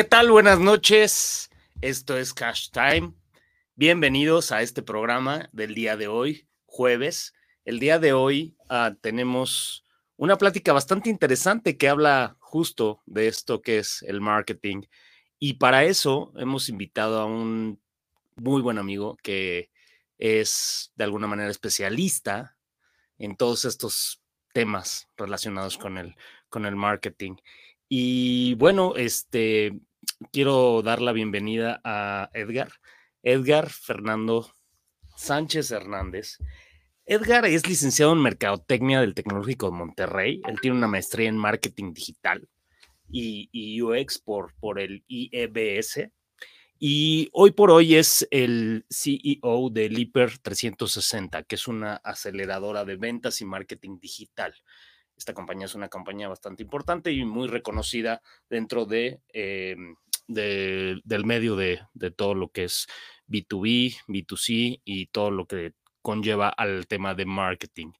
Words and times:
¿qué 0.00 0.04
tal? 0.04 0.30
Buenas 0.30 0.58
noches. 0.58 1.50
Esto 1.82 2.16
es 2.16 2.32
Cash 2.32 2.70
Time. 2.70 3.12
Bienvenidos 3.74 4.50
a 4.50 4.62
este 4.62 4.82
programa 4.82 5.50
del 5.52 5.74
día 5.74 5.98
de 5.98 6.08
hoy, 6.08 6.48
jueves. 6.64 7.34
El 7.66 7.80
día 7.80 7.98
de 7.98 8.14
hoy 8.14 8.56
uh, 8.70 8.94
tenemos 9.02 9.84
una 10.16 10.38
plática 10.38 10.72
bastante 10.72 11.10
interesante 11.10 11.76
que 11.76 11.90
habla 11.90 12.38
justo 12.38 13.02
de 13.04 13.28
esto 13.28 13.60
que 13.60 13.76
es 13.76 14.02
el 14.04 14.22
marketing. 14.22 14.84
Y 15.38 15.58
para 15.58 15.84
eso 15.84 16.32
hemos 16.38 16.70
invitado 16.70 17.20
a 17.20 17.26
un 17.26 17.78
muy 18.36 18.62
buen 18.62 18.78
amigo 18.78 19.18
que 19.22 19.70
es 20.16 20.92
de 20.94 21.04
alguna 21.04 21.26
manera 21.26 21.50
especialista 21.50 22.56
en 23.18 23.36
todos 23.36 23.66
estos 23.66 24.22
temas 24.54 25.10
relacionados 25.18 25.76
con 25.76 25.98
el, 25.98 26.16
con 26.48 26.64
el 26.64 26.74
marketing. 26.74 27.36
Y 27.86 28.54
bueno, 28.54 28.94
este, 28.96 29.78
quiero 30.32 30.82
dar 30.82 31.00
la 31.00 31.12
bienvenida 31.12 31.80
a 31.84 32.30
Edgar, 32.34 32.72
Edgar 33.22 33.70
Fernando 33.70 34.50
Sánchez 35.16 35.70
Hernández. 35.70 36.38
Edgar 37.04 37.44
es 37.46 37.66
licenciado 37.66 38.12
en 38.12 38.22
Mercadotecnia 38.22 39.00
del 39.00 39.14
Tecnológico 39.14 39.66
de 39.66 39.76
Monterrey. 39.76 40.40
Él 40.46 40.60
tiene 40.60 40.76
una 40.76 40.86
maestría 40.86 41.28
en 41.28 41.36
Marketing 41.36 41.92
Digital 41.92 42.48
y, 43.10 43.82
UX 43.82 44.18
por, 44.18 44.54
por 44.60 44.78
el 44.78 45.04
IEBS. 45.08 46.10
Y 46.78 47.28
hoy 47.32 47.50
por 47.50 47.70
hoy 47.70 47.96
es 47.96 48.26
el 48.30 48.86
CEO 48.88 49.68
de 49.70 49.90
Liper 49.90 50.38
360, 50.38 51.42
que 51.42 51.56
es 51.56 51.68
una 51.68 51.96
aceleradora 51.96 52.84
de 52.86 52.96
ventas 52.96 53.40
y 53.42 53.44
marketing 53.44 53.98
digital. 54.00 54.54
Esta 55.20 55.34
compañía 55.34 55.66
es 55.66 55.74
una 55.74 55.90
compañía 55.90 56.28
bastante 56.28 56.62
importante 56.62 57.12
y 57.12 57.26
muy 57.26 57.46
reconocida 57.46 58.22
dentro 58.48 58.86
de, 58.86 59.20
eh, 59.34 59.76
de 60.26 60.98
del 61.04 61.26
medio 61.26 61.56
de, 61.56 61.82
de, 61.92 62.10
todo 62.10 62.34
lo 62.34 62.48
que 62.48 62.64
es 62.64 62.86
B2B, 63.28 63.98
B2C 64.08 64.80
y 64.82 65.08
todo 65.08 65.30
lo 65.30 65.44
que 65.44 65.74
conlleva 66.00 66.48
al 66.48 66.86
tema 66.86 67.14
de 67.14 67.26
marketing. 67.26 67.92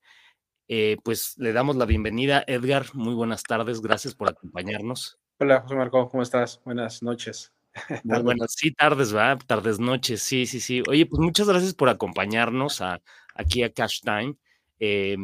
Eh, 0.67 0.97
pues 1.05 1.37
le 1.37 1.53
damos 1.53 1.77
la 1.77 1.85
bienvenida, 1.85 2.43
Edgar. 2.47 2.87
Muy 2.95 3.13
buenas 3.13 3.43
tardes, 3.43 3.83
gracias 3.83 4.15
por 4.15 4.31
acompañarnos. 4.31 5.19
Hola, 5.41 5.61
José 5.61 5.75
Marco, 5.75 6.09
¿cómo 6.09 6.23
estás? 6.23 6.63
Buenas 6.65 7.03
noches. 7.03 7.53
Muy 8.05 8.23
buenas, 8.23 8.55
sí, 8.57 8.73
tardes, 8.73 9.13
¿verdad? 9.13 9.41
Tardes, 9.47 9.79
noches, 9.79 10.23
sí, 10.23 10.47
sí, 10.47 10.59
sí. 10.59 10.83
Oye, 10.89 11.05
pues 11.05 11.21
muchas 11.21 11.47
gracias 11.47 11.75
por 11.75 11.91
acompañarnos 11.91 12.81
a, 12.81 13.03
aquí 13.35 13.63
a 13.63 13.71
Cash 13.71 14.01
Time. 14.01 14.37
Eh, 14.79 15.19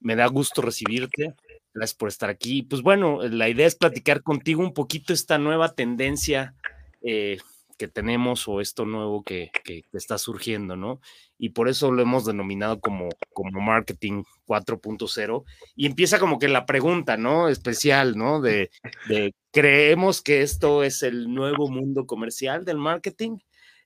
me 0.00 0.16
da 0.16 0.26
gusto 0.26 0.62
recibirte. 0.62 1.34
Gracias 1.72 1.96
por 1.96 2.08
estar 2.08 2.30
aquí. 2.30 2.62
Pues 2.62 2.82
bueno, 2.82 3.22
la 3.22 3.48
idea 3.48 3.66
es 3.66 3.76
platicar 3.76 4.22
contigo 4.22 4.62
un 4.62 4.74
poquito 4.74 5.12
esta 5.12 5.38
nueva 5.38 5.74
tendencia 5.74 6.54
eh, 7.02 7.38
que 7.78 7.88
tenemos 7.88 8.46
o 8.46 8.60
esto 8.60 8.84
nuevo 8.84 9.22
que, 9.22 9.50
que, 9.64 9.84
está 9.94 10.18
surgiendo, 10.18 10.76
¿no? 10.76 11.00
Y 11.38 11.50
por 11.50 11.68
eso 11.68 11.90
lo 11.90 12.02
hemos 12.02 12.26
denominado 12.26 12.78
como, 12.78 13.08
como 13.32 13.60
marketing 13.60 14.24
4.0. 14.46 15.44
Y 15.76 15.86
empieza 15.86 16.18
como 16.18 16.38
que 16.38 16.48
la 16.48 16.66
pregunta, 16.66 17.16
¿no? 17.16 17.48
Especial, 17.48 18.18
¿no? 18.18 18.42
De, 18.42 18.70
de, 19.08 19.34
¿creemos 19.50 20.20
que 20.20 20.42
esto 20.42 20.82
es 20.82 21.02
el 21.02 21.32
nuevo 21.32 21.70
mundo 21.70 22.04
comercial 22.04 22.66
del 22.66 22.76
marketing? 22.76 23.38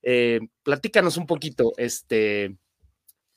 Eh, 0.03 0.41
platícanos 0.65 1.17
un 1.17 1.27
poquito, 1.27 1.73
este, 1.77 2.57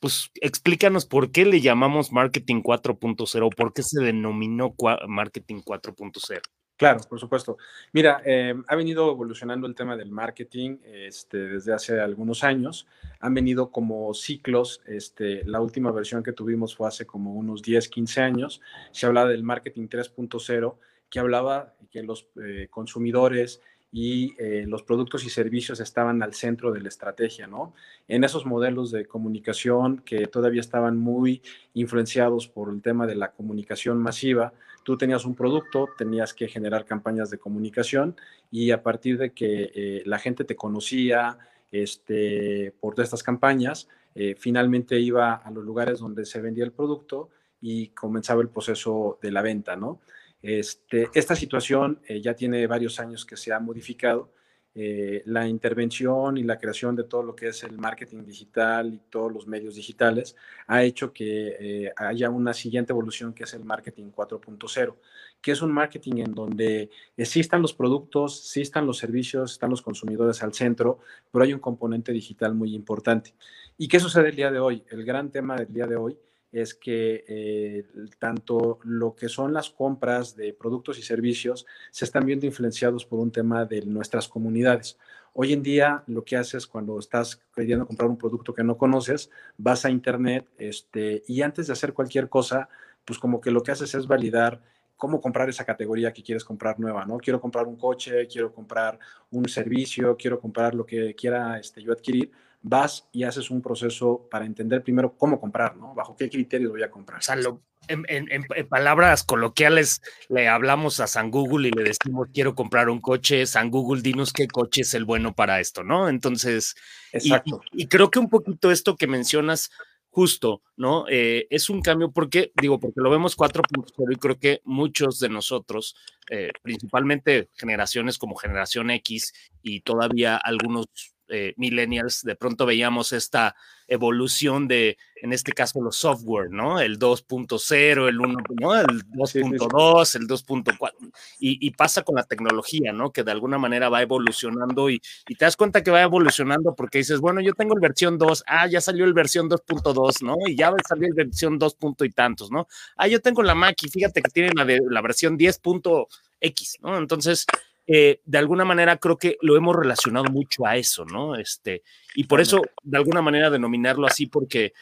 pues 0.00 0.30
explícanos 0.40 1.06
por 1.06 1.30
qué 1.32 1.44
le 1.44 1.60
llamamos 1.60 2.12
marketing 2.12 2.62
4.0, 2.62 3.54
por 3.54 3.72
qué 3.72 3.82
se 3.82 4.00
denominó 4.00 4.74
marketing 5.06 5.62
4.0. 5.62 6.40
Claro, 6.78 7.00
por 7.08 7.18
supuesto. 7.18 7.58
Mira, 7.92 8.22
eh, 8.24 8.54
ha 8.68 8.76
venido 8.76 9.10
evolucionando 9.10 9.66
el 9.66 9.74
tema 9.74 9.96
del 9.96 10.12
marketing 10.12 10.78
este, 10.84 11.36
desde 11.36 11.74
hace 11.74 12.00
algunos 12.00 12.44
años. 12.44 12.86
Han 13.18 13.34
venido 13.34 13.72
como 13.72 14.14
ciclos. 14.14 14.80
Este, 14.86 15.44
la 15.44 15.60
última 15.60 15.90
versión 15.90 16.22
que 16.22 16.32
tuvimos 16.32 16.76
fue 16.76 16.86
hace 16.86 17.04
como 17.04 17.34
unos 17.34 17.62
10, 17.62 17.88
15 17.88 18.20
años. 18.20 18.60
Se 18.92 19.06
hablaba 19.06 19.28
del 19.28 19.42
marketing 19.42 19.88
3.0, 19.88 20.76
que 21.10 21.18
hablaba 21.18 21.74
que 21.90 22.04
los 22.04 22.28
eh, 22.40 22.68
consumidores 22.70 23.60
y 23.90 24.34
eh, 24.38 24.64
los 24.66 24.82
productos 24.82 25.24
y 25.24 25.30
servicios 25.30 25.80
estaban 25.80 26.22
al 26.22 26.34
centro 26.34 26.72
de 26.72 26.80
la 26.80 26.88
estrategia, 26.88 27.46
¿no? 27.46 27.74
En 28.06 28.22
esos 28.22 28.44
modelos 28.44 28.90
de 28.90 29.06
comunicación 29.06 30.02
que 30.04 30.26
todavía 30.26 30.60
estaban 30.60 30.98
muy 30.98 31.40
influenciados 31.74 32.48
por 32.48 32.70
el 32.70 32.82
tema 32.82 33.06
de 33.06 33.14
la 33.14 33.32
comunicación 33.32 33.98
masiva, 33.98 34.52
tú 34.82 34.96
tenías 34.96 35.24
un 35.24 35.34
producto, 35.34 35.88
tenías 35.96 36.34
que 36.34 36.48
generar 36.48 36.84
campañas 36.84 37.30
de 37.30 37.38
comunicación 37.38 38.16
y 38.50 38.70
a 38.70 38.82
partir 38.82 39.18
de 39.18 39.32
que 39.32 39.70
eh, 39.74 40.02
la 40.04 40.18
gente 40.18 40.44
te 40.44 40.56
conocía 40.56 41.38
este, 41.70 42.74
por 42.80 42.98
estas 43.00 43.22
campañas, 43.22 43.88
eh, 44.14 44.34
finalmente 44.38 44.98
iba 44.98 45.34
a 45.34 45.50
los 45.50 45.64
lugares 45.64 45.98
donde 45.98 46.24
se 46.24 46.40
vendía 46.40 46.64
el 46.64 46.72
producto 46.72 47.30
y 47.60 47.88
comenzaba 47.88 48.42
el 48.42 48.48
proceso 48.48 49.18
de 49.20 49.30
la 49.30 49.42
venta, 49.42 49.76
¿no? 49.76 50.00
Este, 50.42 51.08
esta 51.14 51.34
situación 51.34 52.00
eh, 52.06 52.20
ya 52.20 52.34
tiene 52.34 52.66
varios 52.66 53.00
años 53.00 53.24
que 53.24 53.36
se 53.36 53.52
ha 53.52 53.60
modificado. 53.60 54.32
Eh, 54.80 55.22
la 55.26 55.48
intervención 55.48 56.36
y 56.36 56.44
la 56.44 56.56
creación 56.56 56.94
de 56.94 57.02
todo 57.02 57.24
lo 57.24 57.34
que 57.34 57.48
es 57.48 57.64
el 57.64 57.76
marketing 57.78 58.24
digital 58.24 58.94
y 58.94 59.00
todos 59.10 59.32
los 59.32 59.48
medios 59.48 59.74
digitales 59.74 60.36
ha 60.68 60.84
hecho 60.84 61.12
que 61.12 61.56
eh, 61.58 61.92
haya 61.96 62.30
una 62.30 62.54
siguiente 62.54 62.92
evolución 62.92 63.32
que 63.32 63.42
es 63.42 63.54
el 63.54 63.64
marketing 63.64 64.12
4.0, 64.12 64.94
que 65.40 65.50
es 65.50 65.62
un 65.62 65.72
marketing 65.72 66.18
en 66.18 66.32
donde 66.32 66.90
existan 67.16 67.60
los 67.60 67.74
productos, 67.74 68.38
existan 68.38 68.86
los 68.86 68.98
servicios, 68.98 69.52
están 69.52 69.70
los 69.70 69.82
consumidores 69.82 70.44
al 70.44 70.54
centro, 70.54 71.00
pero 71.32 71.44
hay 71.44 71.52
un 71.52 71.60
componente 71.60 72.12
digital 72.12 72.54
muy 72.54 72.72
importante. 72.72 73.34
¿Y 73.78 73.88
qué 73.88 73.98
sucede 73.98 74.28
el 74.28 74.36
día 74.36 74.52
de 74.52 74.60
hoy? 74.60 74.84
El 74.90 75.04
gran 75.04 75.32
tema 75.32 75.56
del 75.56 75.72
día 75.72 75.88
de 75.88 75.96
hoy 75.96 76.16
es 76.52 76.74
que 76.74 77.24
eh, 77.28 77.86
tanto 78.18 78.78
lo 78.82 79.14
que 79.14 79.28
son 79.28 79.52
las 79.52 79.70
compras 79.70 80.34
de 80.34 80.52
productos 80.52 80.98
y 80.98 81.02
servicios 81.02 81.66
se 81.90 82.04
están 82.04 82.24
viendo 82.24 82.46
influenciados 82.46 83.04
por 83.04 83.18
un 83.18 83.30
tema 83.30 83.64
de 83.64 83.82
nuestras 83.82 84.28
comunidades. 84.28 84.98
Hoy 85.34 85.52
en 85.52 85.62
día 85.62 86.02
lo 86.06 86.24
que 86.24 86.36
haces 86.36 86.66
cuando 86.66 86.98
estás 86.98 87.40
queriendo 87.54 87.86
comprar 87.86 88.08
un 88.08 88.16
producto 88.16 88.54
que 88.54 88.64
no 88.64 88.76
conoces, 88.76 89.30
vas 89.56 89.84
a 89.84 89.90
internet 89.90 90.48
este, 90.58 91.22
y 91.28 91.42
antes 91.42 91.66
de 91.66 91.74
hacer 91.74 91.92
cualquier 91.92 92.28
cosa, 92.28 92.68
pues 93.04 93.18
como 93.18 93.40
que 93.40 93.50
lo 93.50 93.62
que 93.62 93.72
haces 93.72 93.94
es 93.94 94.06
validar 94.06 94.60
cómo 94.96 95.20
comprar 95.20 95.48
esa 95.48 95.64
categoría 95.64 96.12
que 96.12 96.24
quieres 96.24 96.44
comprar 96.44 96.80
nueva, 96.80 97.06
¿no? 97.06 97.18
Quiero 97.18 97.40
comprar 97.40 97.66
un 97.66 97.76
coche, 97.76 98.26
quiero 98.26 98.52
comprar 98.52 98.98
un 99.30 99.48
servicio, 99.48 100.16
quiero 100.16 100.40
comprar 100.40 100.74
lo 100.74 100.84
que 100.84 101.14
quiera 101.14 101.58
este, 101.58 101.80
yo 101.80 101.92
adquirir 101.92 102.32
vas 102.62 103.08
y 103.12 103.24
haces 103.24 103.50
un 103.50 103.62
proceso 103.62 104.26
para 104.30 104.44
entender 104.44 104.82
primero 104.82 105.16
cómo 105.16 105.40
comprar, 105.40 105.76
¿no? 105.76 105.94
Bajo 105.94 106.16
qué 106.16 106.28
criterios 106.28 106.72
voy 106.72 106.82
a 106.82 106.90
comprar. 106.90 107.18
O 107.18 107.22
sea, 107.22 107.36
lo, 107.36 107.62
en, 107.86 108.04
en, 108.08 108.28
en, 108.30 108.68
palabras 108.68 109.24
coloquiales 109.24 110.02
le 110.28 110.48
hablamos 110.48 111.00
a 111.00 111.06
San 111.06 111.30
Google 111.30 111.68
y 111.68 111.70
le 111.70 111.84
decimos, 111.84 112.28
quiero 112.32 112.54
comprar 112.54 112.88
un 112.88 113.00
coche, 113.00 113.46
San 113.46 113.70
Google, 113.70 114.02
dinos 114.02 114.32
qué 114.32 114.48
coche 114.48 114.82
es 114.82 114.94
el 114.94 115.04
bueno 115.04 115.34
para 115.34 115.60
esto, 115.60 115.84
¿no? 115.84 116.08
Entonces, 116.08 116.74
Exacto. 117.12 117.60
Y, 117.72 117.84
y, 117.84 117.86
creo 117.86 118.10
que 118.10 118.18
un 118.18 118.28
poquito 118.28 118.70
esto 118.70 118.96
que 118.96 119.06
mencionas 119.06 119.70
justo, 120.10 120.62
¿no? 120.76 121.06
Eh, 121.08 121.46
es 121.50 121.70
un 121.70 121.80
cambio 121.80 122.10
porque, 122.10 122.50
digo, 122.60 122.80
porque 122.80 123.00
lo 123.00 123.10
vemos 123.10 123.36
4.0 123.36 124.12
y 124.12 124.16
creo 124.16 124.38
que 124.38 124.60
muchos 124.64 125.20
de 125.20 125.28
nosotros, 125.28 125.94
eh, 126.30 126.50
principalmente 126.62 127.50
generaciones 127.54 128.18
como 128.18 128.34
generación 128.34 128.90
X 128.90 129.32
y 129.62 129.82
todavía 129.82 130.36
algunos 130.36 130.86
eh, 131.28 131.54
millennials, 131.56 132.22
de 132.22 132.36
pronto 132.36 132.66
veíamos 132.66 133.12
esta 133.12 133.54
evolución 133.88 134.68
de, 134.68 134.98
en 135.16 135.32
este 135.32 135.52
caso, 135.52 135.80
los 135.80 135.96
software, 135.96 136.50
¿no? 136.50 136.78
El 136.78 136.98
2.0, 136.98 138.08
el 138.08 138.20
1, 138.20 138.38
¿no? 138.60 138.74
El 138.78 138.86
2.2, 138.86 140.04
sí, 140.04 140.12
sí. 140.12 140.18
el 140.18 140.28
2.4, 140.28 140.92
y, 141.40 141.66
y, 141.66 141.70
pasa 141.70 142.02
con 142.02 142.16
la 142.16 142.24
tecnología, 142.24 142.92
¿no? 142.92 143.12
Que 143.12 143.24
de 143.24 143.30
alguna 143.30 143.58
manera 143.58 143.88
va 143.88 144.02
evolucionando 144.02 144.90
y, 144.90 145.00
y, 145.26 145.34
te 145.34 145.44
das 145.44 145.56
cuenta 145.56 145.82
que 145.82 145.90
va 145.90 146.02
evolucionando 146.02 146.74
porque 146.74 146.98
dices, 146.98 147.18
bueno, 147.20 147.40
yo 147.40 147.54
tengo 147.54 147.74
el 147.74 147.80
versión 147.80 148.18
2, 148.18 148.44
ah, 148.46 148.66
ya 148.66 148.80
salió 148.80 149.06
el 149.06 149.14
versión 149.14 149.48
2.2, 149.48 150.22
¿no? 150.22 150.36
Y 150.46 150.54
ya 150.54 150.72
salió 150.86 151.08
el 151.08 151.14
versión 151.14 151.58
2. 151.58 151.76
y 152.02 152.10
tantos, 152.10 152.50
¿no? 152.50 152.68
Ah, 152.96 153.08
yo 153.08 153.20
tengo 153.20 153.42
la 153.42 153.54
Mac 153.54 153.76
y 153.82 153.88
fíjate 153.88 154.22
que 154.22 154.30
tiene 154.30 154.50
la, 154.54 154.64
de, 154.64 154.80
la 154.88 155.00
versión 155.00 155.38
10.x, 155.38 156.78
¿no? 156.82 156.98
Entonces, 156.98 157.46
eh, 157.90 158.20
de 158.26 158.38
alguna 158.38 158.66
manera 158.66 158.98
creo 158.98 159.16
que 159.16 159.38
lo 159.40 159.56
hemos 159.56 159.74
relacionado 159.74 160.26
mucho 160.30 160.66
a 160.66 160.76
eso, 160.76 161.06
¿no? 161.06 161.36
Este, 161.36 161.82
y 162.14 162.24
por 162.24 162.42
eso, 162.42 162.60
de 162.82 162.98
alguna 162.98 163.22
manera, 163.22 163.48
denominarlo 163.48 164.06
así, 164.06 164.26
porque 164.26 164.74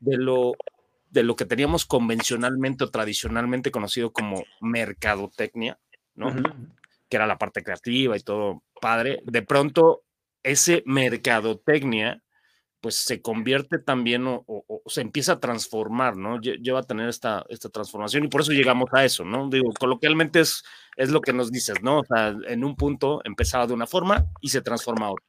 de 0.00 0.16
lo, 0.16 0.54
de 1.10 1.22
lo 1.22 1.36
que 1.36 1.44
teníamos 1.44 1.84
convencionalmente 1.84 2.84
o 2.84 2.90
tradicionalmente 2.90 3.70
conocido 3.70 4.10
como 4.10 4.42
mercadotecnia, 4.62 5.78
¿no? 6.14 6.28
Uh 6.28 6.30
-huh. 6.30 6.68
Que 7.10 7.16
era 7.16 7.26
la 7.26 7.36
parte 7.36 7.62
creativa 7.62 8.16
y 8.16 8.20
todo 8.20 8.62
padre, 8.80 9.20
de 9.24 9.42
pronto 9.42 10.04
ese 10.42 10.82
mercadotecnia 10.86 12.22
pues 12.86 12.94
se 12.94 13.20
convierte 13.20 13.80
también 13.80 14.28
o, 14.28 14.62
se 14.86 15.00
empieza 15.00 15.32
a 15.32 15.40
transformar, 15.40 16.16
¿no? 16.16 16.40
Lleva 16.40 16.78
a 16.78 16.82
tener 16.84 17.08
esta, 17.08 17.44
esta 17.48 17.68
transformación 17.68 18.22
y 18.22 18.28
por 18.28 18.42
eso 18.42 18.52
llegamos 18.52 18.88
a 18.92 19.04
eso, 19.04 19.24
¿no? 19.24 19.50
Digo, 19.50 19.72
coloquialmente 19.76 20.38
es, 20.38 20.62
es 20.96 21.10
lo 21.10 21.20
que 21.20 21.32
nos 21.32 21.50
dices, 21.50 21.82
¿no? 21.82 21.98
O 21.98 22.04
sea, 22.04 22.36
en 22.46 22.62
un 22.62 22.76
punto 22.76 23.22
empezaba 23.24 23.66
de 23.66 23.72
una 23.72 23.88
forma 23.88 24.26
y 24.40 24.50
se 24.50 24.60
transforma 24.60 25.06
a 25.06 25.10
otra. 25.10 25.26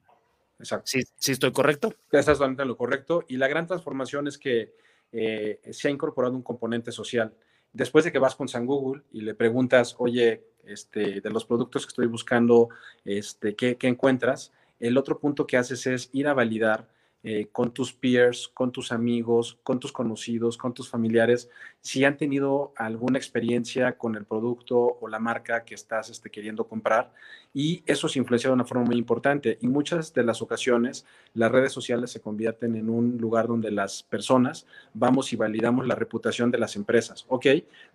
Exacto. 0.60 0.84
¿Sí, 0.86 1.02
¿Sí 1.16 1.32
estoy 1.32 1.52
correcto? 1.52 1.96
Estás 2.12 2.38
totalmente 2.38 2.62
en 2.62 2.68
lo 2.68 2.78
correcto. 2.78 3.26
Y 3.28 3.38
la 3.38 3.48
gran 3.48 3.66
transformación 3.66 4.28
es 4.28 4.38
que 4.38 4.76
eh, 5.12 5.60
se 5.72 5.88
ha 5.88 5.92
incorporado 5.92 6.36
un 6.36 6.44
componente 6.44 6.92
social. 6.92 7.34
Después 7.74 8.06
de 8.06 8.12
que 8.12 8.20
vas 8.20 8.36
con 8.36 8.48
San 8.48 8.68
Google 8.68 9.02
y 9.12 9.22
le 9.22 9.34
preguntas, 9.34 9.96
oye, 9.98 10.44
este, 10.64 11.22
de 11.22 11.30
los 11.32 11.46
productos 11.46 11.88
que 11.88 11.90
estoy 11.90 12.06
buscando, 12.06 12.70
este, 13.04 13.56
¿qué, 13.56 13.78
¿qué 13.78 13.88
encuentras? 13.88 14.54
El 14.80 14.96
otro 14.96 15.18
punto 15.18 15.48
que 15.48 15.58
haces 15.58 15.88
es 15.88 16.12
ir 16.14 16.28
a 16.28 16.36
validar 16.36 16.96
eh, 17.30 17.50
con 17.52 17.74
tus 17.74 17.92
peers, 17.92 18.48
con 18.48 18.72
tus 18.72 18.94
amigos, 18.94 19.60
con 19.62 19.82
tus 19.82 19.92
conocidos, 19.92 20.58
con 20.58 20.74
tus 20.74 20.88
familiares, 20.88 21.50
si 21.82 22.06
han 22.06 22.16
tenido 22.16 22.72
alguna 22.78 23.18
experiencia 23.18 23.98
con 23.98 24.16
el 24.16 24.24
producto 24.24 24.98
o 25.02 25.10
la 25.10 25.20
marca 25.20 25.66
que 25.66 25.76
estás 25.76 26.10
este, 26.10 26.32
queriendo 26.32 26.70
comprar. 26.70 27.12
Y 27.60 27.82
eso 27.88 28.08
se 28.08 28.20
influencia 28.20 28.52
de 28.52 28.54
una 28.54 28.66
forma 28.66 28.84
muy 28.84 28.98
importante. 28.98 29.58
Y 29.62 29.68
muchas 29.68 30.14
de 30.14 30.24
las 30.24 30.44
ocasiones 30.44 31.08
las 31.34 31.52
redes 31.52 31.72
sociales 31.72 32.12
se 32.12 32.22
convierten 32.22 32.76
en 32.76 32.88
un 32.88 33.18
lugar 33.18 33.48
donde 33.48 33.72
las 33.72 34.04
personas 34.04 34.68
vamos 34.94 35.34
y 35.34 35.38
validamos 35.38 35.88
la 35.88 35.96
reputación 35.96 36.52
de 36.52 36.60
las 36.60 36.76
empresas. 36.76 37.26
Ok, 37.30 37.48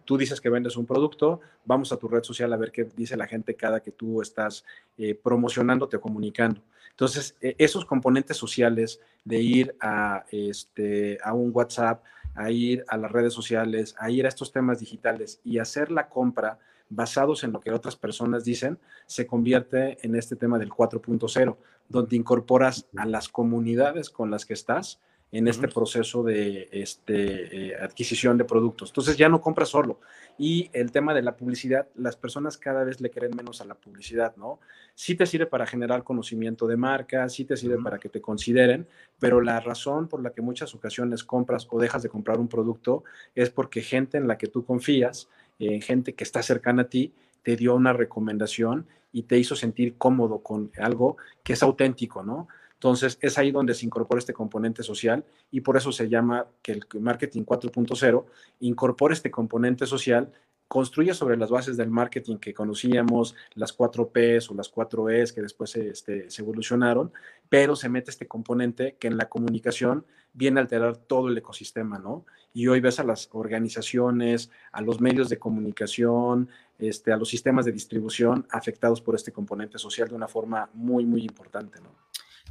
tú 0.04 0.18
dices 0.18 0.40
que 0.40 0.50
vendes 0.50 0.76
un 0.76 0.84
producto, 0.84 1.38
vamos 1.64 1.92
a 1.92 1.96
tu 1.96 2.08
red 2.08 2.24
social 2.24 2.52
a 2.52 2.56
ver 2.56 2.72
qué 2.72 2.88
dice 2.96 3.16
la 3.16 3.28
gente 3.28 3.54
cada 3.54 3.78
que 3.78 3.92
tú 3.92 4.20
estás 4.20 4.64
eh, 4.98 5.14
promocionándote 5.14 5.96
o 5.96 6.00
comunicando. 6.00 6.60
Entonces, 6.90 7.36
e, 7.40 7.54
esos 7.56 7.84
componentes 7.84 8.36
sociales 8.36 9.00
de 9.24 9.38
ir 9.38 9.76
a, 9.80 10.24
este, 10.32 11.18
a 11.22 11.34
un 11.34 11.52
WhatsApp, 11.54 12.02
a 12.34 12.50
ir 12.50 12.84
a 12.88 12.96
las 12.96 13.12
redes 13.12 13.32
sociales, 13.32 13.94
a 14.00 14.10
ir 14.10 14.26
a 14.26 14.28
estos 14.28 14.50
temas 14.50 14.80
digitales 14.80 15.40
y 15.44 15.58
hacer 15.58 15.92
la 15.92 16.08
compra 16.08 16.58
basados 16.94 17.44
en 17.44 17.52
lo 17.52 17.60
que 17.60 17.72
otras 17.72 17.96
personas 17.96 18.44
dicen, 18.44 18.78
se 19.06 19.26
convierte 19.26 19.98
en 20.06 20.14
este 20.14 20.36
tema 20.36 20.58
del 20.58 20.70
4.0, 20.70 21.56
donde 21.88 22.16
incorporas 22.16 22.86
a 22.96 23.06
las 23.06 23.28
comunidades 23.28 24.10
con 24.10 24.30
las 24.30 24.46
que 24.46 24.54
estás 24.54 25.00
en 25.32 25.48
este 25.48 25.66
proceso 25.66 26.22
de 26.22 26.68
este, 26.70 27.70
eh, 27.70 27.76
adquisición 27.76 28.36
de 28.36 28.44
productos. 28.44 28.90
Entonces 28.90 29.16
ya 29.16 29.30
no 29.30 29.40
compras 29.40 29.70
solo. 29.70 29.98
Y 30.36 30.68
el 30.74 30.92
tema 30.92 31.14
de 31.14 31.22
la 31.22 31.36
publicidad, 31.36 31.88
las 31.94 32.16
personas 32.16 32.58
cada 32.58 32.84
vez 32.84 33.00
le 33.00 33.10
creen 33.10 33.34
menos 33.34 33.62
a 33.62 33.64
la 33.64 33.74
publicidad, 33.74 34.36
¿no? 34.36 34.60
Sí 34.94 35.14
te 35.14 35.24
sirve 35.24 35.46
para 35.46 35.66
generar 35.66 36.04
conocimiento 36.04 36.66
de 36.66 36.76
marca, 36.76 37.26
sí 37.30 37.46
te 37.46 37.56
sirve 37.56 37.82
para 37.82 37.98
que 37.98 38.10
te 38.10 38.20
consideren, 38.20 38.86
pero 39.18 39.40
la 39.40 39.58
razón 39.60 40.06
por 40.06 40.22
la 40.22 40.32
que 40.32 40.42
muchas 40.42 40.74
ocasiones 40.74 41.24
compras 41.24 41.66
o 41.70 41.80
dejas 41.80 42.02
de 42.02 42.10
comprar 42.10 42.38
un 42.38 42.48
producto 42.48 43.02
es 43.34 43.48
porque 43.48 43.80
gente 43.80 44.18
en 44.18 44.28
la 44.28 44.36
que 44.36 44.48
tú 44.48 44.66
confías, 44.66 45.30
eh, 45.62 45.80
gente 45.80 46.14
que 46.14 46.24
está 46.24 46.42
cercana 46.42 46.82
a 46.82 46.88
ti, 46.88 47.14
te 47.44 47.54
dio 47.54 47.76
una 47.76 47.92
recomendación 47.92 48.88
y 49.12 49.22
te 49.22 49.38
hizo 49.38 49.54
sentir 49.54 49.96
cómodo 49.96 50.42
con 50.42 50.72
algo 50.76 51.18
que 51.44 51.52
es 51.52 51.62
auténtico, 51.62 52.24
¿no? 52.24 52.48
Entonces, 52.74 53.16
es 53.20 53.38
ahí 53.38 53.52
donde 53.52 53.74
se 53.74 53.86
incorpora 53.86 54.18
este 54.18 54.32
componente 54.32 54.82
social 54.82 55.24
y 55.52 55.60
por 55.60 55.76
eso 55.76 55.92
se 55.92 56.08
llama 56.08 56.46
que 56.62 56.72
el 56.72 56.84
marketing 57.00 57.42
4.0 57.42 58.24
incorpora 58.58 59.14
este 59.14 59.30
componente 59.30 59.86
social, 59.86 60.32
construye 60.66 61.14
sobre 61.14 61.36
las 61.36 61.50
bases 61.50 61.76
del 61.76 61.90
marketing 61.90 62.38
que 62.38 62.52
conocíamos, 62.52 63.36
las 63.54 63.72
4 63.72 64.10
Ps 64.10 64.50
o 64.50 64.54
las 64.54 64.68
4 64.68 65.10
Es 65.10 65.32
que 65.32 65.42
después 65.42 65.76
este, 65.76 66.28
se 66.28 66.42
evolucionaron, 66.42 67.12
pero 67.48 67.76
se 67.76 67.88
mete 67.88 68.10
este 68.10 68.26
componente 68.26 68.96
que 68.98 69.06
en 69.06 69.16
la 69.16 69.28
comunicación 69.28 70.04
viene 70.32 70.60
a 70.60 70.62
alterar 70.62 70.96
todo 70.96 71.28
el 71.28 71.38
ecosistema, 71.38 71.98
¿no? 71.98 72.24
Y 72.54 72.68
hoy 72.68 72.80
ves 72.80 73.00
a 73.00 73.04
las 73.04 73.28
organizaciones, 73.32 74.50
a 74.72 74.82
los 74.82 75.00
medios 75.00 75.28
de 75.28 75.38
comunicación, 75.38 76.48
este, 76.78 77.12
a 77.12 77.16
los 77.16 77.28
sistemas 77.28 77.64
de 77.64 77.72
distribución 77.72 78.46
afectados 78.50 79.00
por 79.00 79.14
este 79.14 79.32
componente 79.32 79.78
social 79.78 80.08
de 80.08 80.14
una 80.14 80.28
forma 80.28 80.68
muy, 80.74 81.04
muy 81.04 81.22
importante, 81.22 81.80
¿no? 81.80 82.02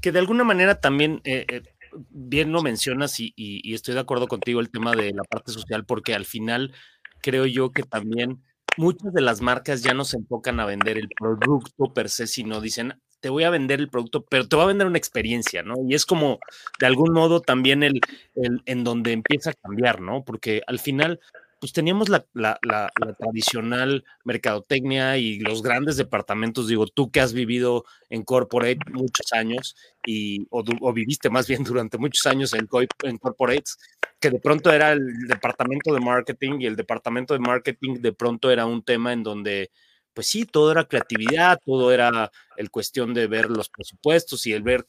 que 0.01 0.11
de 0.11 0.19
alguna 0.19 0.43
manera 0.43 0.79
también, 0.79 1.21
eh, 1.23 1.45
eh, 1.47 1.61
bien 2.09 2.51
lo 2.51 2.61
mencionas 2.61 3.19
y, 3.19 3.33
estoy 3.73 3.93
de 3.93 3.99
acuerdo 3.99 4.27
contigo 4.27 4.59
el 4.59 4.71
tema 4.71 4.93
de 4.93 5.13
la 5.13 5.23
parte 5.23 5.51
social, 5.51 5.85
porque 5.85 6.15
al 6.15 6.25
final 6.25 6.73
creo 7.21 7.45
yo 7.45 7.71
que 7.71 7.83
también 7.83 8.43
muchas 8.77 9.13
de 9.13 9.21
las 9.21 9.41
marcas 9.41 9.83
ya 9.83 9.93
no 9.93 10.03
se 10.03 10.17
enfocan 10.17 10.59
a 10.59 10.65
vender 10.65 10.97
el 10.97 11.09
producto 11.09 11.93
per 11.93 12.09
se, 12.09 12.27
sino 12.27 12.61
dicen, 12.61 12.99
te 13.21 13.29
voy 13.29 13.43
a 13.43 13.49
vender 13.49 13.79
el 13.79 13.89
producto, 13.89 14.25
pero 14.25 14.47
te 14.47 14.55
voy 14.55 14.63
a 14.63 14.67
vender 14.67 14.87
una 14.87 14.97
experiencia, 14.97 15.63
¿no? 15.63 15.75
Y 15.87 15.95
es 15.95 16.05
como, 16.05 16.39
de 16.79 16.87
algún 16.87 17.13
modo, 17.13 17.41
también 17.41 17.83
el, 17.83 18.01
el 18.35 18.61
en 18.65 18.83
donde 18.83 19.13
empieza 19.13 19.51
a 19.51 19.53
cambiar, 19.53 20.01
¿no? 20.01 20.23
Porque 20.25 20.61
al 20.67 20.79
final 20.79 21.19
pues 21.61 21.73
teníamos 21.73 22.09
la, 22.09 22.25
tradicional 23.19 24.03
mercadotecnia 24.23 25.17
y 25.17 25.37
los 25.37 25.61
grandes 25.61 25.95
departamentos, 25.95 26.67
digo, 26.67 26.87
tú 26.87 27.11
que 27.11 27.21
has 27.21 27.33
vivido 27.33 27.85
en 28.09 28.23
corporate 28.23 28.79
muchos 28.91 29.31
años 29.31 29.75
y, 30.03 30.47
o, 30.49 30.91
viviste 30.91 31.29
más 31.29 31.47
bien 31.47 31.63
durante 31.63 31.99
muchos 31.99 32.25
años 32.25 32.55
en, 32.55 32.67
en 33.03 33.17
corporates, 33.19 33.77
que 34.19 34.31
de 34.31 34.39
pronto 34.39 34.73
era 34.73 34.91
el 34.91 35.27
departamento 35.27 35.93
de 35.93 35.99
marketing 35.99 36.61
y 36.61 36.65
el 36.65 36.75
departamento 36.75 37.35
de 37.35 37.41
marketing 37.41 38.01
de 38.01 38.11
pronto 38.11 38.49
era 38.49 38.65
un 38.65 38.81
tema 38.81 39.13
en 39.13 39.21
donde, 39.21 39.69
pues 40.13 40.27
sí, 40.27 40.45
todo 40.45 40.71
era 40.71 40.85
creatividad, 40.85 41.59
todo 41.65 41.91
era 41.91 42.31
el 42.57 42.69
cuestión 42.69 43.13
de 43.13 43.27
ver 43.27 43.49
los 43.49 43.69
presupuestos 43.69 44.45
y 44.45 44.53
el 44.53 44.63
ver 44.63 44.87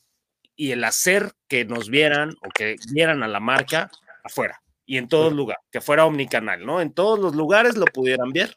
y 0.54 0.72
el 0.72 0.84
hacer 0.84 1.32
que 1.48 1.64
nos 1.64 1.88
vieran 1.88 2.30
o 2.30 2.48
que 2.54 2.76
vieran 2.92 3.22
a 3.22 3.28
la 3.28 3.40
marca 3.40 3.90
afuera 4.24 4.62
y 4.84 4.98
en 4.98 5.08
todos 5.08 5.32
lugares, 5.32 5.64
que 5.70 5.80
fuera 5.80 6.04
omnicanal, 6.04 6.66
¿no? 6.66 6.80
En 6.80 6.92
todos 6.92 7.18
los 7.18 7.34
lugares 7.34 7.76
lo 7.76 7.86
pudieran 7.86 8.30
ver 8.30 8.56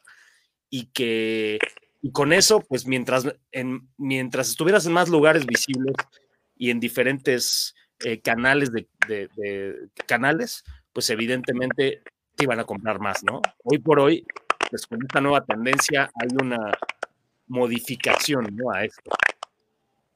y 0.68 0.86
que 0.86 1.58
y 2.02 2.12
con 2.12 2.32
eso, 2.32 2.60
pues 2.60 2.86
mientras, 2.86 3.26
en, 3.50 3.88
mientras 3.96 4.50
estuvieras 4.50 4.86
en 4.86 4.92
más 4.92 5.08
lugares 5.08 5.44
visibles 5.44 5.94
y 6.54 6.70
en 6.70 6.78
diferentes 6.78 7.74
eh, 8.04 8.20
canales 8.20 8.70
de, 8.70 8.86
canales, 10.06 10.62
pues 10.92 11.10
evidentemente 11.10 12.02
te 12.36 12.44
iban 12.44 12.60
a 12.60 12.64
comprar 12.64 13.00
más, 13.00 13.24
¿no? 13.24 13.42
Hoy 13.64 13.78
por 13.78 13.98
hoy, 13.98 14.24
pues 14.70 14.86
con 14.86 15.02
esta 15.02 15.20
nueva 15.20 15.44
tendencia 15.44 16.10
hay 16.14 16.28
una 16.42 16.72
modificación, 17.48 18.46
¿no? 18.54 18.70
A 18.70 18.84
esto. 18.84 19.10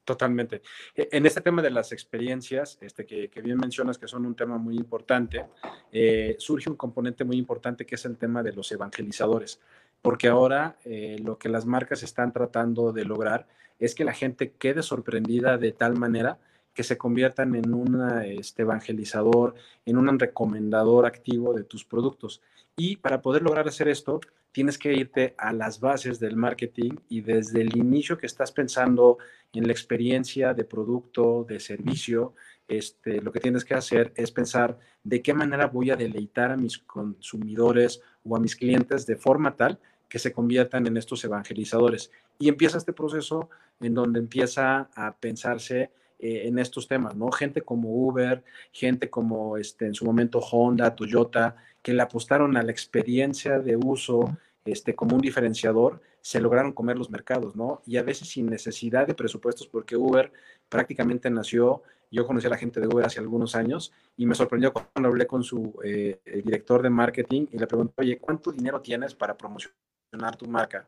Totalmente. 0.04 0.62
E, 0.94 1.08
en 1.12 1.26
este 1.26 1.40
tema 1.40 1.62
de 1.62 1.70
las 1.70 1.92
experiencias, 1.92 2.78
este, 2.80 3.06
que, 3.06 3.30
bien 3.42 3.58
mencionas 3.58 3.98
que 3.98 4.08
son 4.08 4.26
un 4.26 4.34
tema 4.34 4.58
muy 4.58 4.76
importante, 4.76 5.46
eh, 5.92 6.34
surge 6.38 6.68
un 6.68 6.76
componente 6.76 7.24
muy 7.24 7.36
importante 7.36 7.86
que 7.86 7.94
es 7.94 8.04
el 8.04 8.16
tema 8.16 8.42
de 8.42 8.52
los 8.52 8.72
evangelizadores, 8.72 9.60
porque 10.02 10.28
ahora 10.28 10.76
eh, 10.84 11.16
lo 11.22 11.38
que 11.38 11.48
las 11.48 11.66
marcas 11.66 12.02
están 12.02 12.32
tratando 12.32 12.92
de 12.92 13.04
lograr 13.04 13.46
es 13.78 13.94
que 13.94 14.04
la 14.04 14.12
gente 14.12 14.52
quede 14.52 14.82
sorprendida 14.82 15.58
de 15.58 15.72
tal 15.72 15.96
manera 15.96 16.38
que 16.74 16.82
se 16.82 16.98
conviertan 16.98 17.54
en 17.54 17.72
un 17.74 18.00
este, 18.24 18.62
evangelizador, 18.62 19.54
en 19.86 19.96
un 19.96 20.18
recomendador 20.18 21.06
activo 21.06 21.52
de 21.54 21.64
tus 21.64 21.84
productos. 21.84 22.42
Y 22.76 22.96
para 22.96 23.22
poder 23.22 23.42
lograr 23.42 23.68
hacer 23.68 23.88
esto, 23.88 24.20
tienes 24.52 24.78
que 24.78 24.92
irte 24.92 25.34
a 25.38 25.52
las 25.52 25.80
bases 25.80 26.18
del 26.18 26.36
marketing 26.36 26.92
y 27.08 27.20
desde 27.20 27.60
el 27.60 27.76
inicio 27.76 28.18
que 28.18 28.26
estás 28.26 28.52
pensando 28.52 29.18
en 29.52 29.66
la 29.66 29.72
experiencia 29.72 30.54
de 30.54 30.64
producto, 30.64 31.44
de 31.48 31.60
servicio, 31.60 32.34
este, 32.68 33.20
lo 33.20 33.32
que 33.32 33.40
tienes 33.40 33.64
que 33.64 33.74
hacer 33.74 34.12
es 34.16 34.30
pensar 34.30 34.78
de 35.02 35.22
qué 35.22 35.34
manera 35.34 35.66
voy 35.66 35.90
a 35.90 35.96
deleitar 35.96 36.52
a 36.52 36.56
mis 36.56 36.78
consumidores 36.78 38.00
o 38.24 38.36
a 38.36 38.40
mis 38.40 38.54
clientes 38.54 39.06
de 39.06 39.16
forma 39.16 39.56
tal 39.56 39.78
que 40.08 40.18
se 40.18 40.32
conviertan 40.32 40.86
en 40.86 40.96
estos 40.96 41.24
evangelizadores. 41.24 42.10
Y 42.38 42.48
empieza 42.48 42.78
este 42.78 42.92
proceso 42.92 43.50
en 43.80 43.94
donde 43.94 44.18
empieza 44.18 44.90
a 44.94 45.16
pensarse 45.16 45.90
eh, 46.18 46.42
en 46.46 46.58
estos 46.58 46.86
temas, 46.86 47.16
¿no? 47.16 47.30
Gente 47.32 47.62
como 47.62 47.88
Uber, 47.90 48.44
gente 48.72 49.08
como 49.08 49.56
este, 49.56 49.86
en 49.86 49.94
su 49.94 50.04
momento 50.04 50.38
Honda, 50.38 50.94
Toyota, 50.94 51.56
que 51.82 51.92
le 51.92 52.02
apostaron 52.02 52.56
a 52.56 52.62
la 52.62 52.72
experiencia 52.72 53.58
de 53.58 53.76
uso 53.76 54.36
este, 54.64 54.94
como 54.94 55.16
un 55.16 55.22
diferenciador, 55.22 56.00
se 56.20 56.40
lograron 56.40 56.72
comer 56.72 56.98
los 56.98 57.10
mercados, 57.10 57.56
¿no? 57.56 57.82
Y 57.86 57.96
a 57.96 58.02
veces 58.02 58.28
sin 58.28 58.46
necesidad 58.46 59.06
de 59.06 59.14
presupuestos, 59.14 59.66
porque 59.66 59.96
Uber 59.96 60.32
prácticamente 60.68 61.30
nació, 61.30 61.82
yo 62.10 62.26
conocí 62.26 62.46
a 62.46 62.50
la 62.50 62.58
gente 62.58 62.80
de 62.80 62.86
Uber 62.86 63.06
hace 63.06 63.20
algunos 63.20 63.54
años 63.54 63.92
y 64.16 64.26
me 64.26 64.34
sorprendió 64.34 64.72
cuando 64.72 65.08
hablé 65.08 65.26
con 65.26 65.42
su 65.42 65.78
eh, 65.82 66.20
director 66.44 66.82
de 66.82 66.90
marketing 66.90 67.46
y 67.52 67.58
le 67.58 67.66
pregunté, 67.66 67.94
oye, 67.96 68.18
¿cuánto 68.18 68.52
dinero 68.52 68.80
tienes 68.80 69.14
para 69.14 69.36
promocionar 69.36 70.36
tu 70.36 70.46
marca? 70.46 70.86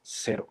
Cero. 0.00 0.48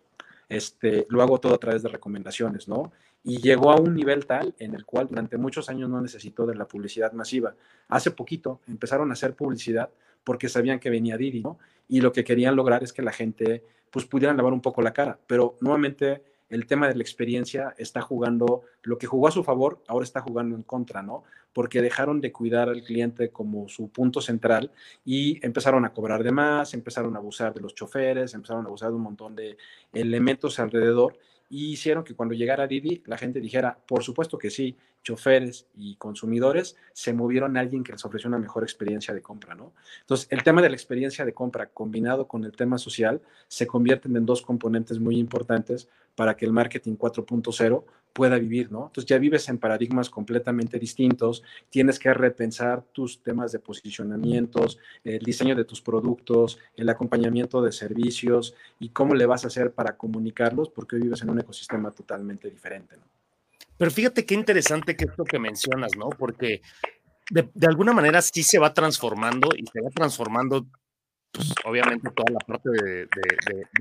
Este, 0.47 1.07
lo 1.09 1.21
hago 1.23 1.39
todo 1.39 1.55
a 1.55 1.57
través 1.57 1.81
de 1.81 1.89
recomendaciones, 1.89 2.67
¿no? 2.67 2.91
Y 3.23 3.41
llegó 3.41 3.71
a 3.71 3.79
un 3.79 3.95
nivel 3.95 4.25
tal 4.25 4.53
en 4.59 4.75
el 4.75 4.85
cual 4.85 5.07
durante 5.07 5.37
muchos 5.37 5.69
años 5.69 5.89
no 5.89 6.01
necesitó 6.01 6.45
de 6.45 6.55
la 6.55 6.67
publicidad 6.67 7.13
masiva. 7.13 7.55
Hace 7.87 8.11
poquito 8.11 8.59
empezaron 8.67 9.09
a 9.09 9.13
hacer 9.13 9.35
publicidad 9.35 9.89
porque 10.23 10.49
sabían 10.49 10.79
que 10.79 10.89
venía 10.89 11.17
Didi, 11.17 11.41
¿no? 11.41 11.57
Y 11.87 12.01
lo 12.01 12.11
que 12.11 12.23
querían 12.23 12.55
lograr 12.55 12.83
es 12.83 12.93
que 12.93 13.01
la 13.01 13.11
gente 13.11 13.63
pues 13.91 14.05
pudieran 14.05 14.37
lavar 14.37 14.53
un 14.53 14.61
poco 14.61 14.81
la 14.81 14.93
cara, 14.93 15.19
pero 15.27 15.55
nuevamente 15.61 16.23
el 16.49 16.67
tema 16.67 16.87
de 16.87 16.95
la 16.95 17.01
experiencia 17.01 17.73
está 17.77 18.01
jugando, 18.01 18.63
lo 18.83 18.97
que 18.97 19.07
jugó 19.07 19.27
a 19.27 19.31
su 19.31 19.43
favor, 19.43 19.81
ahora 19.87 20.03
está 20.03 20.21
jugando 20.21 20.55
en 20.55 20.63
contra, 20.63 21.01
¿no? 21.01 21.23
Porque 21.51 21.81
dejaron 21.81 22.21
de 22.21 22.31
cuidar 22.31 22.69
al 22.69 22.83
cliente 22.83 23.29
como 23.29 23.67
su 23.69 23.89
punto 23.89 24.21
central 24.21 24.71
y 25.05 25.43
empezaron 25.45 25.85
a 25.85 25.93
cobrar 25.93 26.23
de 26.23 26.31
más, 26.31 26.73
empezaron 26.73 27.15
a 27.15 27.19
abusar 27.19 27.53
de 27.53 27.61
los 27.61 27.73
choferes, 27.73 28.33
empezaron 28.33 28.65
a 28.65 28.67
abusar 28.67 28.89
de 28.89 28.95
un 28.95 29.01
montón 29.01 29.35
de 29.35 29.57
elementos 29.93 30.59
alrededor 30.59 31.17
y 31.53 31.73
hicieron 31.73 32.03
que 32.03 32.15
cuando 32.15 32.33
llegara 32.33 32.65
Didi 32.65 33.03
la 33.05 33.15
gente 33.15 33.39
dijera, 33.39 33.77
por 33.85 34.03
supuesto 34.03 34.39
que 34.39 34.49
sí, 34.49 34.75
choferes 35.03 35.67
y 35.75 35.95
consumidores 35.97 36.75
se 36.93 37.13
movieron 37.13 37.55
a 37.55 37.59
alguien 37.59 37.83
que 37.83 37.91
les 37.91 38.03
ofreció 38.03 38.27
una 38.27 38.39
mejor 38.39 38.63
experiencia 38.63 39.13
de 39.13 39.21
compra, 39.21 39.53
¿no? 39.53 39.71
Entonces, 40.01 40.27
el 40.31 40.41
tema 40.41 40.63
de 40.63 40.69
la 40.69 40.75
experiencia 40.75 41.25
de 41.25 41.33
compra 41.33 41.67
combinado 41.67 42.27
con 42.27 42.43
el 42.43 42.53
tema 42.53 42.79
social 42.79 43.21
se 43.47 43.67
convierten 43.67 44.15
en 44.15 44.25
dos 44.25 44.41
componentes 44.41 44.97
muy 44.97 45.17
importantes 45.19 45.89
para 46.15 46.35
que 46.35 46.45
el 46.47 46.53
marketing 46.53 46.95
4.0 46.95 47.83
pueda 48.13 48.37
vivir, 48.37 48.71
¿no? 48.71 48.85
Entonces 48.85 49.05
ya 49.05 49.17
vives 49.17 49.49
en 49.49 49.57
paradigmas 49.57 50.09
completamente 50.09 50.79
distintos, 50.79 51.43
tienes 51.69 51.97
que 51.97 52.13
repensar 52.13 52.83
tus 52.93 53.21
temas 53.21 53.51
de 53.51 53.59
posicionamientos, 53.59 54.77
el 55.03 55.19
diseño 55.19 55.55
de 55.55 55.65
tus 55.65 55.81
productos, 55.81 56.59
el 56.77 56.87
acompañamiento 56.89 57.61
de 57.61 57.71
servicios 57.71 58.53
y 58.79 58.89
cómo 58.89 59.15
le 59.15 59.25
vas 59.25 59.43
a 59.43 59.47
hacer 59.47 59.73
para 59.73 59.97
comunicarlos, 59.97 60.69
porque 60.69 60.95
hoy 60.95 61.01
vives 61.01 61.23
en 61.23 61.31
un 61.31 61.39
ecosistema 61.39 61.91
totalmente 61.91 62.49
diferente, 62.49 62.95
¿no? 62.97 63.03
Pero 63.75 63.89
fíjate 63.89 64.25
qué 64.25 64.35
interesante 64.35 64.95
que 64.95 65.05
esto 65.05 65.23
que 65.25 65.39
mencionas, 65.39 65.91
¿no? 65.97 66.09
Porque 66.09 66.61
de, 67.31 67.49
de, 67.53 67.67
alguna 67.67 67.91
manera 67.91 68.21
sí 68.21 68.43
se 68.43 68.59
va 68.59 68.73
transformando 68.73 69.49
y 69.57 69.65
se 69.65 69.81
va 69.81 69.89
transformando 69.89 70.67
pues, 71.33 71.51
obviamente 71.65 72.11
toda 72.15 72.31
la 72.31 72.39
parte 72.39 72.69
de, 72.69 73.07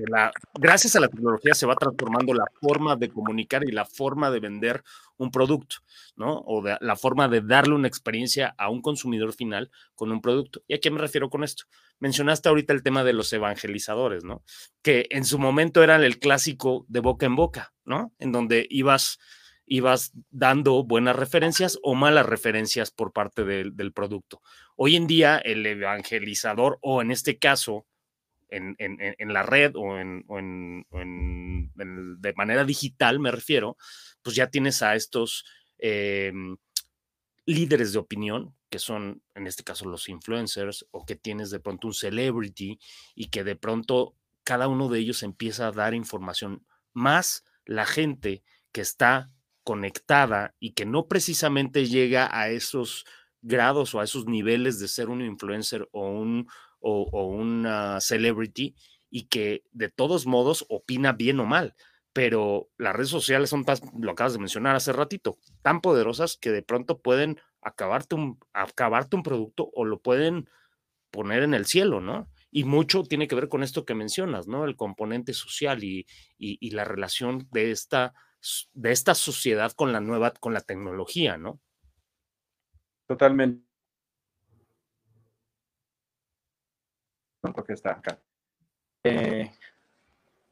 la, 0.09 0.31
gracias 0.55 0.95
a 0.95 0.99
la 0.99 1.07
tecnología 1.07 1.53
se 1.53 1.67
va 1.67 1.75
transformando 1.75 2.33
la 2.33 2.45
forma 2.59 2.95
de 2.95 3.09
comunicar 3.09 3.63
y 3.63 3.71
la 3.71 3.85
forma 3.85 4.31
de 4.31 4.39
vender 4.39 4.83
un 5.17 5.29
producto, 5.29 5.75
¿no? 6.15 6.39
O 6.47 6.63
de, 6.63 6.75
la 6.81 6.95
forma 6.95 7.27
de 7.27 7.41
darle 7.41 7.75
una 7.75 7.87
experiencia 7.87 8.55
a 8.57 8.71
un 8.71 8.81
consumidor 8.81 9.33
final 9.33 9.69
con 9.93 10.11
un 10.11 10.19
producto. 10.19 10.63
¿Y 10.67 10.73
a 10.73 10.79
qué 10.79 10.89
me 10.89 10.97
refiero 10.97 11.29
con 11.29 11.43
esto? 11.43 11.65
Mencionaste 11.99 12.49
ahorita 12.49 12.73
el 12.73 12.81
tema 12.81 13.03
de 13.03 13.13
los 13.13 13.31
evangelizadores, 13.31 14.23
¿no? 14.23 14.43
Que 14.81 15.05
en 15.11 15.23
su 15.23 15.37
momento 15.37 15.83
eran 15.83 16.03
el 16.03 16.17
clásico 16.17 16.85
de 16.89 17.01
boca 17.01 17.27
en 17.27 17.35
boca, 17.35 17.73
¿no? 17.85 18.13
En 18.17 18.31
donde 18.31 18.65
ibas 18.71 19.19
ibas 19.65 20.11
dando 20.29 20.83
buenas 20.83 21.15
referencias 21.15 21.79
o 21.83 21.95
malas 21.95 22.25
referencias 22.25 22.91
por 22.91 23.13
parte 23.13 23.43
del, 23.43 23.93
producto. 23.93 24.41
Hoy 24.75 24.95
en 24.95 25.07
día 25.07 25.37
el 25.37 25.65
evangelizador 25.65 26.79
o 26.81 27.01
en 27.01 27.11
este 27.11 27.37
caso 27.37 27.85
en, 28.49 29.33
la 29.33 29.43
red 29.43 29.71
o, 29.75 29.97
en, 29.99 30.87
de 31.73 32.33
manera 32.35 32.63
digital 32.65 33.19
me 33.19 33.31
refiero, 33.31 33.77
pues 34.21 34.35
ya 34.35 34.47
tienes 34.47 34.83
a 34.83 34.95
estos 34.95 35.45
em, 35.79 36.57
líderes 37.45 37.93
de 37.93 37.99
opinión 37.99 38.55
que 38.69 38.79
son 38.79 39.21
en 39.35 39.47
este 39.47 39.63
caso 39.63 39.87
los 39.87 40.09
influencers 40.09 40.85
o 40.91 41.05
que 41.05 41.15
tienes 41.15 41.51
de 41.51 41.59
pronto 41.59 41.87
un 41.87 41.93
celebrity 41.93 42.79
y 43.15 43.29
que 43.29 43.43
de 43.43 43.55
pronto 43.55 44.15
cada 44.43 44.67
uno 44.67 44.89
de 44.89 44.99
ellos 44.99 45.23
empieza 45.23 45.67
a 45.67 45.71
dar 45.71 45.93
información 45.93 46.65
más 46.91 47.43
la 47.65 47.85
gente 47.85 48.43
que 48.71 48.81
está 48.81 49.31
conectada 49.63 50.55
y 50.59 50.73
que 50.73 50.85
no 50.85 51.07
precisamente 51.07 51.85
llega 51.85 52.29
a 52.31 52.49
esos 52.49 53.05
grados 53.41 53.93
o 53.93 53.99
a 53.99 54.03
esos 54.03 54.25
niveles 54.25 54.79
de 54.79 54.87
ser 54.87 55.09
un 55.09 55.21
influencer 55.21 55.87
o 55.91 56.07
un 56.09 56.47
o, 56.83 57.25
una 57.27 57.99
celebrity 58.01 58.75
y 59.09 59.27
que 59.27 59.63
de 59.71 59.89
todos 59.89 60.25
modos 60.25 60.65
opina 60.69 61.13
bien 61.13 61.39
o 61.39 61.45
mal. 61.45 61.75
Pero 62.11 62.69
las 62.77 62.93
redes 62.93 63.09
sociales 63.09 63.49
son, 63.49 63.65
tan, 63.65 63.77
lo 63.99 64.11
acabas 64.11 64.33
de 64.33 64.39
mencionar 64.39 64.75
hace 64.75 64.93
ratito, 64.93 65.37
tan 65.61 65.81
poderosas 65.81 66.37
que 66.37 66.51
de 66.51 66.61
pronto 66.61 67.01
pueden 67.01 67.39
acabarte 67.61 68.15
un, 68.15 68.39
acabarte 68.53 69.15
un 69.15 69.23
producto 69.23 69.71
o 69.73 69.85
lo 69.85 70.01
pueden 70.01 70.49
poner 71.09 71.43
en 71.43 71.53
el 71.53 71.65
cielo, 71.65 72.01
¿no? 72.01 72.29
Y 72.51 72.65
mucho 72.65 73.03
tiene 73.03 73.27
que 73.27 73.35
ver 73.35 73.49
con 73.49 73.63
esto 73.63 73.85
que 73.85 73.95
mencionas, 73.95 74.47
¿no? 74.47 74.65
El 74.65 74.75
componente 74.75 75.33
social 75.33 75.83
y, 75.83 76.05
y 76.37 76.69
la 76.71 76.83
relación 76.83 77.47
de 77.51 77.71
esta 77.71 78.13
de 78.73 78.91
esta 78.91 79.15
sociedad 79.15 79.71
con 79.71 79.91
la 79.91 79.99
nueva, 79.99 80.31
con 80.31 80.53
la 80.53 80.61
tecnología, 80.61 81.37
¿no? 81.37 81.59
Totalmente. 83.07 83.65
Porque 87.41 87.73
está 87.73 87.91
acá. 87.91 88.19
Eh, 89.03 89.51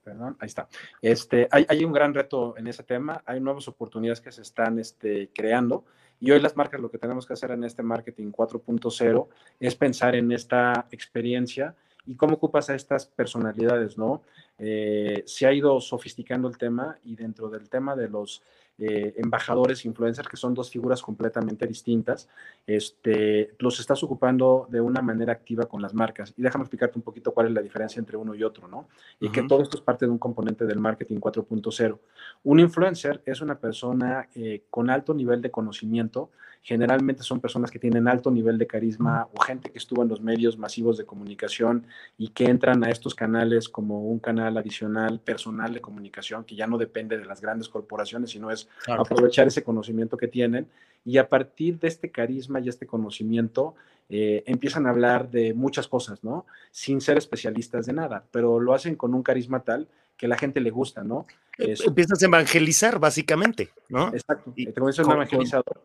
perdón, 0.03 0.38
ahí 0.39 0.48
está. 0.48 0.67
Este, 1.01 1.48
hay, 1.51 1.65
hay, 1.69 1.86
un 1.86 1.93
gran 1.93 2.13
reto 2.13 2.57
en 2.57 2.67
ese 2.67 2.83
tema, 2.83 3.24
hay 3.25 3.39
nuevas 3.39 3.67
oportunidades 3.67 4.19
que 4.19 4.31
se 4.31 4.41
están 4.41 4.77
este, 4.77 5.29
creando 5.33 5.86
y 6.19 6.31
hoy 6.31 6.39
las 6.39 6.55
marcas 6.55 6.79
lo 6.79 6.91
que 6.91 7.00
tenemos 7.00 7.25
que 7.25 7.33
hacer 7.33 7.51
en 7.51 7.63
este 7.63 7.81
marketing 7.81 8.31
4.0 8.31 9.27
es 9.60 9.75
pensar 9.75 10.15
en 10.15 10.31
esta 10.31 10.88
experiencia 10.91 11.75
y 12.05 12.15
cómo 12.15 12.36
ocupas 12.36 12.70
a 12.70 12.75
estas 12.75 13.05
personalidades, 13.05 13.98
¿no? 13.98 14.22
Eh, 14.58 15.24
se 15.25 15.48
ha 15.48 15.53
ido 15.53 15.79
sofisticando 15.79 16.48
el 16.48 16.58
tema 16.58 16.98
y 17.03 17.15
dentro 17.15 17.50
del 17.50 17.70
tema 17.70 17.96
de 17.96 18.10
los 18.10 18.41
eh, 18.84 19.13
embajadores 19.17 19.86
influencers, 19.86 20.27
que 20.27 20.38
son 20.38 20.55
dos 20.55 20.72
figuras 20.72 21.03
completamente 21.03 21.67
distintas, 21.67 22.27
este, 22.65 23.53
los 23.60 23.79
estás 23.79 24.01
ocupando 24.01 24.67
de 24.72 24.81
una 24.81 25.03
manera 25.03 25.34
activa 25.34 25.65
con 25.65 25.84
las 25.84 25.93
marcas. 25.93 26.34
Y 26.36 26.41
déjame 26.41 26.63
explicarte 26.63 26.98
un 26.98 27.03
poquito 27.03 27.31
cuál 27.31 27.48
es 27.48 27.53
la 27.53 27.62
diferencia 27.62 28.00
entre 28.00 28.17
uno 28.17 28.34
y 28.34 28.43
otro, 28.43 28.67
¿no? 28.67 28.88
Y 29.20 29.29
que 29.29 29.43
todo 29.43 29.62
esto 29.62 29.77
es 29.77 29.84
parte 29.84 30.05
de 30.05 30.12
un 30.12 30.17
componente 30.17 30.65
del 30.65 30.79
marketing 30.79 31.17
4.0. 31.17 32.00
Un 32.43 32.60
influencer 32.60 33.22
es 33.24 33.41
una 33.41 33.60
persona 33.60 34.27
eh, 34.34 34.63
con 34.72 34.89
alto 34.89 35.13
nivel 35.13 35.43
de 35.43 35.51
conocimiento, 35.51 36.31
generalmente 36.61 37.23
son 37.23 37.39
personas 37.39 37.71
que 37.71 37.79
tienen 37.79 38.07
alto 38.07 38.29
nivel 38.29 38.57
de 38.57 38.67
carisma 38.67 39.27
o 39.33 39.41
gente 39.41 39.71
que 39.71 39.79
estuvo 39.79 40.03
en 40.03 40.09
los 40.09 40.21
medios 40.21 40.57
masivos 40.57 40.97
de 40.97 41.05
comunicación 41.05 41.87
y 42.17 42.29
que 42.29 42.45
entran 42.45 42.83
a 42.83 42.91
estos 42.91 43.15
canales 43.15 43.67
como 43.67 44.03
un 44.03 44.19
canal 44.19 44.57
adicional 44.57 45.19
personal 45.19 45.73
de 45.73 45.81
comunicación 45.81 46.43
que 46.43 46.55
ya 46.55 46.67
no 46.67 46.77
depende 46.77 47.17
de 47.17 47.25
las 47.25 47.41
grandes 47.41 47.67
corporaciones, 47.67 48.29
sino 48.29 48.51
es 48.51 48.69
aprovechar 48.87 49.47
ese 49.47 49.63
conocimiento 49.63 50.17
que 50.17 50.27
tienen 50.27 50.67
y 51.03 51.17
a 51.17 51.29
partir 51.29 51.79
de 51.79 51.87
este 51.87 52.11
carisma 52.11 52.59
y 52.59 52.69
este 52.69 52.85
conocimiento 52.85 53.73
eh, 54.09 54.43
empiezan 54.45 54.85
a 54.85 54.91
hablar 54.91 55.31
de 55.31 55.55
muchas 55.55 55.87
cosas, 55.87 56.23
¿no? 56.23 56.45
Sin 56.69 57.01
ser 57.01 57.17
especialistas 57.17 57.87
de 57.87 57.93
nada, 57.93 58.25
pero 58.29 58.59
lo 58.59 58.73
hacen 58.73 58.95
con 58.95 59.15
un 59.15 59.23
carisma 59.23 59.63
tal 59.63 59.87
que 60.15 60.27
la 60.27 60.37
gente 60.37 60.59
le 60.59 60.69
gusta, 60.69 61.03
¿no? 61.03 61.25
Empiezas 61.57 62.21
a 62.21 62.25
evangelizar, 62.25 62.99
básicamente, 62.99 63.69
¿no? 63.89 64.09
Exacto, 64.09 64.53
te 64.55 64.73
comienzas 64.73 65.07
un 65.07 65.13
evangelizador. 65.13 65.81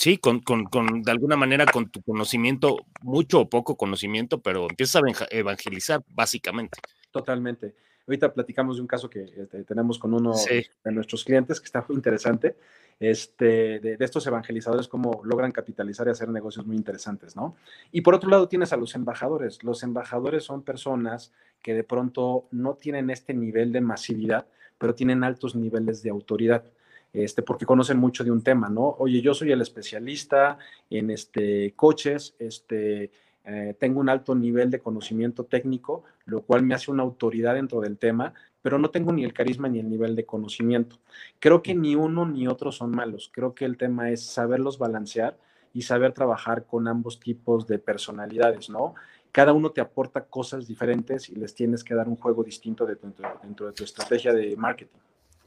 Sí, 0.00 0.16
con, 0.16 0.40
con, 0.40 0.64
con, 0.64 1.02
de 1.02 1.10
alguna 1.10 1.36
manera, 1.36 1.66
con 1.66 1.90
tu 1.90 2.00
conocimiento, 2.00 2.78
mucho 3.02 3.40
o 3.40 3.50
poco 3.50 3.76
conocimiento, 3.76 4.40
pero 4.40 4.66
empiezas 4.70 5.02
a 5.02 5.26
evangelizar, 5.30 6.02
básicamente. 6.08 6.78
Totalmente. 7.10 7.74
Ahorita 8.06 8.32
platicamos 8.32 8.76
de 8.76 8.80
un 8.80 8.88
caso 8.88 9.10
que 9.10 9.24
este, 9.24 9.62
tenemos 9.64 9.98
con 9.98 10.14
uno 10.14 10.32
de 10.32 10.92
nuestros 10.92 11.22
clientes 11.22 11.60
que 11.60 11.66
está 11.66 11.84
muy 11.86 11.96
interesante, 11.96 12.56
este, 12.98 13.78
de, 13.78 13.98
de, 13.98 14.04
estos 14.06 14.26
evangelizadores, 14.26 14.88
cómo 14.88 15.20
logran 15.22 15.52
capitalizar 15.52 16.06
y 16.06 16.12
hacer 16.12 16.30
negocios 16.30 16.64
muy 16.64 16.76
interesantes, 16.76 17.36
¿no? 17.36 17.56
Y 17.92 18.00
por 18.00 18.14
otro 18.14 18.30
lado 18.30 18.48
tienes 18.48 18.72
a 18.72 18.78
los 18.78 18.94
embajadores. 18.94 19.62
Los 19.62 19.82
embajadores 19.82 20.44
son 20.44 20.62
personas 20.62 21.30
que 21.60 21.74
de 21.74 21.84
pronto 21.84 22.46
no 22.52 22.72
tienen 22.72 23.10
este 23.10 23.34
nivel 23.34 23.70
de 23.70 23.82
masividad, 23.82 24.46
pero 24.78 24.94
tienen 24.94 25.24
altos 25.24 25.54
niveles 25.54 26.02
de 26.02 26.08
autoridad 26.08 26.64
este, 27.12 27.42
porque 27.42 27.66
conocen 27.66 27.98
mucho 27.98 28.24
de 28.24 28.30
un 28.30 28.42
tema, 28.42 28.68
¿no? 28.68 28.96
Oye, 28.98 29.20
yo 29.20 29.34
soy 29.34 29.52
el 29.52 29.60
especialista 29.60 30.58
en 30.88 31.10
este, 31.10 31.72
coches, 31.74 32.34
este, 32.38 33.10
eh, 33.44 33.74
tengo 33.78 34.00
un 34.00 34.08
alto 34.08 34.34
nivel 34.34 34.70
de 34.70 34.80
conocimiento 34.80 35.44
técnico, 35.44 36.04
lo 36.26 36.42
cual 36.42 36.62
me 36.62 36.74
hace 36.74 36.90
una 36.90 37.02
autoridad 37.02 37.54
dentro 37.54 37.80
del 37.80 37.98
tema, 37.98 38.34
pero 38.62 38.78
no 38.78 38.90
tengo 38.90 39.12
ni 39.12 39.24
el 39.24 39.32
carisma 39.32 39.68
ni 39.68 39.80
el 39.80 39.88
nivel 39.88 40.14
de 40.14 40.26
conocimiento. 40.26 40.98
Creo 41.38 41.62
que 41.62 41.74
ni 41.74 41.96
uno 41.96 42.26
ni 42.26 42.46
otro 42.46 42.70
son 42.70 42.90
malos. 42.90 43.30
Creo 43.32 43.54
que 43.54 43.64
el 43.64 43.76
tema 43.76 44.10
es 44.10 44.24
saberlos 44.24 44.78
balancear 44.78 45.38
y 45.72 45.82
saber 45.82 46.12
trabajar 46.12 46.66
con 46.66 46.86
ambos 46.86 47.18
tipos 47.18 47.66
de 47.66 47.78
personalidades, 47.78 48.70
¿no? 48.70 48.94
Cada 49.32 49.52
uno 49.52 49.70
te 49.70 49.80
aporta 49.80 50.24
cosas 50.24 50.66
diferentes 50.66 51.28
y 51.28 51.36
les 51.36 51.54
tienes 51.54 51.84
que 51.84 51.94
dar 51.94 52.08
un 52.08 52.16
juego 52.16 52.42
distinto 52.42 52.84
dentro 52.84 53.66
de 53.66 53.72
tu 53.72 53.84
estrategia 53.84 54.32
de 54.32 54.56
marketing. 54.56 54.98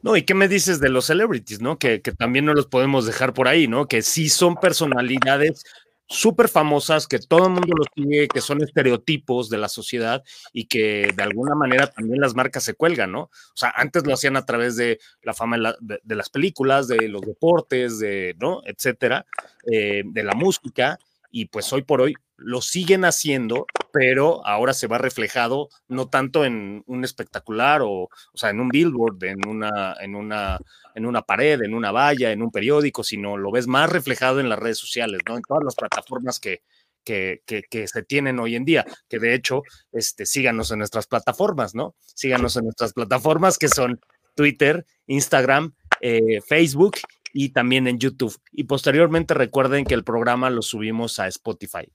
No, 0.03 0.17
¿y 0.17 0.23
qué 0.23 0.33
me 0.33 0.49
dices 0.49 0.81
de 0.81 0.89
los 0.89 1.05
celebrities, 1.05 1.61
no? 1.61 1.79
Que, 1.79 1.99
también 1.99 2.43
no 2.43 2.53
los 2.53 2.67
podemos 2.67 3.05
dejar 3.05 3.33
por 3.33 3.47
ahí, 3.47 3.69
¿no? 3.69 3.87
Que 3.87 4.01
sí 4.01 4.27
son 4.27 4.55
personalidades 4.55 5.63
súper 6.09 6.49
famosas, 6.49 7.07
que 7.07 7.19
todo 7.19 7.45
el 7.47 7.53
mundo 7.53 7.73
los 7.77 7.87
sigue, 7.95 8.27
que 8.27 8.41
son 8.41 8.61
estereotipos 8.61 9.49
de 9.49 9.57
la 9.57 9.69
sociedad 9.69 10.21
y 10.51 10.65
que 10.65 11.13
de 11.15 11.23
alguna 11.23 11.55
manera 11.55 11.87
también 11.87 12.19
las 12.19 12.35
marcas 12.35 12.65
se 12.65 12.73
cuelgan, 12.73 13.13
¿no? 13.13 13.21
O 13.21 13.55
sea, 13.55 13.73
antes 13.77 14.05
lo 14.05 14.13
hacían 14.13 14.35
a 14.35 14.45
través 14.45 14.75
de 14.75 14.99
la 15.21 15.33
fama 15.33 15.57
de, 15.79 16.15
las 16.15 16.29
películas, 16.29 16.89
de 16.89 17.07
los 17.07 17.21
deportes, 17.21 17.97
de, 17.99 18.35
¿no? 18.41 18.61
Etcétera, 18.65 19.25
eh, 19.71 20.03
de 20.05 20.23
la 20.23 20.33
música, 20.33 20.99
y 21.31 21.45
pues 21.45 21.71
hoy 21.71 21.83
por 21.83 22.01
hoy 22.01 22.13
lo 22.37 22.61
siguen 22.61 23.05
haciendo, 23.05 23.65
pero 23.91 24.45
ahora 24.45 24.73
se 24.73 24.87
va 24.87 24.97
reflejado 24.97 25.69
no 25.87 26.09
tanto 26.09 26.45
en 26.45 26.83
un 26.87 27.03
espectacular 27.03 27.81
o, 27.81 27.89
o 27.89 28.09
sea, 28.33 28.49
en 28.49 28.59
un 28.59 28.69
billboard, 28.69 29.23
en 29.23 29.47
una, 29.47 29.95
en 29.99 30.15
una, 30.15 30.57
en 30.95 31.05
una 31.05 31.21
pared, 31.21 31.61
en 31.61 31.73
una 31.73 31.91
valla, 31.91 32.31
en 32.31 32.41
un 32.41 32.51
periódico, 32.51 33.03
sino 33.03 33.37
lo 33.37 33.51
ves 33.51 33.67
más 33.67 33.89
reflejado 33.89 34.39
en 34.39 34.49
las 34.49 34.59
redes 34.59 34.77
sociales, 34.77 35.21
¿no? 35.27 35.37
En 35.37 35.43
todas 35.43 35.63
las 35.63 35.75
plataformas 35.75 36.39
que, 36.39 36.61
que, 37.03 37.41
que, 37.45 37.87
se 37.87 38.03
tienen 38.03 38.39
hoy 38.39 38.55
en 38.55 38.65
día, 38.65 38.85
que 39.09 39.19
de 39.19 39.33
hecho, 39.33 39.63
este, 39.91 40.25
síganos 40.25 40.71
en 40.71 40.79
nuestras 40.79 41.07
plataformas, 41.07 41.75
¿no? 41.75 41.95
Síganos 41.99 42.55
en 42.55 42.65
nuestras 42.65 42.93
plataformas 42.93 43.57
que 43.57 43.67
son 43.67 43.99
Twitter, 44.35 44.85
Instagram, 45.07 45.73
eh, 46.01 46.41
Facebook 46.41 46.97
y 47.33 47.49
también 47.49 47.87
en 47.87 47.99
YouTube. 47.99 48.35
Y 48.51 48.65
posteriormente 48.65 49.33
recuerden 49.33 49.85
que 49.85 49.93
el 49.93 50.03
programa 50.03 50.49
lo 50.49 50.61
subimos 50.61 51.19
a 51.19 51.27
Spotify. 51.27 51.91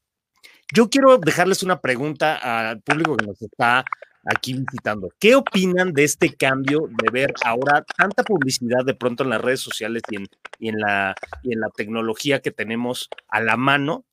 Yo 0.74 0.90
quiero 0.90 1.18
dejarles 1.18 1.62
una 1.62 1.80
pregunta 1.80 2.68
al 2.68 2.80
público 2.82 3.16
que 3.16 3.26
nos 3.26 3.40
está 3.40 3.84
aquí 4.24 4.52
visitando. 4.52 5.08
¿Qué 5.18 5.34
opinan 5.34 5.92
de 5.92 6.04
este 6.04 6.34
cambio 6.34 6.88
de 6.88 7.10
ver 7.10 7.32
ahora 7.44 7.84
tanta 7.96 8.22
publicidad 8.22 8.84
de 8.84 8.94
pronto 8.94 9.22
en 9.22 9.30
las 9.30 9.40
redes 9.40 9.60
sociales 9.60 10.02
y 10.10 10.68
en, 10.68 10.78
la, 10.78 11.14
y 11.42 11.54
en 11.54 11.60
la 11.60 11.70
tecnología 11.70 12.40
que 12.40 12.50
tenemos 12.50 13.08
a 13.28 13.40
la 13.40 13.56
mano 13.56 14.04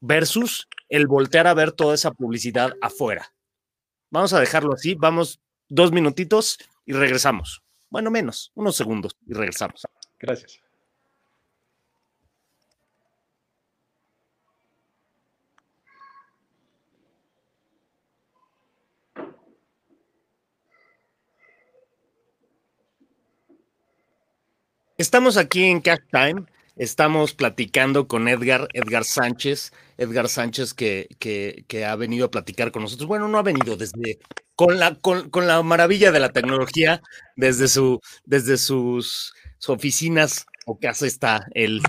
versus 0.00 0.68
el 0.88 1.06
voltear 1.06 1.46
a 1.46 1.54
ver 1.54 1.72
toda 1.72 1.94
esa 1.94 2.10
publicidad 2.10 2.72
afuera? 2.82 3.32
Vamos 4.10 4.32
a 4.32 4.40
dejarlo 4.40 4.74
así, 4.74 4.94
vamos 4.94 5.40
dos 5.68 5.92
minutitos 5.92 6.58
y 6.84 6.92
regresamos. 6.92 7.62
Bueno, 7.90 8.10
menos, 8.10 8.50
unos 8.54 8.76
segundos 8.76 9.16
y 9.26 9.34
regresamos. 9.34 9.82
Gracias. 10.18 10.63
Estamos 24.96 25.36
aquí 25.36 25.64
en 25.64 25.80
Cash 25.80 26.02
Time. 26.12 26.44
Estamos 26.76 27.34
platicando 27.34 28.06
con 28.06 28.28
Edgar, 28.28 28.68
Edgar 28.74 29.04
Sánchez, 29.04 29.72
Edgar 29.98 30.28
Sánchez 30.28 30.72
que, 30.72 31.08
que, 31.18 31.84
ha 31.84 31.96
venido 31.96 32.26
a 32.26 32.30
platicar 32.30 32.70
con 32.70 32.82
nosotros. 32.82 33.08
Bueno, 33.08 33.26
no 33.26 33.38
ha 33.38 33.42
venido 33.42 33.76
desde, 33.76 34.18
con 34.54 34.78
la, 34.78 34.94
con, 34.94 35.30
con 35.30 35.48
la 35.48 35.62
maravilla 35.64 36.12
de 36.12 36.20
la 36.20 36.30
tecnología, 36.30 37.02
desde, 37.34 37.66
su, 37.66 38.00
desde 38.24 38.56
sus, 38.56 39.34
sus 39.58 39.74
oficinas 39.74 40.46
o 40.64 40.78
casa 40.78 41.06
está 41.06 41.44
él 41.54 41.82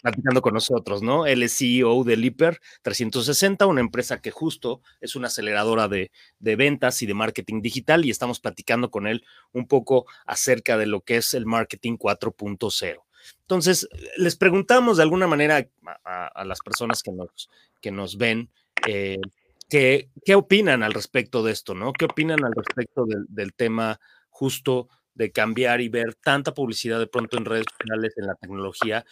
platicando 0.00 0.42
con 0.42 0.54
nosotros, 0.54 1.02
¿no? 1.02 1.26
Él 1.26 1.42
es 1.42 1.56
CEO 1.56 2.04
de 2.04 2.16
Lipper 2.16 2.60
360, 2.82 3.66
una 3.66 3.80
empresa 3.80 4.20
que 4.20 4.30
justo 4.30 4.82
es 5.00 5.16
una 5.16 5.28
aceleradora 5.28 5.88
de, 5.88 6.10
ventas 6.38 7.02
y 7.02 7.06
de 7.06 7.14
marketing 7.14 7.62
digital 7.62 8.04
y 8.04 8.10
estamos 8.10 8.40
platicando 8.40 8.90
con 8.90 9.06
él 9.06 9.24
un 9.52 9.66
poco 9.66 10.06
acerca 10.26 10.76
de 10.76 10.86
lo 10.86 11.02
que 11.02 11.16
es 11.16 11.34
el 11.34 11.46
marketing 11.46 11.96
4.0. 11.96 13.02
Entonces, 13.42 13.88
les 14.16 14.36
preguntamos 14.36 14.96
de 14.96 15.02
alguna 15.02 15.26
manera 15.26 15.68
a, 16.04 16.44
las 16.44 16.60
personas 16.60 17.02
que 17.02 17.12
nos, 17.12 17.50
que 17.80 17.90
nos 17.90 18.16
ven, 18.16 18.50
eh, 18.86 19.20
¿qué 19.68 20.34
opinan 20.34 20.82
al 20.82 20.94
respecto 20.94 21.42
de 21.42 21.52
esto, 21.52 21.74
¿no? 21.74 21.92
¿Qué 21.92 22.06
opinan 22.06 22.44
al 22.44 22.52
respecto 22.54 23.04
del 23.06 23.52
tema 23.52 24.00
justo 24.30 24.88
de 25.14 25.32
cambiar 25.32 25.82
y 25.82 25.90
ver 25.90 26.14
tanta 26.14 26.54
publicidad 26.54 26.98
de 26.98 27.06
pronto 27.06 27.36
en 27.36 27.44
redes 27.44 27.66
sociales, 27.78 28.14
en 28.16 28.26
la 28.26 28.36
tecnología, 28.36 29.04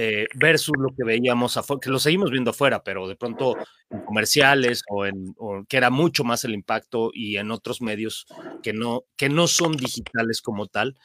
eh, 0.00 0.28
versus 0.36 0.74
lo 0.78 0.90
que 0.94 1.02
veíamos 1.02 1.56
afuera, 1.56 1.80
que 1.80 1.90
lo 1.90 1.98
seguimos 1.98 2.30
viendo 2.30 2.52
afuera, 2.52 2.84
pero 2.84 3.08
de 3.08 3.16
pronto 3.16 3.56
en 3.90 4.00
comerciales 4.02 4.82
o 4.88 5.04
en 5.06 5.34
o 5.38 5.64
que 5.68 5.76
era 5.76 5.90
mucho 5.90 6.22
más 6.22 6.44
el 6.44 6.54
impacto 6.54 7.10
y 7.12 7.36
en 7.36 7.50
otros 7.50 7.82
medios 7.82 8.26
que 8.62 8.72
no, 8.72 9.06
que 9.16 9.28
no 9.28 9.48
son 9.48 9.72
digitales 9.76 10.40
como 10.40 10.68
tal. 10.68 10.96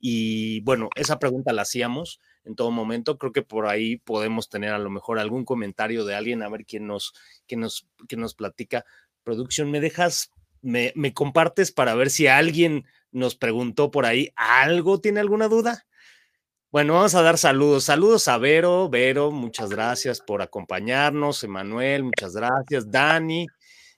Y 0.00 0.62
bueno, 0.62 0.88
esa 0.96 1.20
pregunta 1.20 1.52
la 1.52 1.62
hacíamos 1.62 2.18
en 2.44 2.56
todo 2.56 2.72
momento. 2.72 3.18
Creo 3.18 3.30
que 3.32 3.42
por 3.42 3.68
ahí 3.68 3.98
podemos 3.98 4.48
tener 4.48 4.72
a 4.72 4.78
lo 4.80 4.90
mejor 4.90 5.20
algún 5.20 5.44
comentario 5.44 6.04
de 6.04 6.16
alguien, 6.16 6.42
a 6.42 6.48
ver 6.48 6.64
quién 6.66 6.88
nos, 6.88 7.12
quién 7.46 7.60
nos, 7.60 7.86
quién 8.08 8.20
nos 8.20 8.34
platica. 8.34 8.84
Producción, 9.22 9.70
¿me 9.70 9.78
dejas, 9.78 10.32
me, 10.60 10.92
me 10.96 11.14
compartes 11.14 11.70
para 11.70 11.94
ver 11.94 12.10
si 12.10 12.26
alguien 12.26 12.84
nos 13.12 13.36
preguntó 13.36 13.92
por 13.92 14.06
ahí 14.06 14.30
algo, 14.34 15.00
¿tiene 15.00 15.20
alguna 15.20 15.46
duda? 15.46 15.86
Bueno, 16.72 16.94
vamos 16.94 17.16
a 17.16 17.22
dar 17.22 17.36
saludos. 17.36 17.82
Saludos 17.82 18.28
a 18.28 18.38
Vero. 18.38 18.88
Vero, 18.88 19.32
muchas 19.32 19.70
gracias 19.70 20.20
por 20.20 20.40
acompañarnos. 20.40 21.42
Emanuel, 21.42 22.04
muchas 22.04 22.32
gracias. 22.32 22.88
Dani. 22.88 23.48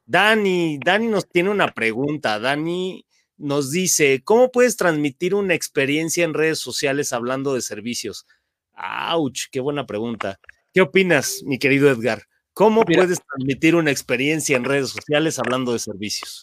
Dani, 0.06 0.78
Dani 0.82 1.06
nos 1.08 1.28
tiene 1.28 1.50
una 1.50 1.68
pregunta. 1.68 2.38
Dani 2.38 3.04
nos 3.36 3.72
dice, 3.72 4.22
¿cómo 4.24 4.50
puedes 4.50 4.78
transmitir 4.78 5.34
una 5.34 5.52
experiencia 5.52 6.24
en 6.24 6.32
redes 6.32 6.60
sociales 6.60 7.12
hablando 7.12 7.52
de 7.52 7.60
servicios? 7.60 8.26
¡Auch! 8.72 9.50
Qué 9.50 9.60
buena 9.60 9.84
pregunta. 9.84 10.40
¿Qué 10.72 10.80
opinas, 10.80 11.42
mi 11.44 11.58
querido 11.58 11.90
Edgar? 11.90 12.22
¿Cómo 12.54 12.84
Mira, 12.88 13.02
puedes 13.02 13.20
transmitir 13.22 13.74
una 13.76 13.90
experiencia 13.90 14.56
en 14.56 14.64
redes 14.64 14.88
sociales 14.88 15.38
hablando 15.38 15.74
de 15.74 15.78
servicios? 15.78 16.42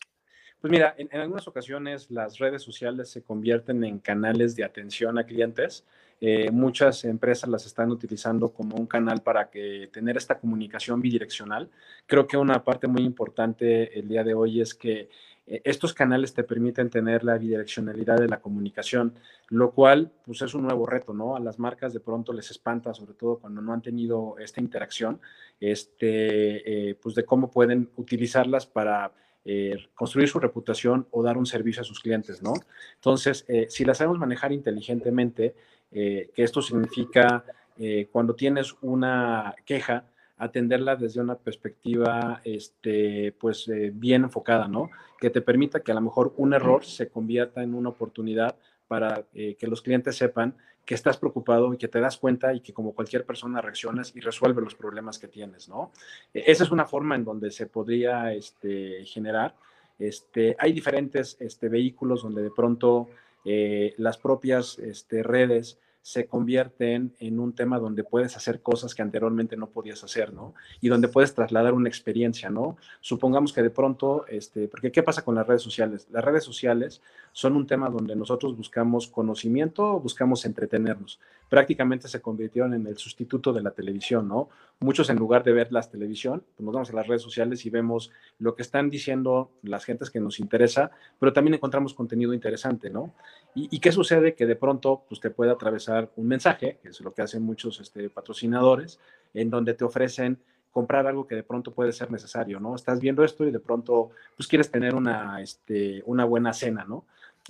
Pues 0.62 0.70
mira, 0.70 0.94
en, 0.96 1.10
en, 1.12 1.22
algunas 1.22 1.48
ocasiones 1.48 2.12
las 2.12 2.38
redes 2.38 2.62
sociales 2.62 3.10
se 3.10 3.24
convierten 3.24 3.84
en 3.84 3.98
canales 3.98 4.56
de 4.56 4.64
atención 4.64 5.18
a 5.18 5.26
clientes. 5.26 5.86
Eh, 6.22 6.52
muchas 6.52 7.06
empresas 7.06 7.50
las 7.50 7.66
están 7.66 7.92
utilizando 7.92 8.50
como 8.50 8.76
un 8.76 8.88
canal 8.88 9.22
para 9.22 9.50
que 9.50 9.90
tener 9.92 10.18
esta 10.18 10.38
comunicación 10.38 11.02
bidireccional. 11.02 11.70
Creo 12.06 12.28
que 12.28 12.38
una 12.38 12.64
parte 12.64 12.88
muy 12.88 13.04
importante 13.04 13.98
el 13.98 14.08
día 14.08 14.24
de 14.24 14.34
hoy 14.34 14.60
es 14.60 14.74
que 14.74 15.10
eh, 15.48 15.62
estos 15.64 15.94
canales 15.94 16.34
te 16.34 16.44
permiten 16.44 16.90
tener 16.90 17.24
la 17.24 17.38
bidireccionalidad 17.38 18.18
de 18.18 18.28
la 18.28 18.42
comunicación, 18.42 19.14
lo 19.48 19.72
cual 19.72 20.12
pues 20.26 20.42
es 20.42 20.54
un 20.54 20.64
nuevo 20.64 20.86
reto, 20.86 21.14
¿no? 21.14 21.36
A 21.36 21.40
las 21.40 21.58
marcas 21.58 21.94
de 21.94 22.00
pronto 22.00 22.34
les 22.34 22.52
espanta, 22.52 22.94
sobre 22.94 23.14
todo 23.14 23.40
cuando 23.40 23.62
no 23.62 23.74
han 23.74 23.82
tenido 23.82 24.36
esta 24.40 24.60
interacción, 24.60 25.22
este, 25.60 26.90
eh, 26.90 26.96
pues 26.96 27.16
de 27.16 27.24
cómo 27.24 27.50
pueden 27.50 27.90
utilizarlas 27.96 28.66
para 28.66 29.12
eh, 29.46 29.78
construir 29.96 30.28
su 30.28 30.38
reputación 30.38 31.08
o 31.12 31.24
dar 31.24 31.38
un 31.38 31.46
servicio 31.46 31.82
a 31.82 31.86
sus 31.86 32.02
clientes, 32.02 32.44
¿no? 32.44 32.54
Entonces, 32.96 33.46
eh, 33.48 33.68
si 33.70 33.86
la 33.86 33.94
sabemos 33.96 34.20
manejar 34.20 34.52
inteligentemente, 34.52 35.56
eh, 35.92 36.30
que 36.34 36.44
esto 36.44 36.62
significa 36.62 37.44
eh, 37.78 38.08
cuando 38.12 38.36
tienes 38.36 38.76
una 38.82 39.56
queja, 39.66 40.06
atenderla 40.38 40.96
desde 40.96 41.20
una 41.20 41.36
perspectiva 41.36 42.42
este, 42.44 43.34
pues, 43.40 43.68
eh, 43.68 43.92
bien 43.94 44.24
enfocada, 44.24 44.68
¿no? 44.68 44.90
Que 45.20 45.30
te 45.30 45.42
permita 45.42 45.82
que 45.82 45.92
a 45.92 45.96
lo 45.96 46.02
mejor 46.02 46.34
un 46.38 46.54
error 46.54 46.86
se 46.86 47.10
convierta 47.10 47.62
en 47.62 47.74
una 47.74 47.90
oportunidad 47.90 48.56
para 48.88 49.24
que 49.32 49.68
los 49.68 49.84
clientes 49.84 50.18
sepan 50.18 50.56
que 50.90 50.96
estás 50.96 51.18
preocupado 51.18 51.72
y 51.72 51.78
que 51.78 51.88
te 51.88 52.00
das 52.00 52.18
cuenta 52.18 52.52
y 52.52 52.62
que 52.62 52.74
como 52.74 52.96
cualquier 52.96 53.24
persona 53.24 53.62
reaccionas 53.62 54.12
y 54.16 54.22
resuelves 54.22 54.64
los 54.64 54.74
problemas 54.74 55.20
que 55.20 55.28
tienes, 55.28 55.70
¿no? 55.70 55.92
E, 56.34 56.46
esa 56.48 56.64
es 56.64 56.72
una 56.72 56.88
forma 56.88 57.14
en 57.14 57.24
donde 57.24 57.52
se 57.52 57.68
podría 57.68 58.34
este, 58.34 59.06
generar. 59.06 59.54
Este, 60.00 60.56
hay 60.58 60.74
diferentes 60.74 61.38
este, 61.40 61.70
vehículos 61.70 62.24
donde 62.24 62.42
de 62.42 62.50
pronto 62.50 63.08
eh, 63.46 63.94
las 63.98 64.18
propias 64.18 64.80
este, 64.80 65.24
redes 65.24 65.80
se 66.02 66.28
convierten 66.28 67.14
en 67.20 67.40
un 67.40 67.54
tema 67.54 67.78
donde 67.78 68.04
puedes 68.04 68.36
hacer 68.36 68.62
cosas 68.62 68.96
que 68.96 69.02
anteriormente 69.02 69.58
no 69.58 69.70
podías 69.70 70.04
hacer, 70.04 70.34
¿no? 70.34 70.54
Y 70.82 70.88
donde 70.88 71.08
puedes 71.08 71.36
trasladar 71.36 71.74
una 71.74 71.90
experiencia, 71.90 72.50
¿no? 72.50 72.78
Supongamos 73.02 73.54
que 73.54 73.62
de 73.62 73.70
pronto, 73.70 74.26
este, 74.28 74.68
porque 74.68 74.92
¿qué 74.92 75.04
pasa 75.04 75.24
con 75.24 75.36
las 75.36 75.46
redes 75.46 75.62
sociales? 75.62 76.08
Las 76.10 76.24
redes 76.24 76.44
sociales 76.44 77.02
son 77.32 77.56
un 77.56 77.68
tema 77.68 77.90
donde 77.90 78.16
nosotros 78.16 78.56
buscamos 78.56 79.08
conocimiento, 79.08 80.00
buscamos 80.00 80.46
entretenernos. 80.46 81.20
Prácticamente 81.50 82.08
se 82.08 82.22
convirtieron 82.22 82.74
en 82.74 82.88
el 82.88 82.98
sustituto 82.98 83.52
de 83.52 83.62
la 83.62 83.72
televisión, 83.72 84.28
¿no? 84.28 84.50
Muchos 84.80 85.10
en 85.10 85.18
lugar 85.18 85.44
de 85.44 85.52
ver 85.52 85.72
la 85.72 85.82
televisión, 85.82 86.44
pues 86.56 86.64
nos 86.64 86.74
vamos 86.74 86.90
a 86.92 86.94
las 86.94 87.08
redes 87.08 87.22
sociales 87.22 87.66
y 87.66 87.70
vemos 87.70 88.12
lo 88.38 88.56
que 88.56 88.62
están 88.62 88.90
diciendo 88.90 89.52
las 89.64 89.84
gentes 89.84 90.10
que 90.10 90.20
nos 90.20 90.40
interesa, 90.40 90.92
pero 91.20 91.34
también 91.34 91.56
encontramos 91.56 91.94
contenido 91.94 92.34
interesante, 92.34 92.90
¿no? 92.90 93.14
¿Y, 93.56 93.76
y 93.76 93.80
qué 93.80 93.92
sucede? 93.92 94.36
Que 94.36 94.46
de 94.46 94.56
pronto, 94.56 95.04
pues 95.10 95.20
te 95.20 95.32
puede 95.32 95.52
atravesar 95.52 96.10
un 96.16 96.28
mensaje, 96.28 96.78
que 96.82 96.90
es 96.90 97.02
lo 97.02 97.14
que 97.14 97.24
hacen 97.24 97.44
muchos 97.44 97.80
este, 97.80 98.10
patrocinadores, 98.10 99.00
en 99.34 99.50
donde 99.50 99.74
te 99.74 99.84
ofrecen 99.84 100.40
comprar 100.72 101.08
algo 101.08 101.28
que 101.28 101.36
de 101.36 101.44
pronto 101.44 101.74
puede 101.74 101.92
ser 101.92 102.12
necesario, 102.12 102.60
¿no? 102.60 102.76
Estás 102.76 103.00
viendo 103.00 103.24
esto 103.24 103.46
y 103.46 103.52
de 103.52 103.60
pronto, 103.60 104.12
pues 104.38 104.48
quieres 104.48 104.70
tener 104.70 104.96
una, 104.96 105.42
este, 105.42 106.04
una 106.06 106.26
buena 106.26 106.54
cena, 106.54 106.86
¿no? 106.88 107.06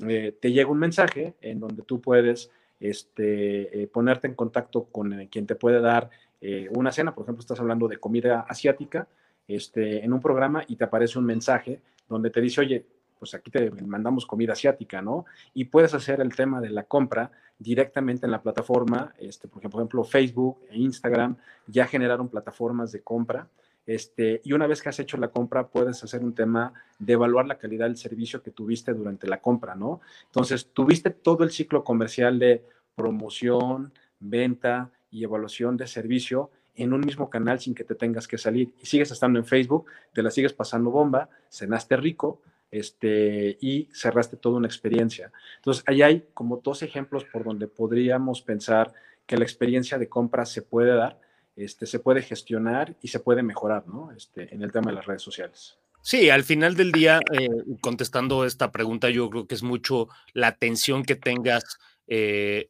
Eh, 0.08 0.36
te 0.40 0.52
llega 0.52 0.70
un 0.70 0.80
mensaje 0.80 1.36
en 1.42 1.60
donde 1.60 1.84
tú 1.84 2.00
puedes 2.00 2.50
este, 2.80 3.84
eh, 3.84 3.88
ponerte 3.88 4.28
en 4.28 4.36
contacto 4.36 4.86
con 4.86 5.14
eh, 5.14 5.30
quien 5.30 5.46
te 5.46 5.56
puede 5.56 5.82
dar 5.82 6.10
eh, 6.42 6.70
una 6.72 6.92
cena, 6.92 7.14
por 7.14 7.24
ejemplo, 7.24 7.42
estás 7.42 7.60
hablando 7.60 7.88
de 7.88 7.98
comida 7.98 8.46
asiática, 8.48 9.08
este, 9.48 10.04
en 10.06 10.14
un 10.14 10.22
programa 10.22 10.64
y 10.68 10.76
te 10.76 10.86
aparece 10.86 11.20
un 11.20 11.26
mensaje 11.26 11.82
donde 12.08 12.30
te 12.30 12.40
dice, 12.42 12.62
oye, 12.62 12.86
pues 13.18 13.34
aquí 13.34 13.52
te 13.52 13.70
mandamos 13.72 14.26
comida 14.26 14.54
asiática, 14.54 15.02
¿no? 15.02 15.26
Y 15.54 15.66
puedes 15.66 15.94
hacer 15.94 16.22
el 16.22 16.34
tema 16.34 16.62
de 16.62 16.70
la 16.70 16.84
compra 16.84 17.32
directamente 17.58 18.26
en 18.26 18.32
la 18.32 18.42
plataforma, 18.42 19.14
este, 19.18 19.50
por 19.50 19.64
ejemplo 19.66 20.06
Facebook 20.06 20.60
e 20.70 20.78
Instagram 20.78 21.36
ya 21.68 21.86
generaron 21.86 22.30
plataformas 22.30 22.94
de 22.94 23.02
compra 23.02 23.50
Este, 23.86 24.42
y 24.44 24.54
una 24.54 24.68
vez 24.68 24.82
que 24.82 24.90
has 24.90 25.00
hecho 25.00 25.18
la 25.18 25.30
compra, 25.30 25.68
puedes 25.68 26.04
hacer 26.04 26.24
un 26.24 26.36
tema 26.36 26.74
de 27.00 27.14
evaluar 27.14 27.48
la 27.48 27.58
calidad 27.58 27.88
del 27.88 27.98
servicio 27.98 28.44
que 28.44 28.52
tuviste 28.52 28.94
durante 28.94 29.28
la 29.28 29.42
compra, 29.42 29.76
¿no? 29.76 30.02
Entonces, 30.26 30.70
tuviste 30.74 31.10
todo 31.10 31.44
el 31.44 31.52
ciclo 31.52 31.84
comercial 31.84 32.38
de 32.38 32.64
promoción, 32.96 33.92
venta 34.20 34.92
y 35.10 35.24
evaluación 35.24 35.76
de 35.78 35.88
servicio 35.88 36.52
en 36.76 36.94
un 36.94 37.02
mismo 37.02 37.30
canal 37.30 37.60
sin 37.60 37.74
que 37.74 37.84
te 37.84 37.96
tengas 37.96 38.28
que 38.28 38.38
salir. 38.38 38.74
Y 38.82 38.86
sigues 38.86 39.12
estando 39.12 39.40
en 39.40 39.46
Facebook, 39.46 39.86
te 40.14 40.22
la 40.22 40.32
sigues 40.32 40.54
pasando 40.54 40.92
bomba, 40.92 41.30
cenaste 41.50 41.98
rico, 41.98 42.42
este, 42.72 43.58
y 43.60 43.90
cerraste 43.92 44.38
toda 44.38 44.58
una 44.58 44.68
experiencia. 44.68 45.32
Entonces, 45.58 45.84
ahí 45.88 46.02
hay 46.02 46.28
como 46.34 46.58
dos 46.58 46.84
ejemplos 46.84 47.26
por 47.26 47.44
donde 47.44 47.68
podríamos 47.68 48.42
pensar 48.42 48.94
que 49.26 49.38
la 49.38 49.44
experiencia 49.44 49.98
de 49.98 50.10
compra 50.10 50.46
se 50.46 50.62
puede 50.62 50.94
dar, 50.96 51.20
este, 51.64 51.86
se 51.86 52.00
puede 52.00 52.22
gestionar 52.22 52.96
y 53.02 53.10
se 53.10 53.20
puede 53.20 53.44
mejorar, 53.44 53.88
¿no? 53.88 54.12
Este, 54.12 54.54
en 54.54 54.62
el 54.62 54.72
tema 54.72 54.92
de 54.92 54.96
las 54.96 55.06
redes 55.06 55.22
sociales. 55.22 55.78
Sí, 56.02 56.30
al 56.30 56.44
final 56.44 56.76
del 56.76 56.92
día, 56.92 57.20
eh, 57.34 57.50
contestando 57.82 58.46
esta 58.46 58.72
pregunta, 58.72 59.10
yo 59.10 59.30
creo 59.30 59.48
que 59.48 59.56
es 59.56 59.64
mucho 59.64 60.08
la 60.34 60.48
atención 60.48 61.04
que 61.04 61.16
tengas 61.16 61.78
eh, 62.08 62.70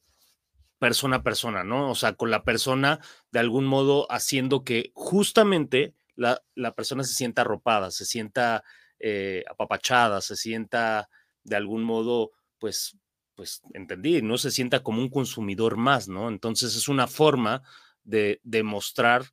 persona 0.79 1.17
a 1.17 1.23
persona, 1.23 1.63
¿no? 1.63 1.91
O 1.91 1.95
sea, 1.95 2.13
con 2.13 2.31
la 2.31 2.43
persona, 2.43 2.99
de 3.31 3.39
algún 3.39 3.65
modo, 3.65 4.07
haciendo 4.11 4.63
que 4.63 4.91
justamente 4.95 5.93
la, 6.15 6.41
la 6.55 6.73
persona 6.73 7.03
se 7.03 7.13
sienta 7.13 7.43
arropada, 7.43 7.91
se 7.91 8.05
sienta 8.05 8.63
eh, 8.99 9.43
apapachada, 9.49 10.21
se 10.21 10.35
sienta 10.35 11.09
de 11.43 11.55
algún 11.55 11.83
modo, 11.83 12.31
pues, 12.57 12.97
pues, 13.35 13.61
entendí, 13.73 14.21
no 14.21 14.37
se 14.37 14.51
sienta 14.51 14.83
como 14.83 15.01
un 15.01 15.09
consumidor 15.09 15.77
más, 15.77 16.09
¿no? 16.09 16.27
Entonces 16.27 16.75
es 16.75 16.89
una 16.89 17.07
forma 17.07 17.63
de 18.03 18.39
demostrar 18.43 19.25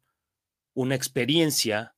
una 0.74 0.94
experiencia 0.94 1.94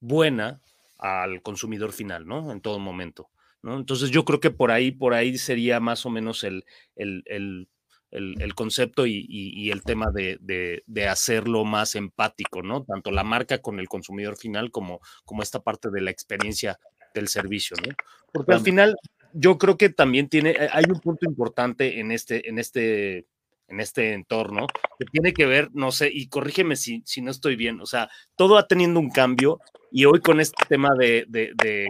buena 0.00 0.60
al 0.98 1.42
consumidor 1.42 1.92
final, 1.92 2.26
¿no? 2.26 2.52
En 2.52 2.60
todo 2.60 2.78
momento, 2.78 3.30
¿no? 3.62 3.76
Entonces 3.76 4.10
yo 4.10 4.24
creo 4.24 4.40
que 4.40 4.50
por 4.50 4.70
ahí, 4.70 4.90
por 4.90 5.14
ahí 5.14 5.38
sería 5.38 5.80
más 5.80 6.04
o 6.06 6.10
menos 6.10 6.44
el, 6.44 6.64
el, 6.96 7.22
el 7.26 7.68
el, 8.10 8.54
concepto 8.54 9.06
y, 9.06 9.70
el 9.70 9.82
tema 9.82 10.10
de, 10.10 11.08
hacerlo 11.08 11.64
más 11.64 11.94
empático, 11.94 12.62
¿no? 12.62 12.84
Tanto 12.84 13.10
la 13.10 13.24
marca 13.24 13.58
con 13.58 13.78
el 13.80 13.88
consumidor 13.88 14.36
final 14.36 14.70
como, 14.70 15.00
como 15.24 15.42
esta 15.42 15.62
parte 15.62 15.90
de 15.90 16.00
la 16.00 16.10
experiencia 16.10 16.78
del 17.14 17.28
servicio, 17.28 17.76
¿no? 17.86 17.94
Porque 18.32 18.52
al 18.52 18.60
final 18.60 18.96
yo 19.32 19.58
creo 19.58 19.76
que 19.76 19.90
también 19.90 20.28
tiene, 20.28 20.50
eh, 20.50 20.68
hay 20.72 20.84
un 20.88 21.00
punto 21.00 21.26
importante 21.26 22.00
en 22.00 22.12
este, 22.12 22.48
en 22.48 22.58
este, 22.58 23.26
en 23.68 23.80
este 23.80 24.12
entorno 24.14 24.66
que 24.98 25.04
tiene 25.06 25.32
que 25.32 25.46
ver, 25.46 25.70
no 25.74 25.92
sé, 25.92 26.10
y 26.12 26.28
corrígeme 26.28 26.76
si, 26.76 27.02
si 27.06 27.20
no 27.22 27.30
estoy 27.30 27.56
bien, 27.56 27.80
o 27.80 27.86
sea, 27.86 28.08
todo 28.36 28.58
ha 28.58 28.66
teniendo 28.66 29.00
un 29.00 29.10
cambio 29.10 29.60
y 29.92 30.04
hoy 30.06 30.20
con 30.20 30.40
este 30.40 30.64
tema 30.68 30.90
de, 30.98 31.24
de, 31.28 31.52
de 31.62 31.88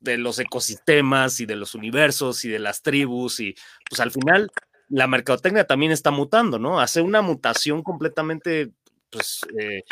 de 0.00 0.18
los 0.18 0.38
ecosistemas 0.38 1.40
y 1.40 1.46
de 1.46 1.56
los 1.56 1.74
universos 1.74 2.44
y 2.44 2.50
de 2.50 2.58
las 2.58 2.82
tribus 2.82 3.40
y 3.40 3.54
pues 3.88 4.00
al 4.00 4.10
final 4.10 4.50
la 4.88 5.06
mercadotecnia 5.06 5.66
también 5.66 5.92
está 5.92 6.10
mutando, 6.10 6.58
¿no? 6.58 6.78
Hace 6.78 7.00
una 7.00 7.22
mutación 7.22 7.82
completamente, 7.82 8.70
pues, 9.10 9.40
eh, 9.58 9.82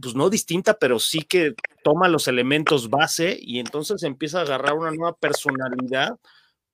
pues 0.00 0.14
no 0.14 0.30
distinta, 0.30 0.74
pero 0.78 0.98
sí 0.98 1.20
que 1.20 1.54
toma 1.84 2.08
los 2.08 2.28
elementos 2.28 2.88
base 2.88 3.36
y 3.40 3.58
entonces 3.58 4.02
empieza 4.04 4.38
a 4.38 4.42
agarrar 4.42 4.74
una 4.74 4.90
nueva 4.90 5.14
personalidad, 5.16 6.18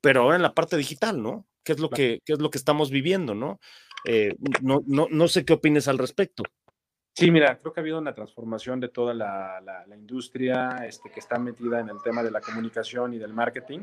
pero 0.01 0.23
ahora 0.23 0.37
en 0.37 0.43
la 0.43 0.55
parte 0.55 0.77
digital, 0.77 1.21
¿no? 1.21 1.47
¿Qué 1.69 1.73
es 1.73 1.81
lo 1.81 1.91
que, 1.91 2.23
es 2.25 2.39
lo 2.39 2.49
que 2.49 2.57
estamos 2.57 2.91
viviendo, 2.91 3.35
¿no? 3.35 3.61
Eh, 4.07 4.35
no, 4.63 4.81
no, 4.87 5.07
no 5.11 5.29
sé 5.29 5.45
qué 5.45 5.53
opines 5.53 5.87
al 5.87 5.99
respecto. 5.99 6.43
Sí, 7.13 7.31
mira, 7.31 7.59
creo 7.59 7.75
que 7.75 7.81
ha 7.81 7.83
habido 7.83 7.99
una 7.99 8.15
transformación 8.15 8.81
de 8.81 8.89
toda 8.89 9.13
la, 9.13 9.61
la, 9.61 9.95
industria 9.95 10.79
este, 10.87 11.11
que 11.11 11.21
está 11.21 11.39
metida 11.39 11.81
en 11.81 11.91
el 11.91 12.01
tema 12.03 12.23
de 12.23 12.31
la 12.31 12.41
comunicación 12.41 13.13
y 13.13 13.19
del 13.19 13.35
marketing. 13.35 13.81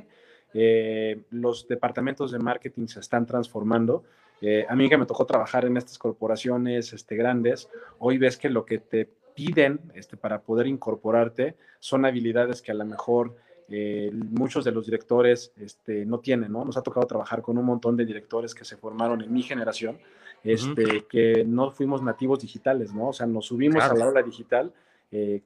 Eh, 0.55 1.25
los 1.29 1.67
departamentos 1.67 2.31
de 2.31 2.39
marketing 2.39 2.87
se 2.87 3.01
están 3.01 3.27
transformando. 3.27 4.03
Eh, 4.41 4.65
a 4.67 4.75
mí 4.75 4.89
que 4.89 4.97
me 4.97 5.05
tocó 5.05 5.27
trabajar 5.27 5.65
en 5.65 5.77
estas 5.77 5.99
corporaciones 5.99 6.91
este, 6.91 7.15
grandes, 7.15 7.69
hoy 7.99 8.17
ves 8.17 8.35
que 8.35 8.49
lo 8.49 8.65
que 8.65 8.79
te 8.79 9.11
piden 9.35 9.91
este, 9.93 10.17
para 10.17 10.41
poder 10.41 10.65
incorporarte 10.65 11.55
son 11.77 12.03
habilidades 12.03 12.63
que 12.63 12.71
a 12.71 12.75
lo 12.75 12.85
mejor 12.85 13.35
eh, 13.69 14.11
muchos 14.13 14.63
de 14.63 14.71
los 14.71 14.85
directores 14.85 15.51
este, 15.57 16.05
no 16.05 16.19
tienen, 16.19 16.51
¿no? 16.51 16.63
Nos 16.65 16.77
ha 16.77 16.83
tocado 16.83 17.05
trabajar 17.07 17.41
con 17.41 17.57
un 17.57 17.65
montón 17.65 17.97
de 17.97 18.05
directores 18.05 18.53
que 18.53 18.65
se 18.65 18.77
formaron 18.77 19.21
en 19.21 19.33
mi 19.33 19.43
generación, 19.43 19.99
este, 20.43 21.05
que 21.09 21.43
no 21.45 21.71
fuimos 21.71 22.03
nativos 22.03 22.39
digitales, 22.39 22.93
¿no? 22.93 23.09
O 23.09 23.13
sea, 23.13 23.25
nos 23.25 23.47
subimos 23.47 23.83
a 23.83 23.95
la 23.95 24.07
ola 24.07 24.21
digital 24.21 24.71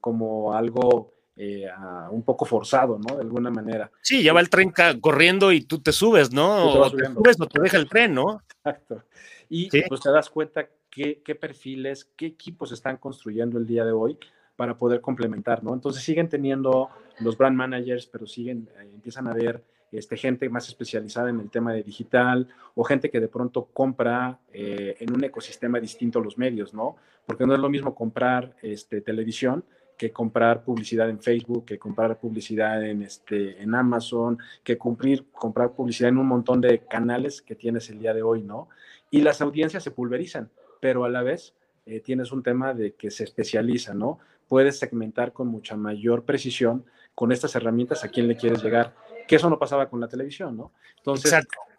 como 0.01 0.53
algo 0.53 1.13
eh, 1.41 1.67
un 2.11 2.21
poco 2.23 2.43
forzado, 2.43 2.99
¿no? 2.99 3.15
De 3.15 3.21
alguna 3.21 3.49
manera. 3.49 3.89
Sí, 4.01 4.21
ya 4.21 4.33
va 4.33 4.41
el 4.41 4.49
tren 4.49 4.73
corriendo 4.99 5.53
y 5.53 5.61
tú 5.61 5.79
te 5.79 5.93
subes, 5.93 6.33
¿no? 6.33 6.81
o 6.81 6.91
te 6.91 7.05
subes 7.05 7.39
o 7.39 7.45
te 7.47 7.61
deja 7.61 7.77
el 7.77 7.87
tren, 7.87 8.13
¿no? 8.13 8.41
Exacto. 8.57 9.05
Y 9.47 9.69
pues 9.87 10.01
te 10.01 10.11
das 10.11 10.29
cuenta 10.29 10.67
qué, 10.89 11.21
qué 11.23 11.35
perfiles, 11.35 12.11
qué 12.17 12.25
equipos 12.25 12.73
están 12.73 12.97
construyendo 12.97 13.57
el 13.57 13.65
día 13.65 13.85
de 13.85 13.93
hoy 13.93 14.17
para 14.59 14.77
poder 14.77 14.99
complementar, 14.99 15.63
¿no? 15.63 15.73
Entonces 15.73 16.03
siguen 16.03 16.27
teniendo 16.27 16.89
los 17.21 17.37
brand 17.37 17.55
managers, 17.55 18.07
pero 18.07 18.27
siguen, 18.27 18.67
eh, 18.77 18.91
empiezan 18.93 19.25
a 19.29 19.33
ver 19.33 19.63
este, 19.89 20.17
gente 20.17 20.49
más 20.49 20.67
especializada 20.67 21.29
en 21.29 21.39
el 21.39 21.49
tema 21.49 21.71
de 21.71 21.81
digital 21.81 22.45
o 22.75 22.83
gente 22.83 23.09
que 23.09 23.21
de 23.21 23.29
pronto 23.29 23.69
compra 23.71 24.37
eh, 24.51 24.97
en 24.99 25.13
un 25.13 25.23
ecosistema 25.23 25.79
distinto 25.79 26.19
a 26.19 26.21
los 26.21 26.37
medios, 26.37 26.73
¿no? 26.73 26.97
Porque 27.25 27.45
no 27.45 27.53
es 27.53 27.59
lo 27.61 27.69
mismo 27.69 27.95
comprar 27.95 28.53
este, 28.61 28.99
televisión 28.99 29.63
que 29.97 30.11
comprar 30.11 30.65
publicidad 30.65 31.09
en 31.09 31.21
Facebook, 31.21 31.63
que 31.63 31.79
comprar 31.79 32.19
publicidad 32.19 32.83
en, 32.83 33.01
este, 33.01 33.63
en 33.63 33.73
Amazon, 33.73 34.39
que 34.61 34.77
cumplir, 34.77 35.27
comprar 35.31 35.71
publicidad 35.71 36.09
en 36.09 36.17
un 36.17 36.27
montón 36.27 36.59
de 36.59 36.79
canales 36.79 37.41
que 37.41 37.55
tienes 37.55 37.89
el 37.89 37.99
día 37.99 38.13
de 38.13 38.23
hoy, 38.23 38.43
¿no? 38.43 38.67
Y 39.09 39.21
las 39.21 39.39
audiencias 39.39 39.83
se 39.83 39.91
pulverizan, 39.91 40.49
pero 40.81 41.05
a 41.05 41.09
la 41.09 41.23
vez 41.23 41.53
eh, 41.89 42.01
tienes 42.01 42.31
un 42.31 42.43
tema 42.43 42.73
de 42.73 42.93
que 42.93 43.09
se 43.09 43.23
especializa, 43.23 43.93
¿no? 43.93 44.19
Puedes 44.47 44.77
segmentar 44.77 45.33
con 45.33 45.47
mucha 45.47 45.75
mayor 45.75 46.23
precisión 46.23 46.85
con 47.15 47.31
estas 47.31 47.55
herramientas 47.55 48.03
a 48.03 48.09
quién 48.09 48.27
le 48.27 48.37
quieres 48.37 48.63
llegar, 48.63 48.95
que 49.27 49.35
eso 49.35 49.49
no 49.49 49.57
pasaba 49.57 49.89
con 49.89 49.99
la 49.99 50.07
televisión, 50.07 50.55
¿no? 50.55 50.71
Entonces, 50.97 51.33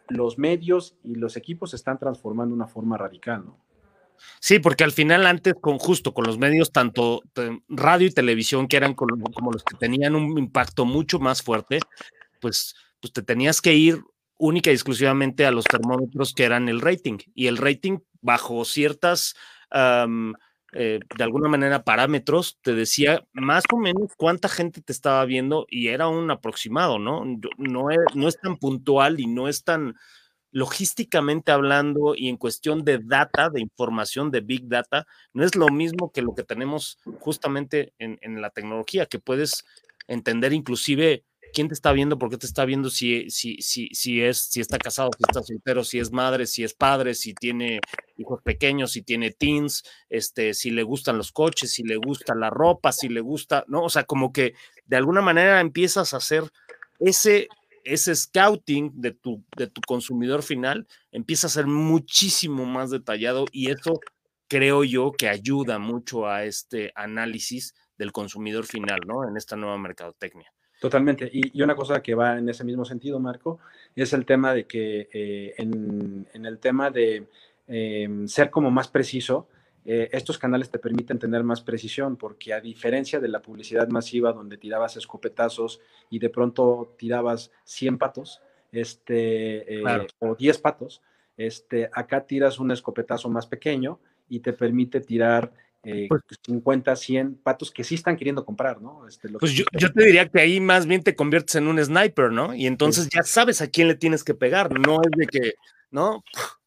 los 0.09 0.37
medios 0.37 0.95
y 1.03 1.15
los 1.15 1.37
equipos 1.37 1.69
se 1.69 1.77
están 1.77 1.97
transformando 1.97 2.53
de 2.53 2.57
una 2.57 2.67
forma 2.67 2.97
radical, 2.97 3.45
¿no? 3.45 3.57
Sí, 4.39 4.59
porque 4.59 4.83
al 4.83 4.91
final 4.91 5.25
antes 5.25 5.55
con 5.59 5.79
justo 5.79 6.13
con 6.13 6.25
los 6.25 6.37
medios, 6.37 6.71
tanto 6.71 7.23
radio 7.69 8.07
y 8.07 8.11
televisión, 8.11 8.67
que 8.67 8.77
eran 8.77 8.93
como, 8.93 9.51
los 9.51 9.63
que 9.63 9.77
tenían 9.77 10.15
un 10.15 10.37
impacto 10.37 10.85
mucho 10.85 11.19
más 11.19 11.41
fuerte, 11.41 11.79
pues, 12.39 12.75
pues 12.99 13.13
te 13.13 13.23
tenías 13.23 13.61
que 13.61 13.73
ir 13.73 14.01
única 14.37 14.71
y 14.71 14.73
exclusivamente 14.73 15.45
a 15.45 15.51
los 15.51 15.65
termómetros 15.65 16.33
que 16.33 16.43
eran 16.43 16.69
el 16.69 16.81
rating. 16.81 17.17
Y 17.33 17.47
el 17.47 17.57
rating, 17.57 17.99
bajo 18.21 18.65
ciertas, 18.65 19.35
eh, 19.73 20.99
de 21.17 21.23
alguna 21.23 21.49
manera, 21.49 21.83
parámetros, 21.83 22.57
te 22.61 22.73
decía 22.73 23.25
más 23.33 23.63
o 23.73 23.77
menos 23.77 24.11
cuánta 24.17 24.47
gente 24.47 24.81
te 24.81 24.93
estaba 24.93 25.25
viendo 25.25 25.65
y 25.69 25.87
era 25.87 26.07
un 26.07 26.31
aproximado, 26.31 26.99
¿no? 26.99 27.25
No 27.57 27.87
no 28.15 28.27
es 28.27 28.39
tan 28.39 28.57
puntual 28.57 29.19
y 29.19 29.27
no 29.27 29.47
es 29.47 29.63
tan 29.63 29.95
logísticamente 30.51 31.51
hablando 31.51 32.13
y 32.15 32.29
en 32.29 32.37
cuestión 32.37 32.83
de 32.83 32.99
data, 32.99 33.49
de 33.49 33.61
información, 33.61 34.31
de 34.31 34.41
big 34.41 34.67
data, 34.67 35.07
no 35.33 35.43
es 35.43 35.55
lo 35.55 35.67
mismo 35.69 36.11
que 36.11 36.21
lo 36.21 36.35
que 36.35 36.43
tenemos 36.43 36.99
justamente 37.19 37.93
en, 37.99 38.41
la 38.41 38.49
tecnología, 38.49 39.05
que 39.05 39.19
puedes 39.19 39.63
entender 40.07 40.51
inclusive 40.51 41.23
quién 41.53 41.67
te 41.67 41.73
está 41.73 41.91
viendo, 41.91 42.17
por 42.17 42.29
qué 42.29 42.37
te 42.37 42.45
está 42.45 42.65
viendo, 42.65 42.89
si, 42.89 43.29
si, 43.29 43.57
si, 43.61 43.89
si, 43.93 44.21
es, 44.21 44.39
si 44.39 44.61
está 44.61 44.77
casado, 44.77 45.09
si 45.17 45.23
está 45.27 45.43
soltero, 45.43 45.83
si 45.83 45.99
es 45.99 46.11
madre, 46.11 46.45
si 46.47 46.63
es 46.63 46.73
padre, 46.73 47.13
si 47.13 47.33
tiene 47.33 47.79
hijos 48.17 48.41
pequeños, 48.43 48.91
si 48.91 49.01
tiene 49.01 49.31
teens, 49.31 49.83
este, 50.09 50.53
si 50.53 50.71
le 50.71 50.83
gustan 50.83 51.17
los 51.17 51.31
coches, 51.31 51.71
si 51.71 51.83
le 51.83 51.97
gusta 51.97 52.35
la 52.35 52.49
ropa, 52.49 52.91
si 52.91 53.09
le 53.09 53.21
gusta, 53.21 53.65
¿no? 53.67 53.83
O 53.83 53.89
sea, 53.89 54.03
como 54.03 54.31
que 54.31 54.53
de 54.85 54.97
alguna 54.97 55.21
manera 55.21 55.59
empiezas 55.59 56.13
a 56.13 56.17
hacer 56.17 56.43
ese 56.99 57.47
ese 57.83 58.15
scouting 58.15 58.91
de 58.93 59.11
tu, 59.11 59.43
de 59.57 59.65
tu 59.65 59.81
consumidor 59.81 60.43
final 60.43 60.87
empieza 61.11 61.47
a 61.47 61.49
ser 61.49 61.65
muchísimo 61.65 62.65
más 62.65 62.91
detallado 62.91 63.45
y 63.51 63.71
eso 63.71 63.99
creo 64.47 64.83
yo 64.83 65.13
que 65.13 65.29
ayuda 65.29 65.79
mucho 65.79 66.27
a 66.27 66.43
este 66.43 66.91
análisis 66.95 67.73
del 67.97 68.11
consumidor 68.11 68.65
final, 68.65 68.99
¿no? 69.07 69.27
En 69.27 69.37
esta 69.37 69.55
nueva 69.55 69.77
mercadotecnia. 69.77 70.51
Totalmente. 70.81 71.29
Y, 71.31 71.61
una 71.61 71.75
cosa 71.75 72.01
que 72.01 72.15
va 72.15 72.39
en 72.39 72.49
ese 72.49 72.63
mismo 72.63 72.85
sentido, 72.85 73.19
Marco, 73.19 73.59
es 73.95 74.13
el 74.13 74.25
tema 74.25 74.51
de 74.51 74.65
que 74.65 75.09
eh, 75.13 75.53
en, 75.59 76.25
el 76.33 76.57
tema 76.57 76.89
de 76.89 77.27
em, 77.67 78.27
ser 78.27 78.49
como 78.49 78.71
más 78.71 78.87
preciso, 78.87 79.47
eh, 79.85 80.09
estos 80.11 80.39
canales 80.39 80.71
te 80.71 80.79
permiten 80.79 81.19
tener 81.19 81.43
más 81.43 81.61
precisión, 81.61 82.17
porque 82.17 82.51
a 82.51 82.59
diferencia 82.59 83.19
de 83.19 83.27
la 83.27 83.43
publicidad 83.43 83.89
masiva 83.89 84.33
donde 84.33 84.57
tirabas 84.57 84.97
escopetazos 84.97 85.81
y 86.09 86.17
de 86.17 86.29
pronto 86.31 86.95
tirabas 86.97 87.51
100 87.65 87.99
patos, 87.99 88.41
este, 88.71 89.81
eh, 89.81 90.07
o 90.17 90.33
10 90.33 90.57
patos, 90.57 91.03
este, 91.37 91.91
acá 91.93 92.25
tiras 92.25 92.57
un 92.57 92.71
escopetazo 92.71 93.29
más 93.29 93.45
pequeño 93.45 93.99
y 94.29 94.39
te 94.39 94.53
permite 94.53 94.99
tirar 94.99 95.53
50, 95.83 96.91
eh, 96.91 96.95
100 96.95 97.27
pues 97.27 97.41
patos 97.43 97.71
que 97.71 97.83
sí 97.83 97.95
están 97.95 98.15
queriendo 98.15 98.45
comprar, 98.45 98.81
¿no? 98.81 99.07
Este, 99.07 99.29
pues 99.29 99.53
yo, 99.53 99.65
te 99.65 100.05
diría 100.05 100.29
que 100.29 100.39
ahí 100.39 100.59
más 100.59 100.85
bien 100.85 101.03
te 101.03 101.15
conviertes 101.15 101.55
en 101.55 101.67
un 101.67 101.83
sniper, 101.83 102.31
¿no? 102.31 102.53
Y 102.53 102.67
entonces 102.67 103.09
ya 103.09 103.23
sabes 103.23 103.61
a 103.61 103.67
quién 103.67 103.87
le 103.87 103.95
tienes 103.95 104.23
que 104.23 104.35
pegar, 104.35 104.79
no 104.79 105.01
es 105.01 105.11
de 105.17 105.27
que, 105.27 105.53
¿no? 105.89 106.23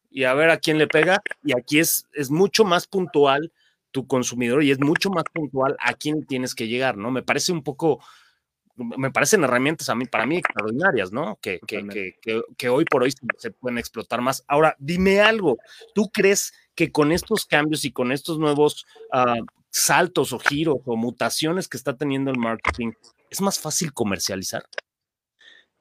Y 0.09 0.25
a 0.25 0.33
ver 0.33 0.49
a 0.49 0.57
quién 0.57 0.77
le 0.77 0.87
pega, 0.87 1.21
y 1.43 1.57
aquí 1.57 1.79
es, 1.79 2.07
es 2.13 2.29
mucho 2.29 2.65
más 2.65 2.87
puntual 2.87 3.51
tu 3.91 4.05
consumidor 4.07 4.61
y 4.61 4.71
es 4.71 4.79
mucho 4.81 5.09
más 5.09 5.23
puntual 5.31 5.77
a 5.79 5.93
quién 5.93 6.25
tienes 6.25 6.53
que 6.53 6.67
llegar, 6.67 6.97
¿no? 6.97 7.11
Me 7.11 7.23
parece 7.23 7.53
un 7.53 7.63
poco, 7.63 8.03
me 8.75 9.09
parecen 9.11 9.45
herramientas 9.45 9.87
a 9.87 9.95
mí, 9.95 10.05
para 10.05 10.25
mí 10.25 10.35
extraordinarias, 10.35 11.13
¿no? 11.13 11.39
Que, 11.41 11.61
que, 11.65 12.17
que, 12.57 12.69
hoy 12.69 12.83
por 12.83 13.03
hoy 13.03 13.13
se 13.37 13.51
pueden 13.51 13.77
explotar 13.77 14.19
más. 14.19 14.43
Ahora, 14.49 14.75
dime 14.79 15.21
algo, 15.21 15.57
¿tú 15.93 16.09
crees 16.11 16.51
que 16.51 16.64
con 16.91 17.11
estos 17.11 17.45
cambios 17.45 17.85
y 17.85 17.91
con 17.91 18.11
estos 18.11 18.37
nuevos 18.37 18.85
ah, 19.11 19.37
saltos 19.69 20.33
o 20.33 20.39
giros 20.39 20.77
o 20.85 20.95
mutaciones 20.95 21.67
que 21.67 21.77
está 21.77 21.95
teniendo 21.95 22.31
el 22.31 22.37
marketing, 22.37 22.91
es 23.29 23.41
más 23.41 23.59
fácil 23.59 23.93
comercializar? 23.93 24.63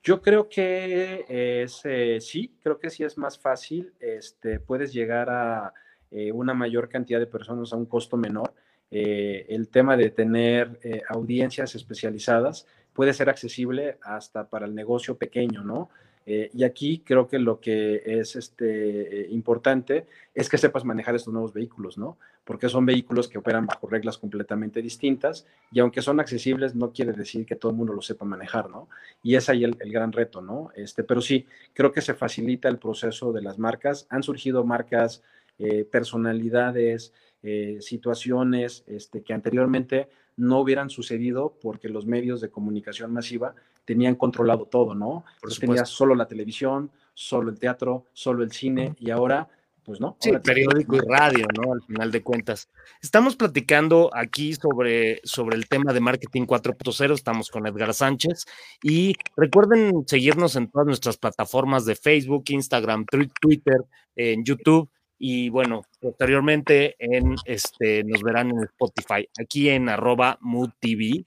Yo 0.03 0.21
creo 0.21 0.49
que 0.49 1.25
es, 1.63 1.81
eh, 1.85 2.19
sí, 2.21 2.59
creo 2.63 2.79
que 2.79 2.91
sí 2.91 3.05
es 3.05 3.17
más 3.17 3.39
fácil. 3.39 3.95
Este, 4.01 4.61
puedes 4.61 4.93
llegar 4.93 5.31
a 5.31 5.73
eh, 6.11 6.31
una 6.31 6.55
mayor 6.55 6.89
cantidad 6.89 7.19
de 7.19 7.27
personas 7.27 7.73
a 7.73 7.77
un 7.77 7.87
costo 7.87 8.17
menor. 8.17 8.55
Eh, 8.91 9.47
el 9.49 9.69
tema 9.69 9.97
de 9.97 10.11
tener 10.11 10.79
eh, 10.85 11.03
audiencias 11.09 11.75
especializadas 11.75 12.69
puede 12.93 13.13
ser 13.13 13.29
accesible 13.29 13.99
hasta 14.03 14.49
para 14.49 14.67
el 14.67 14.75
negocio 14.77 15.17
pequeño, 15.19 15.65
¿no? 15.65 15.91
Y 16.27 16.65
aquí 16.65 17.03
creo 17.05 17.29
que 17.29 17.39
lo 17.39 17.61
que 17.61 18.03
es 18.05 18.35
este, 18.37 19.27
importante 19.31 20.07
es 20.35 20.49
que 20.49 20.57
sepas 20.57 20.85
manejar 20.85 21.15
estos 21.15 21.33
nuevos 21.33 21.53
vehículos, 21.53 21.99
¿no? 21.99 22.17
Porque 22.45 22.69
son 22.69 22.87
vehículos 22.87 23.29
que 23.29 23.39
operan 23.39 23.67
bajo 23.67 23.87
reglas 23.87 24.17
completamente 24.17 24.81
distintas 24.81 25.47
y 25.71 25.81
aunque 25.81 26.01
son 26.03 26.21
accesibles, 26.21 26.75
no 26.75 26.93
quiere 26.93 27.13
decir 27.13 27.45
que 27.45 27.57
todo 27.57 27.73
el 27.73 27.77
mundo 27.77 27.93
lo 27.93 28.01
sepa 28.01 28.25
manejar, 28.25 28.71
¿no? 28.71 28.89
Y 29.23 29.35
es 29.35 29.49
ahí 29.51 29.65
el, 29.65 29.75
gran 29.75 30.13
reto, 30.13 30.41
¿no? 30.41 30.71
Este, 30.75 31.05
pero 31.05 31.21
sí, 31.21 31.47
creo 31.75 31.93
que 31.93 32.01
se 32.01 32.15
facilita 32.15 32.69
el 32.69 32.79
proceso 32.79 33.33
de 33.33 33.43
las 33.43 33.59
marcas. 33.59 34.07
Han 34.09 34.23
surgido 34.23 34.65
marcas 34.65 35.23
eh, 35.59 35.85
personalidades, 35.85 37.13
eh, 37.43 37.77
situaciones 37.81 38.85
este, 38.87 39.23
que 39.23 39.35
anteriormente 39.35 40.09
no 40.37 40.61
hubieran 40.61 40.91
sucedido 40.91 41.57
porque 41.61 41.89
los 41.89 42.07
medios 42.07 42.41
de 42.41 42.51
comunicación 42.51 43.13
masiva 43.13 43.55
tenían 43.85 44.15
controlado 44.15 44.67
todo, 44.67 44.95
¿no? 44.95 45.25
Por 45.41 45.53
tenías 45.55 45.89
solo 45.89 46.15
la 46.15 46.27
televisión, 46.27 46.91
solo 47.13 47.51
el 47.51 47.59
teatro, 47.59 48.07
solo 48.13 48.43
el 48.43 48.53
cine 48.53 48.95
y 48.99 49.11
ahora 49.11 49.49
pues 49.85 50.01
no. 50.01 50.17
Sí, 50.19 50.33
periódico 50.43 50.97
y 50.97 51.01
radio, 51.01 51.47
¿no? 51.55 51.75
Al 51.75 51.83
final 51.83 52.11
de 52.11 52.23
cuentas. 52.23 52.71
Estamos 53.03 53.37
platicando 53.37 54.11
aquí 54.15 54.55
sobre, 54.55 55.21
sobre 55.25 55.57
el 55.57 55.69
tema 55.69 55.93
de 55.93 56.01
marketing 56.01 56.47
4.0, 56.47 57.13
estamos 57.13 57.51
con 57.51 57.67
Edgar 57.67 57.93
Sánchez 57.93 58.47
y 58.83 59.15
recuerden 59.37 60.05
seguirnos 60.07 60.57
en 60.57 60.71
todas 60.71 60.87
nuestras 60.87 61.19
plataformas 61.19 61.85
de 61.85 61.97
Facebook, 61.97 62.45
Instagram, 62.49 63.05
Twitter, 63.41 63.85
en 64.17 64.45
YouTube 64.45 64.89
y 65.19 65.49
bueno, 65.51 65.83
posteriormente 66.01 66.97
en 66.99 67.37
este, 67.45 68.05
nos 68.05 68.23
verán 68.23 68.51
en 68.51 68.65
Spotify, 68.65 69.29
aquí 69.39 69.69
en 69.69 69.89
arroba 69.89 70.39
TV 70.81 71.25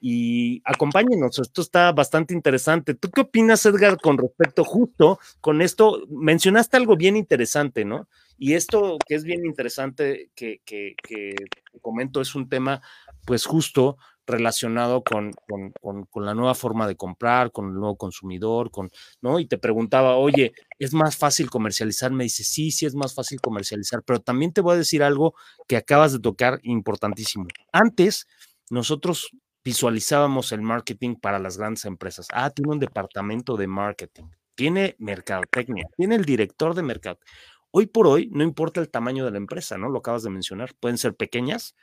y 0.00 0.62
acompáñenos, 0.64 1.38
esto 1.38 1.62
está 1.62 1.90
bastante 1.92 2.32
interesante. 2.32 2.94
¿Tú 2.94 3.10
qué 3.10 3.22
opinas, 3.22 3.66
Edgar, 3.66 4.00
con 4.00 4.16
respecto 4.16 4.64
justo 4.64 5.18
con 5.40 5.60
esto? 5.60 6.02
Mencionaste 6.08 6.76
algo 6.76 6.96
bien 6.96 7.16
interesante, 7.16 7.84
¿no? 7.84 8.08
Y 8.38 8.54
esto 8.54 8.98
que 9.06 9.16
es 9.16 9.24
bien 9.24 9.44
interesante 9.44 10.30
que, 10.36 10.60
que, 10.64 10.94
comento 11.82 12.20
es 12.20 12.34
un 12.36 12.48
tema, 12.48 12.80
pues 13.26 13.44
justo 13.44 13.96
relacionado 14.24 15.02
con, 15.02 15.32
con, 15.80 16.24
la 16.24 16.34
nueva 16.34 16.54
forma 16.54 16.86
de 16.86 16.96
comprar, 16.96 17.50
con 17.50 17.68
el 17.68 17.74
nuevo 17.74 17.96
consumidor, 17.96 18.70
con, 18.70 18.90
¿no? 19.22 19.40
Y 19.40 19.46
te 19.46 19.58
preguntaba, 19.58 20.16
oye, 20.16 20.52
¿es 20.78 20.92
más 20.92 21.16
fácil 21.16 21.50
comercializar? 21.50 22.12
Me 22.12 22.24
dice, 22.24 22.44
sí, 22.44 22.70
sí 22.70 22.86
es 22.86 22.94
más 22.94 23.14
fácil 23.14 23.40
comercializar, 23.40 24.02
pero 24.04 24.20
también 24.20 24.52
te 24.52 24.60
voy 24.60 24.74
a 24.74 24.78
decir 24.78 25.02
algo 25.02 25.34
que 25.66 25.76
acabas 25.76 26.12
de 26.12 26.20
tocar 26.20 26.60
importantísimo. 26.62 27.46
Antes, 27.72 28.28
nosotros 28.70 29.30
visualizábamos 29.68 30.50
el 30.52 30.62
marketing 30.62 31.16
para 31.16 31.38
las 31.38 31.58
grandes 31.58 31.84
empresas. 31.84 32.26
Ah, 32.32 32.48
tiene 32.48 32.72
un 32.72 32.78
departamento 32.78 33.54
de 33.54 33.66
marketing, 33.66 34.24
tiene 34.54 34.96
mercadotecnia, 34.98 35.84
tiene 35.94 36.14
el 36.14 36.24
director 36.24 36.74
de 36.74 36.80
mercado. 36.80 37.18
Hoy 37.70 37.84
por 37.84 38.06
hoy, 38.06 38.30
no 38.32 38.42
importa 38.44 38.80
el 38.80 38.88
tamaño 38.88 39.26
de 39.26 39.30
la 39.30 39.36
empresa, 39.36 39.76
¿no? 39.76 39.90
Lo 39.90 39.98
acabas 39.98 40.22
de 40.22 40.30
mencionar, 40.30 40.74
pueden 40.80 40.96
ser 40.96 41.14
pequeñas, 41.14 41.76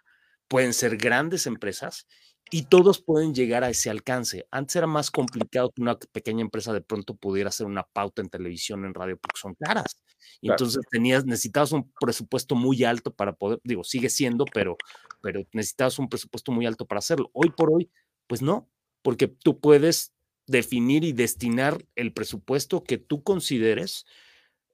pueden 0.48 0.74
ser 0.74 0.98
grandes 0.98 1.45
empresas 1.45 2.08
y 2.51 2.63
todos 2.63 3.01
pueden 3.01 3.34
llegar 3.34 3.63
a 3.63 3.69
ese 3.69 3.89
alcance. 3.89 4.45
Antes 4.51 4.75
era 4.75 4.88
más 4.88 5.10
complicado 5.10 5.71
que 5.71 5.81
una 5.81 5.97
pequeña 5.97 6.41
empresa 6.41 6.73
de 6.73 6.81
pronto 6.81 7.15
pudiera 7.15 7.49
hacer 7.49 7.65
una 7.65 7.84
pauta 7.84 8.21
en 8.21 8.29
televisión, 8.29 8.86
en 8.86 8.93
radio, 8.93 9.17
porque 9.17 9.39
son 9.39 9.55
caras. 9.55 9.97
Y 10.41 10.49
entonces 10.49 10.84
tenías, 10.91 11.25
necesitabas 11.25 11.71
un 11.71 11.91
presupuesto 11.99 12.55
muy 12.55 12.84
alto 12.84 13.13
para 13.13 13.34
poder, 13.34 13.60
digo, 13.63 13.84
sigue 13.84 14.10
siendo, 14.10 14.45
pero, 14.45 14.77
pero 15.21 15.43
necesitabas 15.53 15.97
un 15.97 16.08
presupuesto 16.08 16.51
muy 16.51 16.65
alto 16.65 16.86
para 16.86 16.99
hacerlo. 16.99 17.29
Hoy 17.34 17.49
por 17.49 17.71
hoy, 17.71 17.89
pues 18.27 18.41
no, 18.41 18.69
porque 19.01 19.27
tú 19.27 19.60
puedes 19.60 20.13
definir 20.47 21.03
y 21.03 21.13
destinar 21.13 21.84
el 21.95 22.13
presupuesto 22.13 22.84
que 22.84 22.97
tú 22.97 23.23
consideres 23.23 24.05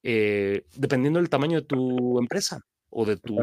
eh, 0.03 0.65
dependiendo 0.75 1.19
del 1.19 1.29
tamaño 1.29 1.61
de 1.61 1.67
tu 1.67 2.19
empresa 2.19 2.65
o 2.91 3.05
de 3.05 3.17
tu, 3.17 3.39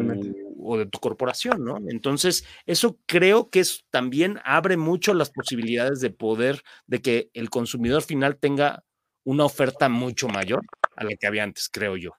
o 0.63 0.79
de 0.79 0.87
tu 0.87 1.01
corporación, 1.01 1.65
¿no? 1.65 1.79
Entonces, 1.89 2.45
eso 2.67 2.99
creo 3.07 3.51
que 3.51 3.61
es, 3.61 3.85
también 3.91 4.39
abre 4.45 4.77
mucho 4.77 5.15
las 5.15 5.31
posibilidades 5.31 6.01
de 6.01 6.11
poder, 6.11 6.63
de 6.87 7.01
que 7.01 7.31
el 7.33 7.51
consumidor 7.51 8.03
final 8.03 8.37
tenga 8.37 8.85
una 9.25 9.45
oferta 9.45 9.89
mucho 9.89 10.29
mayor 10.29 10.61
a 10.97 11.05
la 11.05 11.11
que 11.19 11.27
había 11.27 11.43
antes, 11.43 11.69
creo 11.71 11.97
yo. 11.97 12.13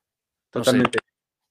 Totalmente. 0.49 0.99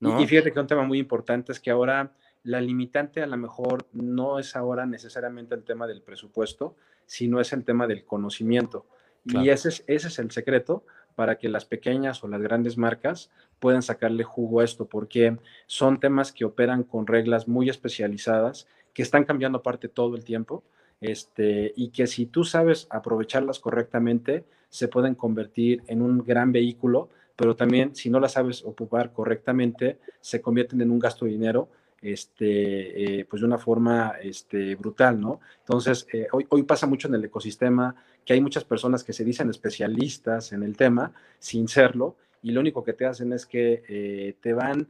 Y 0.01 0.27
fíjate 0.27 0.53
que 0.53 0.61
un 0.61 0.67
tema 0.67 0.83
muy 0.83 0.99
importante 0.99 1.53
es 1.53 1.61
que 1.61 1.71
ahora 1.71 2.13
la 2.43 2.61
limitante 2.61 3.23
a 3.23 3.27
lo 3.27 3.37
mejor 3.37 3.87
no 3.93 4.39
es 4.39 4.57
ahora 4.57 4.85
necesariamente 4.87 5.55
el 5.55 5.65
tema 5.65 5.87
del 5.87 6.03
presupuesto, 6.03 6.77
sino 7.07 7.41
es 7.41 7.53
el 7.53 7.65
tema 7.65 7.87
del 7.87 8.05
conocimiento. 8.05 8.87
Y 9.25 9.51
ese 9.51 9.69
es, 9.69 9.85
ese 9.87 10.09
es 10.09 10.19
el 10.19 10.31
secreto 10.31 10.85
para 11.19 11.37
que 11.37 11.49
las 11.49 11.65
pequeñas 11.65 12.23
o 12.23 12.29
las 12.29 12.41
grandes 12.41 12.79
marcas 12.79 13.29
puedan 13.59 13.83
sacarle 13.83 14.23
jugo 14.23 14.61
a 14.61 14.65
esto, 14.65 14.87
porque 14.87 15.37
son 15.67 15.99
temas 15.99 16.31
que 16.31 16.45
operan 16.45 16.85
con 16.85 17.09
reglas 17.09 17.49
muy 17.49 17.69
especializadas, 17.69 18.69
que 18.95 19.03
están 19.03 19.25
cambiando 19.25 19.59
aparte 19.59 19.89
todo 19.89 20.15
el 20.15 20.23
tiempo, 20.23 20.63
este, 21.01 21.73
y 21.75 21.89
que 21.89 22.07
si 22.07 22.27
tú 22.27 22.45
sabes 22.45 22.87
aprovecharlas 22.89 23.59
correctamente, 23.59 24.45
se 24.69 24.87
pueden 24.87 25.17
convertir 25.17 25.83
en 25.89 26.03
un 26.03 26.19
gran 26.19 26.53
vehículo, 26.53 27.09
pero 27.35 27.57
también 27.57 27.97
si 27.97 28.11
no 28.11 28.21
las 28.21 28.35
sabes 28.35 28.65
ocupar 28.65 29.13
correctamente, 29.13 29.99
se 30.21 30.41
convierten 30.41 30.81
en 30.83 30.93
un 30.93 31.01
gasto 31.01 31.25
de 31.25 31.33
dinero 31.33 31.69
este, 32.01 33.21
eh, 33.21 33.25
pues 33.25 33.41
de 33.41 33.47
una 33.47 33.59
forma 33.59 34.15
este, 34.23 34.75
brutal, 34.77 35.21
¿no? 35.21 35.41
Entonces, 35.61 36.07
eh, 36.13 36.27
hoy, 36.33 36.47
hoy 36.51 36.63
pasa 36.63 36.87
mucho 36.87 37.09
en 37.09 37.15
el 37.15 37.25
ecosistema 37.25 37.95
que 38.25 38.33
hay 38.35 38.41
muchas 38.41 38.65
personas 38.65 39.05
que 39.05 39.13
se 39.13 39.25
dicen 39.25 39.51
especialistas 39.51 40.53
en 40.53 40.63
el 40.63 40.77
tema 40.77 41.13
sin 41.39 41.69
serlo 41.69 42.17
y 42.43 42.53
lo 42.53 42.61
único 42.61 42.85
que 42.85 42.93
te 42.93 43.07
hacen 43.07 43.33
es 43.33 43.47
que 43.47 43.83
eh, 43.89 44.35
te 44.41 44.53
van 44.53 44.89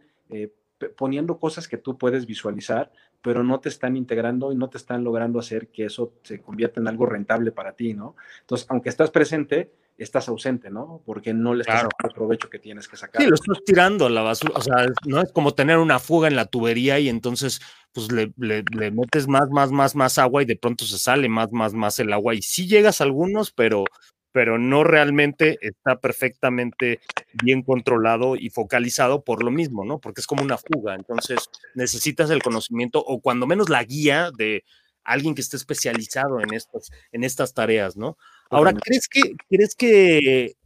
poniendo 0.96 1.38
cosas 1.38 1.66
que 1.66 1.78
tú 1.78 1.98
puedes 1.98 2.26
visualizar, 2.26 2.92
pero 3.22 3.42
no 3.42 3.58
te 3.58 3.68
están 3.68 3.96
integrando 3.96 4.52
y 4.52 4.56
no 4.56 4.68
te 4.68 4.78
están 4.78 5.02
logrando 5.02 5.40
hacer 5.40 5.68
que 5.68 5.86
eso 5.86 6.12
se 6.22 6.40
convierta 6.40 6.80
en 6.80 6.86
algo 6.86 7.06
rentable 7.06 7.50
para 7.50 7.72
ti, 7.72 7.94
¿no? 7.94 8.14
Entonces, 8.40 8.66
aunque 8.70 8.90
estás 8.90 9.10
presente, 9.10 9.72
estás 9.98 10.28
ausente, 10.28 10.70
¿no? 10.70 11.02
Porque 11.04 11.34
no 11.34 11.54
le 11.54 11.62
estás 11.62 11.82
dando 11.82 11.90
el 12.04 12.14
provecho 12.14 12.48
que 12.48 12.58
tienes 12.58 12.86
que 12.86 12.96
sacar. 12.96 13.20
Sí, 13.20 13.28
lo 13.28 13.34
estás 13.34 13.58
tirando 13.64 14.06
a 14.06 14.10
la 14.10 14.22
basura, 14.22 14.52
o 14.54 14.62
sea, 14.62 14.86
no 15.04 15.20
es 15.20 15.32
como 15.32 15.54
tener 15.54 15.78
una 15.78 15.98
fuga 15.98 16.28
en 16.28 16.36
la 16.36 16.46
tubería 16.46 16.98
y 17.00 17.08
entonces 17.08 17.60
pues 17.92 18.12
le, 18.12 18.32
le, 18.36 18.90
metes 18.92 19.26
más, 19.26 19.48
más, 19.50 19.72
más, 19.72 19.96
más 19.96 20.18
agua 20.18 20.42
y 20.42 20.46
de 20.46 20.56
pronto 20.56 20.84
se 20.84 20.98
sale 20.98 21.28
más, 21.28 21.52
más, 21.52 21.74
más 21.74 21.98
el 21.98 22.12
agua 22.12 22.34
y 22.34 22.42
sí 22.42 22.68
llegas 22.68 23.00
a 23.00 23.04
algunos, 23.04 23.50
pero, 23.50 23.84
pero 24.30 24.56
no 24.58 24.84
realmente 24.84 25.58
está 25.60 25.98
perfectamente 25.98 27.00
bien 27.42 27.62
controlado 27.62 28.36
y 28.36 28.50
focalizado 28.50 29.24
por 29.24 29.42
lo 29.42 29.50
mismo, 29.50 29.84
¿no? 29.84 29.98
Porque 29.98 30.20
es 30.20 30.26
como 30.26 30.42
una 30.42 30.58
fuga, 30.58 30.94
entonces 30.94 31.48
necesitas 31.74 32.30
el 32.30 32.42
conocimiento 32.42 33.02
o 33.04 33.20
cuando 33.20 33.46
menos 33.46 33.68
la 33.68 33.82
guía 33.82 34.30
de 34.36 34.62
alguien 35.02 35.34
que 35.34 35.40
esté 35.40 35.56
especializado 35.56 36.40
en 36.40 36.52
estas, 36.52 36.90
en 37.10 37.24
estas 37.24 37.54
tareas, 37.54 37.96
¿no? 37.96 38.16
Ahora, 38.50 38.72
¿crees 38.72 39.08
que, 39.08 39.36
crees 39.48 39.74
que, 39.74 40.56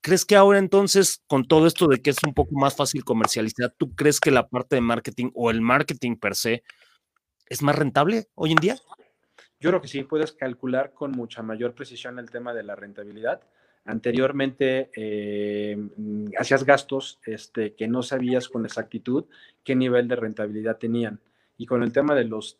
crees 0.00 0.24
que 0.24 0.36
ahora 0.36 0.58
entonces, 0.58 1.22
con 1.26 1.44
todo 1.44 1.66
esto 1.66 1.86
de 1.88 2.00
que 2.02 2.10
es 2.10 2.22
un 2.24 2.34
poco 2.34 2.54
más 2.54 2.76
fácil 2.76 3.04
comercializar, 3.04 3.74
¿tú 3.76 3.94
crees 3.94 4.20
que 4.20 4.30
la 4.30 4.48
parte 4.48 4.76
de 4.76 4.82
marketing 4.82 5.30
o 5.34 5.50
el 5.50 5.60
marketing 5.60 6.16
per 6.16 6.34
se 6.34 6.62
es 7.46 7.62
más 7.62 7.76
rentable 7.76 8.28
hoy 8.34 8.52
en 8.52 8.56
día? 8.56 8.76
Yo 9.58 9.70
creo 9.70 9.80
que 9.80 9.88
sí, 9.88 10.02
puedes 10.04 10.32
calcular 10.32 10.92
con 10.94 11.12
mucha 11.12 11.42
mayor 11.42 11.74
precisión 11.74 12.18
el 12.18 12.30
tema 12.30 12.54
de 12.54 12.62
la 12.62 12.76
rentabilidad. 12.76 13.42
Anteriormente 13.84 14.90
eh, 14.94 15.76
hacías 16.38 16.64
gastos 16.64 17.18
este, 17.24 17.74
que 17.74 17.88
no 17.88 18.02
sabías 18.02 18.48
con 18.48 18.64
exactitud 18.64 19.24
qué 19.64 19.74
nivel 19.74 20.06
de 20.06 20.16
rentabilidad 20.16 20.76
tenían 20.76 21.20
Y 21.56 21.66
con 21.66 21.82
el 21.82 21.92
tema 21.92 22.14
de 22.14 22.24
los 22.24 22.56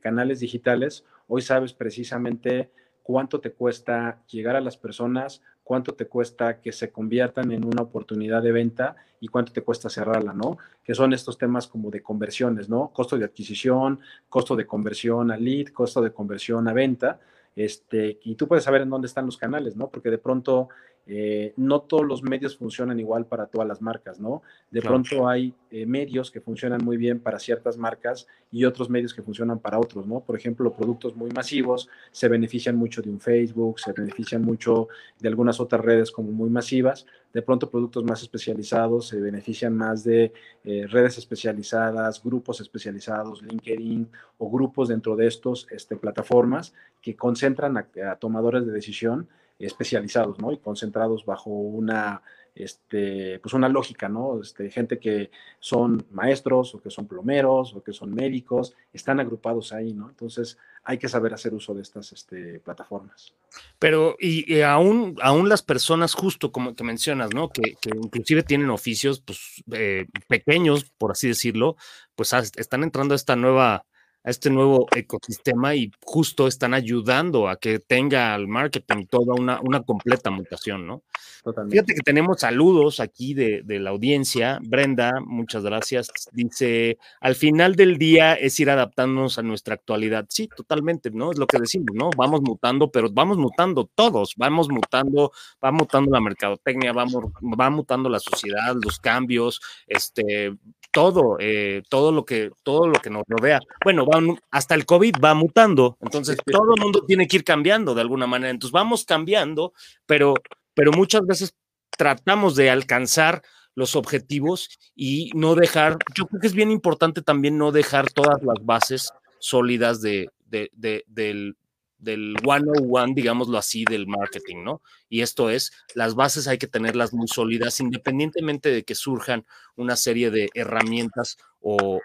canales 0.00 0.40
digitales, 0.40 1.04
hoy 1.28 1.42
sabes 1.42 1.72
precisamente 1.72 2.70
cuánto 3.06 3.40
te 3.40 3.52
cuesta 3.52 4.18
llegar 4.26 4.56
a 4.56 4.60
las 4.60 4.76
personas, 4.76 5.40
cuánto 5.62 5.94
te 5.94 6.08
cuesta 6.08 6.60
que 6.60 6.72
se 6.72 6.90
conviertan 6.90 7.52
en 7.52 7.64
una 7.64 7.82
oportunidad 7.82 8.42
de 8.42 8.50
venta 8.50 8.96
y 9.20 9.28
cuánto 9.28 9.52
te 9.52 9.62
cuesta 9.62 9.88
cerrarla, 9.88 10.32
¿no? 10.32 10.58
Que 10.82 10.92
son 10.92 11.12
estos 11.12 11.38
temas 11.38 11.68
como 11.68 11.92
de 11.92 12.02
conversiones, 12.02 12.68
¿no? 12.68 12.88
Costo 12.92 13.16
de 13.16 13.24
adquisición, 13.24 14.00
costo 14.28 14.56
de 14.56 14.66
conversión 14.66 15.30
a 15.30 15.36
lead, 15.36 15.68
costo 15.68 16.02
de 16.02 16.12
conversión 16.12 16.66
a 16.66 16.72
venta. 16.72 17.20
Este, 17.54 18.18
y 18.24 18.34
tú 18.34 18.48
puedes 18.48 18.64
saber 18.64 18.82
en 18.82 18.90
dónde 18.90 19.06
están 19.06 19.26
los 19.26 19.38
canales, 19.38 19.76
¿no? 19.76 19.88
Porque 19.88 20.10
de 20.10 20.18
pronto 20.18 20.68
eh, 21.08 21.52
no 21.56 21.82
todos 21.82 22.04
los 22.04 22.24
medios 22.24 22.56
funcionan 22.56 22.98
igual 22.98 23.26
para 23.26 23.46
todas 23.46 23.68
las 23.68 23.80
marcas, 23.80 24.18
¿no? 24.18 24.42
De 24.72 24.82
pronto 24.82 25.28
hay 25.28 25.54
eh, 25.70 25.86
medios 25.86 26.32
que 26.32 26.40
funcionan 26.40 26.84
muy 26.84 26.96
bien 26.96 27.20
para 27.20 27.38
ciertas 27.38 27.78
marcas 27.78 28.26
y 28.50 28.64
otros 28.64 28.90
medios 28.90 29.14
que 29.14 29.22
funcionan 29.22 29.60
para 29.60 29.78
otros, 29.78 30.04
¿no? 30.04 30.18
Por 30.18 30.36
ejemplo, 30.36 30.72
productos 30.72 31.14
muy 31.14 31.30
masivos 31.30 31.88
se 32.10 32.28
benefician 32.28 32.76
mucho 32.76 33.02
de 33.02 33.10
un 33.10 33.20
Facebook, 33.20 33.78
se 33.78 33.92
benefician 33.92 34.42
mucho 34.42 34.88
de 35.20 35.28
algunas 35.28 35.60
otras 35.60 35.80
redes 35.80 36.10
como 36.10 36.32
muy 36.32 36.50
masivas. 36.50 37.06
De 37.32 37.40
pronto, 37.40 37.70
productos 37.70 38.02
más 38.02 38.22
especializados 38.22 39.06
se 39.06 39.20
benefician 39.20 39.76
más 39.76 40.02
de 40.02 40.32
eh, 40.64 40.86
redes 40.88 41.18
especializadas, 41.18 42.20
grupos 42.20 42.60
especializados, 42.60 43.42
LinkedIn 43.42 44.08
o 44.38 44.50
grupos 44.50 44.88
dentro 44.88 45.14
de 45.14 45.28
estos 45.28 45.68
este, 45.70 45.94
plataformas 45.94 46.74
que 47.00 47.14
concentran 47.14 47.76
a 47.76 48.16
tomadores 48.16 48.66
de 48.66 48.72
decisión 48.72 49.28
especializados, 49.58 50.38
¿no? 50.38 50.52
Y 50.52 50.58
concentrados 50.58 51.24
bajo 51.24 51.50
una, 51.50 52.22
este, 52.54 53.38
pues 53.40 53.54
una 53.54 53.68
lógica, 53.68 54.08
¿no? 54.08 54.40
Este, 54.40 54.70
gente 54.70 54.98
que 54.98 55.30
son 55.60 56.06
maestros 56.10 56.74
o 56.74 56.80
que 56.80 56.90
son 56.90 57.06
plomeros 57.06 57.74
o 57.74 57.82
que 57.82 57.92
son 57.92 58.14
médicos, 58.14 58.74
están 58.92 59.20
agrupados 59.20 59.72
ahí, 59.72 59.92
¿no? 59.92 60.08
Entonces 60.08 60.58
hay 60.84 60.98
que 60.98 61.08
saber 61.08 61.34
hacer 61.34 61.52
uso 61.52 61.74
de 61.74 61.82
estas 61.82 62.12
este, 62.12 62.60
plataformas. 62.60 63.34
Pero, 63.78 64.16
y, 64.18 64.60
aún, 64.60 65.16
aún 65.20 65.48
las 65.48 65.62
personas, 65.62 66.14
justo 66.14 66.52
como 66.52 66.74
que 66.74 66.84
mencionas, 66.84 67.30
¿no? 67.34 67.50
Que, 67.50 67.74
que 67.80 67.90
inclusive 67.90 68.42
tienen 68.42 68.70
oficios, 68.70 69.20
pues, 69.20 69.64
eh, 69.72 70.06
pequeños, 70.28 70.84
por 70.98 71.12
así 71.12 71.28
decirlo, 71.28 71.76
pues 72.14 72.32
están 72.32 72.82
entrando 72.82 73.14
a 73.14 73.16
esta 73.16 73.36
nueva 73.36 73.84
a 74.26 74.30
este 74.30 74.50
nuevo 74.50 74.88
ecosistema 74.94 75.74
y 75.76 75.90
justo 76.04 76.48
están 76.48 76.74
ayudando 76.74 77.48
a 77.48 77.56
que 77.56 77.78
tenga 77.78 78.34
el 78.34 78.48
marketing 78.48 79.06
toda 79.06 79.34
una, 79.34 79.60
una 79.62 79.82
completa 79.82 80.30
mutación, 80.30 80.86
¿no? 80.86 81.04
Totalmente. 81.44 81.76
Fíjate 81.76 81.94
que 81.94 82.00
tenemos 82.00 82.40
saludos 82.40 82.98
aquí 82.98 83.32
de, 83.32 83.62
de, 83.64 83.78
la 83.78 83.90
audiencia. 83.90 84.58
Brenda, 84.64 85.20
muchas 85.24 85.62
gracias. 85.62 86.08
Dice, 86.32 86.98
al 87.20 87.36
final 87.36 87.76
del 87.76 87.98
día 87.98 88.34
es 88.34 88.58
ir 88.58 88.68
adaptándonos 88.68 89.38
a 89.38 89.42
nuestra 89.42 89.74
actualidad. 89.74 90.26
Sí, 90.28 90.48
totalmente, 90.48 91.12
¿no? 91.12 91.30
Es 91.30 91.38
lo 91.38 91.46
que 91.46 91.60
decimos, 91.60 91.94
¿no? 91.94 92.10
Vamos 92.16 92.40
mutando, 92.42 92.90
pero 92.90 93.08
vamos 93.12 93.38
mutando 93.38 93.88
todos, 93.94 94.34
vamos 94.36 94.68
mutando, 94.68 95.30
va 95.64 95.70
mutando 95.70 96.10
la 96.10 96.20
mercadotecnia, 96.20 96.92
vamos, 96.92 97.26
va 97.42 97.70
mutando 97.70 98.08
la 98.08 98.18
sociedad, 98.18 98.74
los 98.82 98.98
cambios, 98.98 99.60
este, 99.86 100.52
todo, 100.96 101.36
eh, 101.38 101.82
todo 101.90 102.10
lo 102.10 102.24
que, 102.24 102.50
todo 102.62 102.88
lo 102.88 102.98
que 103.00 103.10
nos 103.10 103.22
rodea. 103.28 103.60
Bueno, 103.84 104.06
hasta 104.50 104.74
el 104.74 104.86
COVID 104.86 105.14
va 105.22 105.34
mutando, 105.34 105.96
entonces 106.00 106.36
todo 106.50 106.74
el 106.74 106.80
mundo 106.80 107.04
tiene 107.06 107.26
que 107.26 107.36
ir 107.38 107.44
cambiando 107.44 107.94
de 107.94 108.00
alguna 108.00 108.26
manera. 108.26 108.50
Entonces 108.50 108.72
vamos 108.72 109.04
cambiando, 109.04 109.72
pero, 110.06 110.34
pero 110.74 110.92
muchas 110.92 111.26
veces 111.26 111.54
tratamos 111.96 112.56
de 112.56 112.70
alcanzar 112.70 113.42
los 113.74 113.94
objetivos 113.94 114.70
y 114.94 115.30
no 115.34 115.54
dejar, 115.54 115.98
yo 116.14 116.26
creo 116.26 116.40
que 116.40 116.46
es 116.46 116.54
bien 116.54 116.70
importante 116.70 117.22
también 117.22 117.58
no 117.58 117.72
dejar 117.72 118.10
todas 118.10 118.42
las 118.42 118.64
bases 118.64 119.10
sólidas 119.38 120.00
de, 120.00 120.28
de, 120.46 120.70
de, 120.72 121.04
del, 121.06 121.56
del 121.98 122.36
one 122.42 123.12
digámoslo 123.14 123.58
así, 123.58 123.84
del 123.84 124.06
marketing, 124.06 124.64
¿no? 124.64 124.82
Y 125.08 125.22
esto 125.22 125.50
es, 125.50 125.72
las 125.94 126.14
bases 126.14 126.48
hay 126.48 126.58
que 126.58 126.66
tenerlas 126.66 127.12
muy 127.12 127.28
sólidas, 127.28 127.80
independientemente 127.80 128.70
de 128.70 128.82
que 128.84 128.94
surjan 128.94 129.44
una 129.76 129.96
serie 129.96 130.30
de 130.30 130.48
herramientas 130.54 131.36
o, 131.60 132.00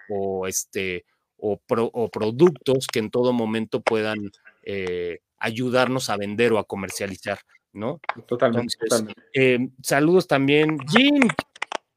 este, 0.48 1.06
o, 1.42 2.10
productos 2.10 2.88
que 2.88 3.00
en 3.00 3.10
todo 3.10 3.34
momento 3.34 3.82
puedan 3.82 4.20
eh, 4.64 5.20
ayudarnos 5.40 6.10
a 6.10 6.18
vender 6.18 6.54
o 6.54 6.60
a 6.60 6.66
comercializar, 6.66 7.40
¿no? 7.74 8.00
Totalmente. 8.28 8.76
Eh, 9.34 9.70
saludos 9.82 10.28
también. 10.28 10.78
Jim, 10.88 11.20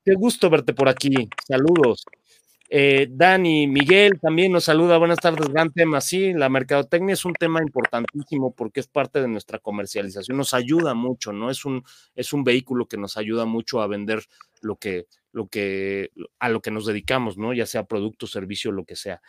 qué 0.04 0.14
gusto 0.14 0.48
verte 0.48 0.72
por 0.72 0.88
aquí. 0.88 1.28
Saludos. 1.46 2.04
Eh, 2.70 3.08
Dani, 3.10 3.66
Miguel 3.66 4.18
también 4.20 4.50
nos 4.50 4.64
saluda. 4.64 4.96
Buenas 4.98 5.18
tardes, 5.18 5.48
gran 5.48 5.70
tema. 5.72 6.00
Sí, 6.00 6.32
la 6.32 6.48
mercadotecnia 6.48 7.12
es 7.12 7.24
un 7.24 7.34
tema 7.34 7.60
importantísimo 7.60 8.54
porque 8.54 8.80
es 8.80 8.88
parte 8.88 9.20
de 9.20 9.28
nuestra 9.28 9.58
comercialización. 9.58 10.36
Nos 10.36 10.54
ayuda 10.54 10.94
mucho, 10.94 11.32
¿no? 11.32 11.50
Es 11.50 11.64
un, 11.64 11.84
es 12.14 12.32
un 12.32 12.42
vehículo 12.42 12.86
que 12.86 12.96
nos 12.96 13.16
ayuda 13.16 13.44
mucho 13.44 13.82
a 13.82 13.86
vender 13.86 14.24
lo 14.62 14.76
que, 14.76 15.06
lo 15.32 15.48
que, 15.48 16.10
a 16.38 16.48
lo 16.48 16.62
que 16.62 16.70
nos 16.70 16.86
dedicamos, 16.86 17.36
¿no? 17.36 17.52
Ya 17.52 17.66
sea 17.66 17.84
producto, 17.84 18.26
servicio, 18.26 18.72
lo 18.72 18.84
que 18.84 18.96
sea. 18.96 19.20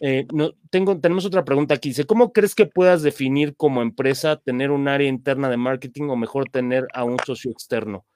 Eh, 0.00 0.26
no, 0.32 0.52
tengo, 0.70 0.98
tenemos 1.00 1.24
otra 1.24 1.44
pregunta 1.44 1.74
aquí. 1.74 1.88
Dice, 1.88 2.04
¿cómo 2.04 2.32
crees 2.32 2.54
que 2.54 2.66
puedas 2.66 3.02
definir 3.02 3.56
como 3.56 3.82
empresa 3.82 4.36
tener 4.36 4.70
un 4.70 4.86
área 4.86 5.08
interna 5.08 5.50
de 5.50 5.56
marketing 5.56 6.04
o 6.10 6.16
mejor 6.16 6.48
tener 6.48 6.86
a 6.94 7.02
un 7.04 7.18
socio 7.26 7.50
externo? 7.50 8.06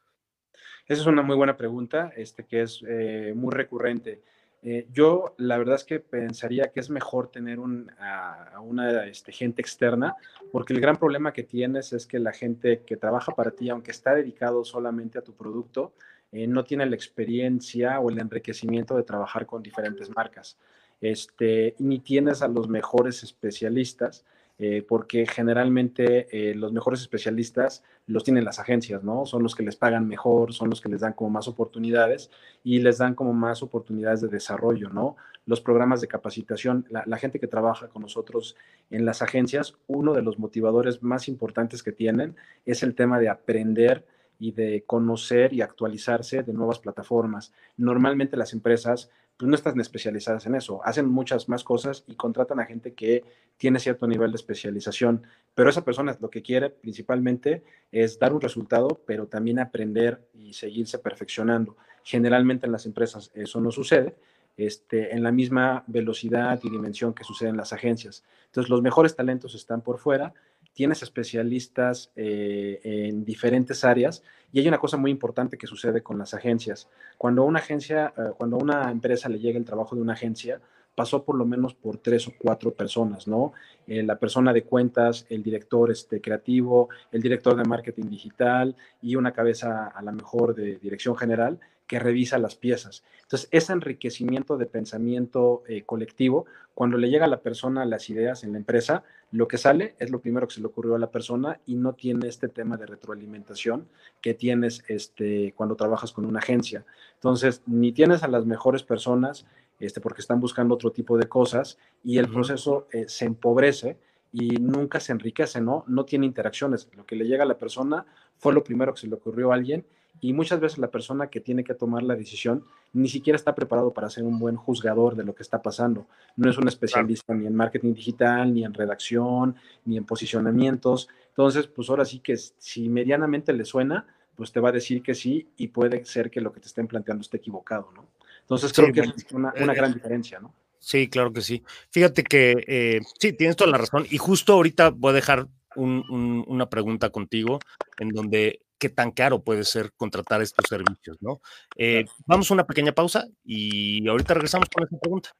Esa 0.87 1.03
es 1.03 1.07
una 1.07 1.23
muy 1.23 1.37
buena 1.37 1.57
pregunta, 1.57 2.12
este, 2.17 2.47
que 2.47 2.62
es 2.62 2.83
eh, 2.88 3.35
muy 3.37 3.53
recurrente. 3.53 4.23
Eh, 4.62 4.88
yo 4.92 5.35
la 5.38 5.57
verdad 5.57 5.77
es 5.77 5.85
que 5.85 6.01
pensaría 6.01 6.71
que 6.73 6.81
es 6.81 6.90
mejor 6.90 7.31
tener 7.31 7.59
a, 8.01 8.61
una 8.61 9.07
este, 9.07 9.33
gente 9.33 9.62
externa, 9.62 10.16
porque 10.51 10.73
el 10.73 10.81
gran 10.81 10.97
problema 10.97 11.33
que 11.33 11.44
tienes 11.44 11.92
es 11.92 12.07
que 12.07 12.18
la 12.18 12.33
gente 12.33 12.83
que 12.85 12.97
trabaja 12.97 13.33
para 13.33 13.53
ti, 13.53 13.71
aunque 13.71 13.92
está 13.92 14.14
dedicado 14.14 14.64
solamente 14.64 15.18
a 15.18 15.23
tu 15.23 15.35
producto, 15.35 15.92
eh, 16.33 16.47
no 16.47 16.64
tiene 16.64 16.87
la 16.87 16.97
experiencia 16.97 18.01
o 18.01 18.11
el 18.11 18.18
enriquecimiento 18.18 18.97
de 18.97 19.05
trabajar 19.05 19.47
con 19.47 19.62
diferentes 19.62 20.11
marcas. 20.14 20.59
Este, 21.01 21.77
ni 21.79 22.01
tienes 22.01 22.42
a 22.42 22.49
los 22.49 22.68
mejores 22.68 23.23
especialistas 23.23 24.25
eh, 24.61 24.85
porque 24.87 25.25
generalmente 25.25 26.27
eh, 26.33 26.53
los 26.55 26.73
mejores 26.73 27.01
especialistas 27.01 27.85
los 28.07 28.25
tienen 28.25 28.44
las 28.44 28.59
agencias, 28.59 29.05
¿no? 29.05 29.25
Son 29.25 29.42
los 29.42 29.55
que 29.55 29.62
les 29.62 29.77
pagan 29.77 30.09
mejor, 30.09 30.53
son 30.53 30.68
los 30.68 30.81
que 30.81 30.88
les 30.88 31.01
dan 31.01 31.12
como 31.12 31.31
más 31.31 31.47
oportunidades 31.47 32.29
y 32.64 32.81
les 32.81 32.99
dan 32.99 33.14
como 33.14 33.33
más 33.33 33.62
oportunidades 33.62 34.21
de 34.21 34.27
desarrollo, 34.27 34.88
¿no? 34.90 35.16
Los 35.47 35.61
programas 35.61 36.01
de 36.01 36.09
capacitación, 36.09 36.87
la, 36.90 37.05
la 37.07 37.18
gente 37.18 37.38
que 37.38 37.47
trabaja 37.47 37.87
con 37.87 38.03
nosotros 38.03 38.57
en 38.90 39.05
las 39.05 39.23
agencias, 39.23 39.77
uno 39.87 40.12
de 40.12 40.23
los 40.23 40.40
motivadores 40.40 41.05
más 41.05 41.29
importantes 41.29 41.85
que 41.85 41.92
tienen 41.92 42.35
es 42.66 42.83
el 42.83 42.97
tema 42.97 43.21
de 43.21 43.29
aprender 43.29 44.05
y 44.38 44.53
de 44.53 44.85
conocer 44.87 45.53
y 45.53 45.62
actualizarse 45.62 46.42
de 46.42 46.53
nuevas 46.53 46.79
plataformas. 46.79 47.53
Normalmente 47.77 48.37
las 48.37 48.53
empresas 48.53 49.11
pues 49.37 49.48
no 49.48 49.55
están 49.55 49.81
especializadas 49.81 50.46
en 50.46 50.57
eso, 50.57 50.85
hacen 50.85 51.09
muchas 51.09 51.48
más 51.48 51.62
cosas 51.62 52.03
y 52.09 52.16
contratan 52.16 52.59
a 52.59 52.66
gente 52.66 52.94
que 52.94 53.22
tiene 53.57 53.79
cierto 53.79 54.09
nivel 54.09 54.33
de 54.33 54.37
especialización, 54.37 55.22
pero 55.55 55.70
esa 55.70 55.85
persona 55.85 56.16
lo 56.20 56.29
que 56.29 56.42
quiere 56.42 56.70
principalmente 56.70 57.62
es 57.92 58.18
dar 58.18 58.33
un 58.33 58.40
resultado, 58.40 59.01
pero 59.07 59.29
también 59.29 59.61
aprender 59.61 60.27
y 60.35 60.55
seguirse 60.55 60.98
perfeccionando. 60.98 61.77
Generalmente 62.03 62.66
en 62.66 62.72
las 62.72 62.85
empresas 62.85 63.31
eso 63.33 63.61
no 63.61 63.70
sucede, 63.70 64.16
este, 64.59 65.14
en 65.14 65.22
la 65.22 65.31
misma 65.31 65.85
velocidad 65.87 66.59
y 66.64 66.68
dimensión 66.68 67.14
que 67.14 67.22
sucede 67.22 67.51
en 67.51 67.57
las 67.57 67.72
agencias. 67.72 68.24
Entonces, 68.46 68.68
los 68.68 68.83
mejores 68.83 69.14
talentos 69.14 69.55
están 69.55 69.83
por 69.83 69.98
fuera 69.98 70.35
tienes 70.79 71.03
especialistas 71.03 72.12
eh, 72.14 72.79
en 72.85 73.25
diferentes 73.25 73.85
áreas 73.85 74.23
y 74.53 74.61
hay 74.61 74.69
una 74.69 74.79
cosa 74.79 74.97
muy 74.97 75.11
importante 75.11 75.59
que 75.59 75.67
sucede 75.67 76.05
con 76.05 76.19
las 76.19 76.35
agencias. 76.35 76.88
Cuando 77.17 77.43
una 77.43 77.59
agencia, 77.59 78.14
eh, 78.17 78.31
cuando 78.38 78.59
a 78.59 78.62
una 78.62 78.88
empresa 78.93 79.29
le 79.29 79.41
llega 79.41 79.59
el 79.59 79.64
trabajo 79.64 79.97
de 79.97 80.03
una 80.03 80.12
agencia, 80.12 80.61
pasó 80.95 81.25
por 81.25 81.35
lo 81.35 81.45
menos 81.45 81.75
por 81.75 81.97
tres 81.97 82.29
o 82.29 82.33
cuatro 82.41 82.73
personas, 82.75 83.27
¿no? 83.27 83.55
Eh, 83.88 84.05
la 84.05 84.21
persona 84.21 84.53
de 84.53 84.62
cuentas, 84.62 85.27
el 85.29 85.43
director 85.43 85.91
este, 85.91 86.20
creativo, 86.20 86.91
el 87.11 87.22
director 87.22 87.57
de 87.57 87.64
marketing 87.64 88.09
digital 88.09 88.76
y 89.03 89.16
una 89.16 89.33
cabeza 89.33 89.89
a 89.89 90.01
la 90.01 90.12
mejor 90.12 90.55
de 90.55 90.76
dirección 90.76 91.16
general 91.16 91.59
que 91.89 91.99
revisa 91.99 92.39
las 92.39 92.55
piezas. 92.55 93.03
Entonces, 93.22 93.49
ese 93.51 93.72
enriquecimiento 93.72 94.57
de 94.57 94.66
pensamiento 94.66 95.64
colectivo, 95.86 96.47
cuando 96.74 96.99
le 96.99 97.11
llega 97.11 97.24
a 97.24 97.28
la 97.28 97.41
persona 97.41 97.84
las 97.84 98.09
ideas 98.11 98.45
en 98.45 98.53
la 98.53 98.59
empresa, 98.59 99.03
lo 99.30 99.49
que 99.49 99.59
sale 99.59 99.95
es 99.99 100.11
lo 100.11 100.20
primero 100.20 100.47
que 100.47 100.55
se 100.55 100.61
le 100.61 100.66
ocurrió 100.66 100.95
a 100.95 100.99
la 100.99 101.11
persona 101.11 101.61
y 101.66 101.74
no 101.74 101.95
tiene 101.95 102.28
este 102.28 102.49
tema 102.49 102.76
de 102.76 102.86
retroalimentación 102.86 103.89
que 104.20 104.34
tienes 104.34 104.84
este, 104.89 105.53
cuando 105.57 105.76
trabajas 105.76 106.12
con 106.12 106.24
una 106.24 106.39
agencia. 106.39 106.84
Entonces, 107.14 107.62
ni 107.66 107.93
tienes 107.93 108.22
a 108.22 108.28
las 108.28 108.47
mejores 108.47 108.82
personas 108.82 109.45
este, 109.80 110.01
porque 110.01 110.20
están 110.20 110.41
buscando 110.41 110.74
otro 110.74 110.93
tipo 110.93 111.18
de 111.18 111.28
cosas 111.28 111.78
y 112.03 112.18
el 112.18 112.28
proceso 112.28 112.89
eh, 112.93 113.05
se 113.09 113.26
empobrece 113.26 113.99
y 114.32 114.57
nunca 114.57 115.01
se 115.01 115.12
enriquece, 115.12 115.61
¿no? 115.61 115.84
No 115.86 116.05
tiene 116.05 116.26
interacciones. 116.26 116.89
Lo 116.97 117.07
que 117.07 117.16
le 117.16 117.26
llega 117.26 117.45
a 117.45 117.47
la 117.47 117.59
persona 117.59 118.07
fue 118.36 118.53
lo 118.53 118.64
primero 118.64 118.95
que 118.95 119.01
se 119.01 119.09
le 119.09 119.14
ocurrió 119.14 119.53
a 119.53 119.55
alguien 119.55 119.84
y 120.21 120.33
muchas 120.33 120.61
veces 120.61 120.79
la 120.79 120.91
persona 120.91 121.29
que 121.29 121.41
tiene 121.41 121.64
que 121.64 121.75
tomar 121.75 122.03
la 122.03 122.16
decisión 122.16 122.64
ni 122.93 123.09
siquiera 123.09 123.37
está 123.37 123.55
preparado 123.55 123.93
para 123.93 124.11
ser 124.11 124.25
un 124.25 124.39
buen 124.39 124.57
juzgador 124.57 125.14
de 125.16 125.25
lo 125.25 125.35
que 125.35 125.43
está 125.43 125.62
pasando. 125.62 126.07
No 126.37 126.51
es 126.51 126.59
un 126.59 126.69
especialista 126.69 127.35
ni 127.35 127.47
en 127.47 127.55
marketing 127.55 127.95
digital, 127.95 128.53
ni 128.53 128.64
en 128.64 128.75
redacción, 128.75 129.57
ni 129.85 129.97
en 129.97 130.05
posicionamientos. 130.05 131.09
Entonces, 131.29 131.66
pues 131.66 131.91
ahora 131.91 132.05
sí 132.05 132.21
que 132.21 132.37
si 132.37 132.89
medianamente 132.89 133.53
le 133.53 133.64
suena, 133.64 134.07
pues 134.35 134.53
te 134.53 134.61
va 134.61 134.71
a 134.71 134.73
decir 134.73 135.03
que 135.03 135.14
sí 135.14 135.49
y 135.57 135.69
puede 135.69 136.05
ser 136.05 136.31
que 136.31 136.41
lo 136.41 136.53
que 136.53 136.61
te 136.61 136.69
estén 136.69 136.87
planteando 136.87 137.23
esté 137.23 137.39
equivocado, 137.39 137.91
¿no? 137.95 138.07
Entonces 138.41 138.73
creo 138.73 138.93
que 138.93 139.01
es 139.01 139.33
una, 139.33 139.53
una, 139.61 139.75
gran 139.75 139.93
diferencia, 139.93 140.41
¿no? 140.41 140.55
Sí, 140.79 141.09
claro 141.09 141.33
que 141.33 141.43
sí. 141.43 141.62
Fíjate 141.91 142.23
que 142.23 142.64
eh, 142.66 143.01
sí, 143.19 143.33
tienes 143.33 143.57
toda 143.57 143.71
la 143.71 143.79
razón. 143.79 144.07
Y 144.09 144.16
justo 144.16 144.55
ahorita 144.55 144.91
voy 144.91 145.11
a 145.11 145.14
dejar 145.14 145.49
una 145.77 146.69
pregunta 146.71 147.11
contigo 147.11 147.61
en 147.99 148.09
donde 148.09 148.61
qué 148.79 148.89
tan 148.89 149.11
caro 149.11 149.43
puede 149.43 149.64
ser 149.64 149.93
contratar 149.97 150.41
estos 150.43 150.66
servicios, 150.68 151.18
¿no? 151.20 151.41
Eh, 151.76 152.05
vamos 152.26 152.51
a 152.51 152.55
una 152.55 152.66
pequeña 152.66 152.93
pausa 152.93 153.26
y 153.45 154.07
ahorita 154.09 154.35
regresamos 154.35 154.68
con 154.68 154.85
esa 154.85 154.99
pregunta. 154.99 155.31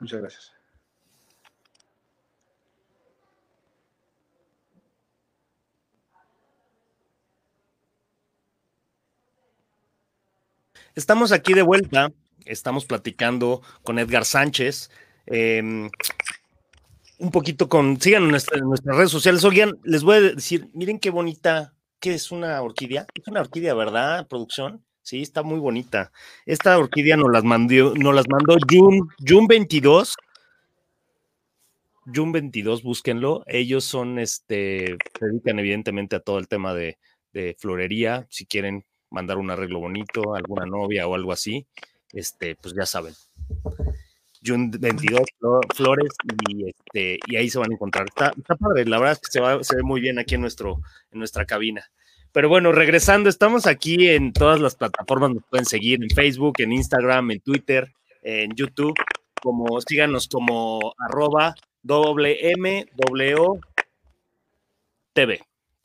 Muchas 0.00 0.20
gracias. 0.20 0.52
Estamos 10.94 11.30
aquí 11.30 11.54
de 11.54 11.62
vuelta, 11.62 12.12
estamos 12.44 12.84
platicando 12.84 13.62
con 13.82 13.98
Edgar 13.98 14.24
Sánchez. 14.24 14.90
Em, 15.26 15.88
un 17.18 17.30
poquito 17.30 17.68
con, 17.68 18.00
sigan 18.00 18.24
en, 18.24 18.30
nuestras 18.30 18.96
redes 18.96 19.10
sociales. 19.10 19.44
Oigan, 19.44 19.78
les 19.84 20.02
voy 20.02 20.16
a 20.16 20.20
decir, 20.20 20.68
miren 20.74 20.98
qué 20.98 21.10
bonita, 21.10 21.74
¿qué 22.00 22.14
es 22.14 22.32
una 22.32 22.60
orquídea? 22.62 23.06
Es 23.14 23.28
una 23.28 23.42
orquídea, 23.42 23.74
¿verdad, 23.74 24.26
producción? 24.26 24.84
Sí, 25.02 25.22
está 25.22 25.42
muy 25.42 25.58
bonita. 25.58 26.12
Esta 26.46 26.78
orquídea 26.78 27.16
nos 27.16 27.30
las 27.30 27.44
mandó, 27.44 27.94
nos 27.94 28.14
las 28.14 28.28
mandó 28.28 28.56
June, 28.68 29.02
June 29.26 29.46
22. 29.48 30.14
June 32.12 32.32
22, 32.32 32.82
búsquenlo. 32.82 33.44
Ellos 33.46 33.84
son, 33.84 34.18
este, 34.18 34.96
se 35.18 35.26
dedican 35.26 35.58
evidentemente 35.58 36.16
a 36.16 36.20
todo 36.20 36.38
el 36.38 36.48
tema 36.48 36.74
de, 36.74 36.98
de 37.32 37.56
florería. 37.58 38.26
Si 38.30 38.46
quieren 38.46 38.84
mandar 39.10 39.38
un 39.38 39.50
arreglo 39.50 39.80
bonito, 39.80 40.34
alguna 40.34 40.66
novia 40.66 41.06
o 41.06 41.14
algo 41.14 41.32
así, 41.32 41.66
este, 42.12 42.56
pues 42.56 42.74
ya 42.74 42.86
saben. 42.86 43.14
June 44.44 44.70
22 44.78 45.20
flores 45.74 46.12
y, 46.48 46.68
este, 46.68 47.18
y 47.26 47.36
ahí 47.36 47.50
se 47.50 47.58
van 47.58 47.70
a 47.70 47.74
encontrar. 47.74 48.06
Está, 48.06 48.32
padre, 48.56 48.84
la 48.86 48.98
verdad 48.98 49.18
es 49.20 49.20
que 49.20 49.64
se, 49.64 49.76
ve 49.76 49.82
muy 49.82 50.00
bien 50.00 50.18
aquí 50.18 50.34
en, 50.34 50.40
nuestro, 50.40 50.80
en 51.10 51.18
nuestra 51.18 51.44
cabina. 51.44 51.84
Pero 52.32 52.48
bueno, 52.48 52.72
regresando, 52.72 53.28
estamos 53.28 53.66
aquí 53.66 54.08
en 54.08 54.32
todas 54.32 54.60
las 54.60 54.76
plataformas, 54.76 55.30
nos 55.30 55.44
pueden 55.50 55.66
seguir 55.66 56.02
en 56.02 56.10
Facebook, 56.10 56.54
en 56.58 56.72
Instagram, 56.72 57.32
en 57.32 57.40
Twitter, 57.40 57.92
en 58.22 58.54
YouTube, 58.54 58.94
como 59.42 59.80
síganos 59.80 60.28
como 60.28 60.94
arroba 60.98 61.54
WMWTV, 61.82 63.60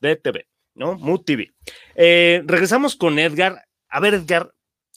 DTV, 0.00 0.46
¿no? 0.74 0.94
Mood 0.98 1.22
TV. 1.22 1.52
Eh, 1.96 2.42
regresamos 2.46 2.94
con 2.94 3.18
Edgar. 3.18 3.64
A 3.88 4.00
ver, 4.00 4.14
Edgar, 4.14 4.52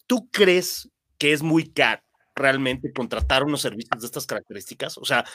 ¿tú 0.06 0.30
crees 0.32 0.90
que 1.18 1.34
es 1.34 1.42
muy 1.42 1.68
caro? 1.70 2.02
Realmente 2.40 2.92
contratar 2.92 3.44
unos 3.44 3.62
servicios 3.62 4.02
de 4.02 4.06
estas 4.08 4.26
características? 4.26 4.98
O 4.98 5.06
sea, 5.06 5.26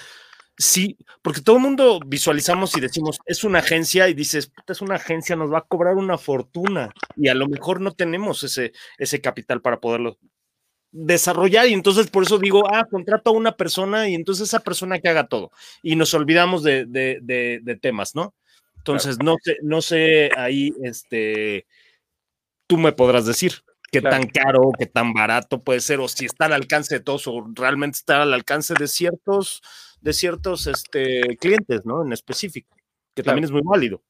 sí, 0.56 0.96
porque 1.22 1.40
todo 1.40 1.56
el 1.56 1.62
mundo 1.62 2.00
visualizamos 2.04 2.76
y 2.76 2.80
decimos, 2.80 3.18
es 3.26 3.44
una 3.44 3.60
agencia 3.60 4.08
y 4.08 4.14
dices, 4.14 4.52
es 4.66 4.80
una 4.80 4.96
agencia, 4.96 5.36
nos 5.36 5.52
va 5.52 5.58
a 5.58 5.66
cobrar 5.68 5.94
una 5.96 6.18
fortuna 6.18 6.90
y 7.16 7.28
a 7.28 7.34
lo 7.34 7.48
mejor 7.48 7.80
no 7.80 7.92
tenemos 7.92 8.42
ese, 8.42 8.72
ese 8.98 9.20
capital 9.20 9.60
para 9.60 9.80
poderlo 9.80 10.18
desarrollar 10.96 11.66
y 11.66 11.72
entonces 11.74 12.08
por 12.08 12.22
eso 12.22 12.38
digo, 12.38 12.72
ah, 12.72 12.86
contrato 12.88 13.30
a 13.30 13.34
una 13.34 13.56
persona 13.56 14.08
y 14.08 14.14
entonces 14.14 14.48
esa 14.48 14.60
persona 14.60 15.00
que 15.00 15.08
haga 15.08 15.26
todo 15.26 15.50
y 15.82 15.96
nos 15.96 16.14
olvidamos 16.14 16.62
de, 16.62 16.86
de, 16.86 17.78
temas, 17.82 18.14
¿no? 18.14 18.32
Entonces, 18.76 19.18
no 19.18 19.36
sé, 19.42 19.56
no 19.62 19.82
sé 19.82 20.30
ahí, 20.36 20.72
este, 20.82 21.66
tú 22.68 22.78
me 22.78 22.92
podrás 22.92 23.26
decir 23.26 23.63
qué 24.00 24.08
tan 24.08 24.26
caro, 24.26 24.70
qué 24.78 24.86
tan 24.86 25.12
barato 25.12 25.62
puede 25.62 25.80
ser, 25.80 26.00
o 26.00 26.08
si 26.08 26.26
está 26.26 26.46
al 26.46 26.52
alcance 26.52 26.96
de 26.96 27.00
todos, 27.00 27.26
o 27.26 27.46
realmente 27.54 27.96
está 27.96 28.22
al 28.22 28.34
alcance 28.34 28.74
de 28.78 28.88
ciertos, 28.88 29.62
de 30.00 30.12
ciertos 30.12 30.66
este, 30.66 31.36
clientes, 31.38 31.86
¿no? 31.86 32.04
En 32.04 32.12
específico, 32.12 32.76
que 33.14 33.22
también 33.22 33.44
es 33.44 33.50
muy 33.50 33.62
válido. 33.64 34.02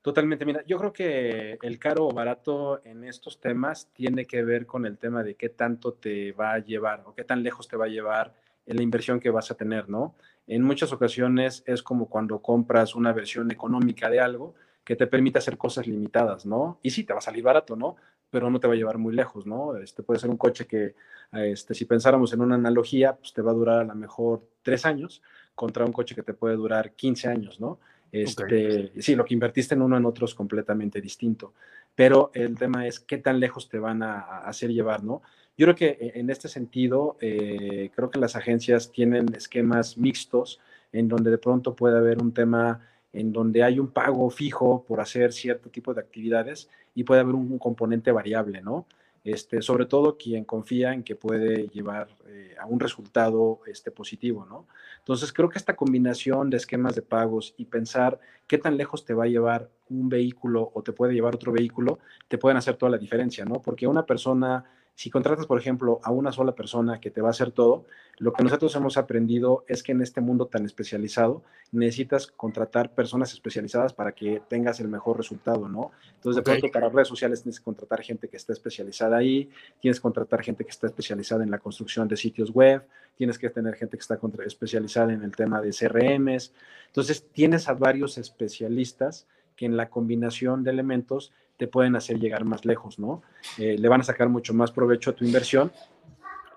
Totalmente, 0.00 0.44
mira, 0.44 0.64
yo 0.66 0.78
creo 0.78 0.92
que 0.92 1.58
el 1.62 1.78
caro 1.78 2.06
o 2.06 2.12
barato 2.12 2.84
en 2.84 3.04
estos 3.04 3.40
temas 3.40 3.88
tiene 3.92 4.26
que 4.26 4.42
ver 4.42 4.66
con 4.66 4.84
el 4.84 4.98
tema 4.98 5.22
de 5.22 5.36
qué 5.36 5.48
tanto 5.48 5.92
te 5.92 6.32
va 6.32 6.54
a 6.54 6.58
llevar 6.58 7.04
o 7.06 7.14
qué 7.14 7.22
tan 7.22 7.42
lejos 7.42 7.68
te 7.68 7.76
va 7.76 7.84
a 7.84 7.88
llevar 7.88 8.34
en 8.66 8.76
la 8.76 8.82
inversión 8.82 9.20
que 9.20 9.30
vas 9.30 9.50
a 9.50 9.56
tener, 9.56 9.88
¿no? 9.88 10.16
En 10.48 10.62
muchas 10.62 10.92
ocasiones 10.92 11.62
es 11.66 11.82
como 11.82 12.08
cuando 12.08 12.42
compras 12.42 12.96
una 12.96 13.12
versión 13.12 13.50
económica 13.52 14.10
de 14.10 14.20
algo 14.20 14.54
que 14.84 14.96
te 14.96 15.06
permite 15.06 15.38
hacer 15.38 15.56
cosas 15.56 15.86
limitadas, 15.86 16.46
¿no? 16.46 16.80
Y 16.82 16.90
sí, 16.90 17.04
te 17.04 17.12
va 17.12 17.20
a 17.20 17.22
salir 17.22 17.44
barato, 17.44 17.76
¿no? 17.76 17.96
Pero 18.32 18.48
no 18.48 18.58
te 18.58 18.66
va 18.66 18.72
a 18.72 18.76
llevar 18.78 18.96
muy 18.96 19.14
lejos, 19.14 19.46
¿no? 19.46 19.76
Este 19.76 20.02
puede 20.02 20.18
ser 20.18 20.30
un 20.30 20.38
coche 20.38 20.66
que, 20.66 20.94
este, 21.32 21.74
si 21.74 21.84
pensáramos 21.84 22.32
en 22.32 22.40
una 22.40 22.54
analogía, 22.54 23.14
pues 23.14 23.34
te 23.34 23.42
va 23.42 23.50
a 23.50 23.54
durar 23.54 23.80
a 23.80 23.84
lo 23.84 23.94
mejor 23.94 24.42
tres 24.62 24.86
años 24.86 25.20
contra 25.54 25.84
un 25.84 25.92
coche 25.92 26.14
que 26.14 26.22
te 26.22 26.32
puede 26.32 26.56
durar 26.56 26.92
15 26.92 27.28
años, 27.28 27.60
¿no? 27.60 27.78
Este, 28.10 28.90
Sí, 29.02 29.14
lo 29.14 29.26
que 29.26 29.34
invertiste 29.34 29.74
en 29.74 29.82
uno 29.82 29.98
en 29.98 30.06
otro 30.06 30.24
es 30.24 30.34
completamente 30.34 31.02
distinto, 31.02 31.52
pero 31.94 32.30
el 32.32 32.56
tema 32.56 32.86
es 32.86 33.00
qué 33.00 33.18
tan 33.18 33.38
lejos 33.38 33.68
te 33.68 33.78
van 33.78 34.02
a, 34.02 34.38
hacer 34.38 34.70
llevar, 34.72 35.04
¿no? 35.04 35.20
Yo 35.58 35.66
creo 35.66 35.74
que 35.74 35.98
e, 36.00 36.18
en 36.18 36.30
este 36.30 36.48
sentido, 36.48 37.18
eh, 37.20 37.90
creo 37.94 38.08
que 38.08 38.18
las 38.18 38.34
agencias 38.34 38.90
tienen 38.92 39.26
esquemas 39.34 39.98
mixtos 39.98 40.58
en 40.90 41.06
donde 41.06 41.30
de 41.30 41.38
pronto 41.38 41.76
puede 41.76 41.98
haber 41.98 42.22
un 42.22 42.32
tema 42.32 42.80
en 43.12 43.32
donde 43.32 43.62
hay 43.62 43.78
un 43.78 43.88
pago 43.88 44.30
fijo 44.30 44.84
por 44.86 45.00
hacer 45.00 45.32
cierto 45.32 45.68
tipo 45.70 45.92
de 45.92 46.00
actividades 46.00 46.68
y 46.94 47.04
puede 47.04 47.20
haber 47.20 47.34
un, 47.34 47.58
componente 47.58 48.10
variable, 48.12 48.62
¿no? 48.62 48.86
Este, 49.24 49.62
sobre 49.62 49.86
todo 49.86 50.18
quien 50.18 50.44
confía 50.44 50.92
en 50.92 51.04
que 51.04 51.14
puede 51.14 51.68
llevar 51.68 52.08
eh, 52.26 52.56
a 52.58 52.66
un 52.66 52.80
resultado 52.80 53.60
este, 53.66 53.92
positivo, 53.92 54.44
¿no? 54.46 54.66
Entonces, 54.98 55.32
creo 55.32 55.48
que 55.48 55.58
esta 55.58 55.76
combinación 55.76 56.50
de 56.50 56.56
esquemas 56.56 56.94
de 56.94 57.02
pagos 57.02 57.54
y 57.56 57.66
pensar 57.66 58.18
qué 58.48 58.58
tan 58.58 58.76
lejos 58.76 59.04
te 59.04 59.14
va 59.14 59.24
a 59.24 59.28
llevar 59.28 59.68
un 59.90 60.08
vehículo 60.08 60.70
o 60.74 60.82
te 60.82 60.92
puede 60.92 61.14
llevar 61.14 61.34
otro 61.34 61.52
vehículo, 61.52 62.00
te 62.26 62.38
pueden 62.38 62.56
hacer 62.56 62.76
toda 62.76 62.90
la 62.90 62.98
diferencia, 62.98 63.44
¿no? 63.44 63.62
Porque 63.62 63.86
una 63.86 64.06
persona 64.06 64.64
si 64.94 65.10
contratas, 65.10 65.46
por 65.46 65.58
ejemplo, 65.58 66.00
a 66.02 66.10
una 66.10 66.32
sola 66.32 66.54
persona 66.54 67.00
que 67.00 67.10
te 67.10 67.20
va 67.20 67.28
a 67.28 67.30
hacer 67.30 67.50
todo, 67.50 67.86
lo 68.18 68.32
que 68.32 68.44
nosotros 68.44 68.74
hemos 68.76 68.96
aprendido 68.96 69.64
es 69.66 69.82
que 69.82 69.92
en 69.92 70.02
este 70.02 70.20
mundo 70.20 70.46
tan 70.46 70.64
especializado 70.66 71.42
necesitas 71.72 72.26
contratar 72.26 72.94
personas 72.94 73.32
especializadas 73.32 73.94
para 73.94 74.12
que 74.12 74.42
tengas 74.48 74.80
el 74.80 74.88
mejor 74.88 75.16
resultado, 75.16 75.68
¿no? 75.68 75.90
Entonces, 76.14 76.36
de 76.36 76.42
pronto, 76.42 76.68
para 76.70 76.90
redes 76.90 77.08
sociales 77.08 77.42
tienes 77.42 77.58
que 77.58 77.64
contratar 77.64 78.02
gente 78.02 78.28
que 78.28 78.36
esté 78.36 78.52
especializada 78.52 79.16
ahí, 79.16 79.50
tienes 79.80 79.98
que 79.98 80.02
contratar 80.02 80.42
gente 80.42 80.64
que 80.64 80.70
está 80.70 80.86
especializada 80.86 81.42
en 81.42 81.50
la 81.50 81.58
construcción 81.58 82.06
de 82.06 82.16
sitios 82.16 82.50
web, 82.50 82.84
tienes 83.16 83.38
que 83.38 83.48
tener 83.48 83.74
gente 83.74 83.96
que 83.96 84.02
está 84.02 84.18
especializada 84.44 85.12
en 85.12 85.22
el 85.22 85.34
tema 85.34 85.62
de 85.62 85.70
CRMs. 85.70 86.52
Entonces, 86.88 87.26
tienes 87.32 87.68
a 87.68 87.72
varios 87.72 88.18
especialistas 88.18 89.26
que 89.56 89.66
en 89.66 89.76
la 89.76 89.88
combinación 89.88 90.64
de 90.64 90.70
elementos 90.70 91.32
te 91.56 91.68
pueden 91.68 91.96
hacer 91.96 92.18
llegar 92.18 92.44
más 92.44 92.64
lejos, 92.64 92.98
¿no? 92.98 93.22
Eh, 93.58 93.76
le 93.78 93.88
van 93.88 94.00
a 94.00 94.04
sacar 94.04 94.28
mucho 94.28 94.54
más 94.54 94.70
provecho 94.70 95.10
a 95.10 95.12
tu 95.14 95.24
inversión 95.24 95.72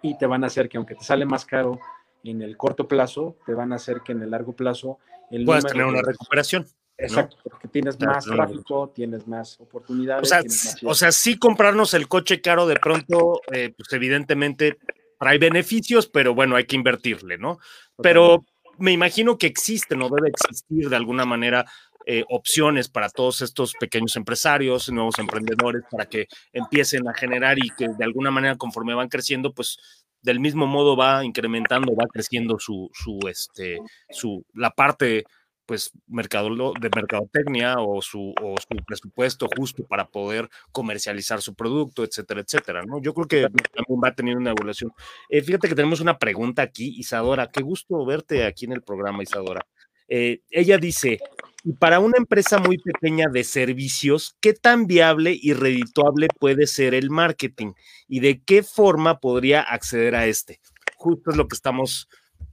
y 0.01 0.17
te 0.17 0.25
van 0.25 0.43
a 0.43 0.47
hacer 0.47 0.69
que 0.69 0.77
aunque 0.77 0.95
te 0.95 1.03
sale 1.03 1.25
más 1.25 1.45
caro 1.45 1.79
en 2.23 2.41
el 2.41 2.57
corto 2.57 2.87
plazo, 2.87 3.37
te 3.45 3.53
van 3.53 3.71
a 3.71 3.75
hacer 3.75 4.01
que 4.01 4.13
en 4.13 4.21
el 4.21 4.31
largo 4.31 4.53
plazo... 4.53 4.99
El 5.29 5.45
Puedas 5.45 5.65
tener 5.65 5.85
una 5.85 6.01
recuperación. 6.01 6.67
Exacto, 6.97 7.37
porque 7.43 7.67
tienes 7.67 7.99
más 7.99 8.25
tráfico, 8.25 8.91
tienes 8.95 9.27
más 9.27 9.59
oportunidades. 9.59 10.77
O 10.83 10.93
sea, 10.93 11.11
sí 11.11 11.37
comprarnos 11.37 11.93
el 11.93 12.07
coche 12.07 12.41
caro 12.41 12.67
de 12.67 12.75
pronto, 12.75 13.41
eh, 13.51 13.73
pues 13.75 13.91
evidentemente 13.91 14.77
trae 15.19 15.37
beneficios, 15.37 16.07
pero 16.07 16.33
bueno, 16.33 16.55
hay 16.55 16.65
que 16.65 16.75
invertirle, 16.75 17.37
¿no? 17.37 17.59
Pero 17.97 18.45
me 18.77 18.91
imagino 18.91 19.37
que 19.37 19.47
existe, 19.47 19.95
no 19.95 20.09
debe 20.09 20.29
existir 20.29 20.89
de 20.89 20.95
alguna 20.95 21.25
manera 21.25 21.65
eh, 22.05 22.23
opciones 22.29 22.89
para 22.89 23.09
todos 23.09 23.41
estos 23.41 23.73
pequeños 23.73 24.15
empresarios, 24.15 24.91
nuevos 24.91 25.17
emprendedores, 25.19 25.83
para 25.89 26.05
que 26.05 26.27
empiecen 26.53 27.07
a 27.07 27.13
generar 27.13 27.57
y 27.57 27.69
que 27.71 27.87
de 27.87 28.03
alguna 28.05 28.31
manera 28.31 28.55
conforme 28.55 28.93
van 28.93 29.09
creciendo, 29.09 29.53
pues 29.53 29.77
del 30.21 30.39
mismo 30.39 30.65
modo 30.65 30.97
va 30.97 31.23
incrementando, 31.23 31.95
va 31.95 32.05
creciendo 32.11 32.57
su, 32.59 32.89
su, 32.93 33.19
este, 33.27 33.79
su, 34.09 34.43
la 34.53 34.71
parte 34.71 35.23
pues 35.65 35.91
mercado, 36.07 36.73
de 36.79 36.89
mercadotecnia 36.95 37.75
o 37.79 38.01
su, 38.01 38.33
o 38.41 38.55
su 38.57 38.85
presupuesto 38.85 39.47
justo 39.55 39.83
para 39.85 40.07
poder 40.07 40.49
comercializar 40.71 41.41
su 41.41 41.55
producto, 41.55 42.03
etcétera, 42.03 42.41
etcétera, 42.41 42.83
¿no? 42.83 43.01
Yo 43.01 43.13
creo 43.13 43.27
que 43.27 43.41
también 43.41 43.99
va 44.03 44.09
a 44.09 44.15
tener 44.15 44.37
una 44.37 44.51
evaluación. 44.51 44.91
Eh, 45.29 45.41
fíjate 45.41 45.67
que 45.67 45.75
tenemos 45.75 46.01
una 46.01 46.17
pregunta 46.17 46.61
aquí, 46.61 46.93
Isadora, 46.97 47.49
qué 47.51 47.61
gusto 47.61 48.05
verte 48.05 48.45
aquí 48.45 48.65
en 48.65 48.73
el 48.73 48.83
programa, 48.83 49.23
Isadora. 49.23 49.65
Eh, 50.07 50.41
ella 50.51 50.77
dice, 50.77 51.19
Y 51.65 51.73
para 51.73 51.99
una 51.99 52.17
empresa 52.17 52.59
muy 52.59 52.77
pequeña 52.77 53.27
de 53.27 53.43
servicios, 53.43 54.37
¿qué 54.39 54.53
tan 54.53 54.85
viable 54.85 55.35
y 55.39 55.53
redituable 55.53 56.27
puede 56.39 56.67
ser 56.67 56.93
el 56.93 57.09
marketing? 57.09 57.73
¿Y 58.07 58.19
de 58.19 58.43
qué 58.43 58.61
forma 58.61 59.19
podría 59.19 59.61
acceder 59.61 60.13
a 60.13 60.27
este? 60.27 60.59
Justo 60.95 61.31
es 61.31 61.37
lo 61.37 61.47
que 61.47 61.55
estamos 61.55 62.07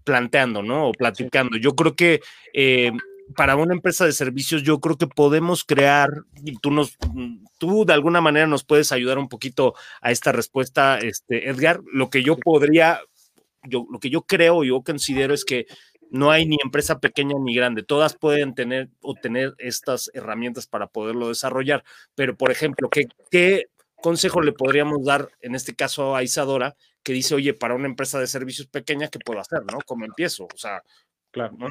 planteando, 0.05 0.63
¿no? 0.63 0.89
O 0.89 0.93
platicando. 0.93 1.59
Yo 1.59 1.77
creo 1.77 1.95
que 1.95 2.23
eh, 2.55 2.91
para 3.37 3.57
una 3.57 3.75
empresa 3.75 4.07
de 4.07 4.13
servicios, 4.13 4.63
yo 4.63 4.81
creo 4.81 4.97
que 4.97 5.07
podemos 5.07 5.63
crear, 5.65 6.09
y 6.43 6.57
tú 6.57 6.71
nos, 6.71 6.97
tú 7.59 7.85
de 7.85 7.93
alguna 7.93 8.23
manera 8.23 8.47
nos 8.47 8.65
puedes 8.65 8.93
ayudar 8.93 9.19
un 9.19 9.29
poquito 9.29 9.75
a 10.01 10.11
esta 10.11 10.33
respuesta, 10.33 10.99
este, 10.99 11.51
Edgar. 11.51 11.83
Lo 11.93 12.09
que 12.09 12.23
yo 12.23 12.39
podría, 12.39 13.01
yo, 13.65 13.85
lo 13.91 14.01
que 14.01 14.09
yo 14.09 14.23
creo, 14.23 14.65
yo 14.65 14.83
considero 14.83 15.35
es 15.35 15.45
que 15.45 15.67
no 16.13 16.31
hay 16.31 16.47
ni 16.47 16.59
empresa 16.63 17.01
pequeña 17.01 17.35
ni 17.41 17.55
grande, 17.55 17.83
todas 17.83 18.15
pueden 18.17 18.55
tener 18.55 18.91
o 19.01 19.15
tener 19.15 19.55
estas 19.59 20.11
herramientas 20.13 20.67
para 20.67 20.87
poderlo 20.87 21.29
desarrollar. 21.29 21.85
Pero, 22.15 22.37
por 22.37 22.51
ejemplo, 22.51 22.91
¿qué, 22.91 23.07
qué 23.31 23.65
consejo 23.97 24.43
le 24.43 24.53
podríamos 24.53 25.05
dar 25.05 25.31
en 25.41 25.55
este 25.55 25.75
caso 25.75 26.15
a 26.15 26.23
Isadora 26.23 26.77
que 27.03 27.15
dice, 27.15 27.35
oye, 27.35 27.55
para 27.55 27.75
una 27.75 27.87
empresa 27.87 28.21
de 28.21 28.27
servicios 28.27 28.69
pequeña, 28.69 29.09
¿qué 29.09 29.19
puedo 29.19 29.41
hacer? 29.41 29.61
¿No? 29.65 29.79
¿Cómo 29.87 30.05
empiezo? 30.05 30.45
O 30.45 30.57
sea, 30.57 30.83
claro, 31.31 31.55
¿no? 31.59 31.69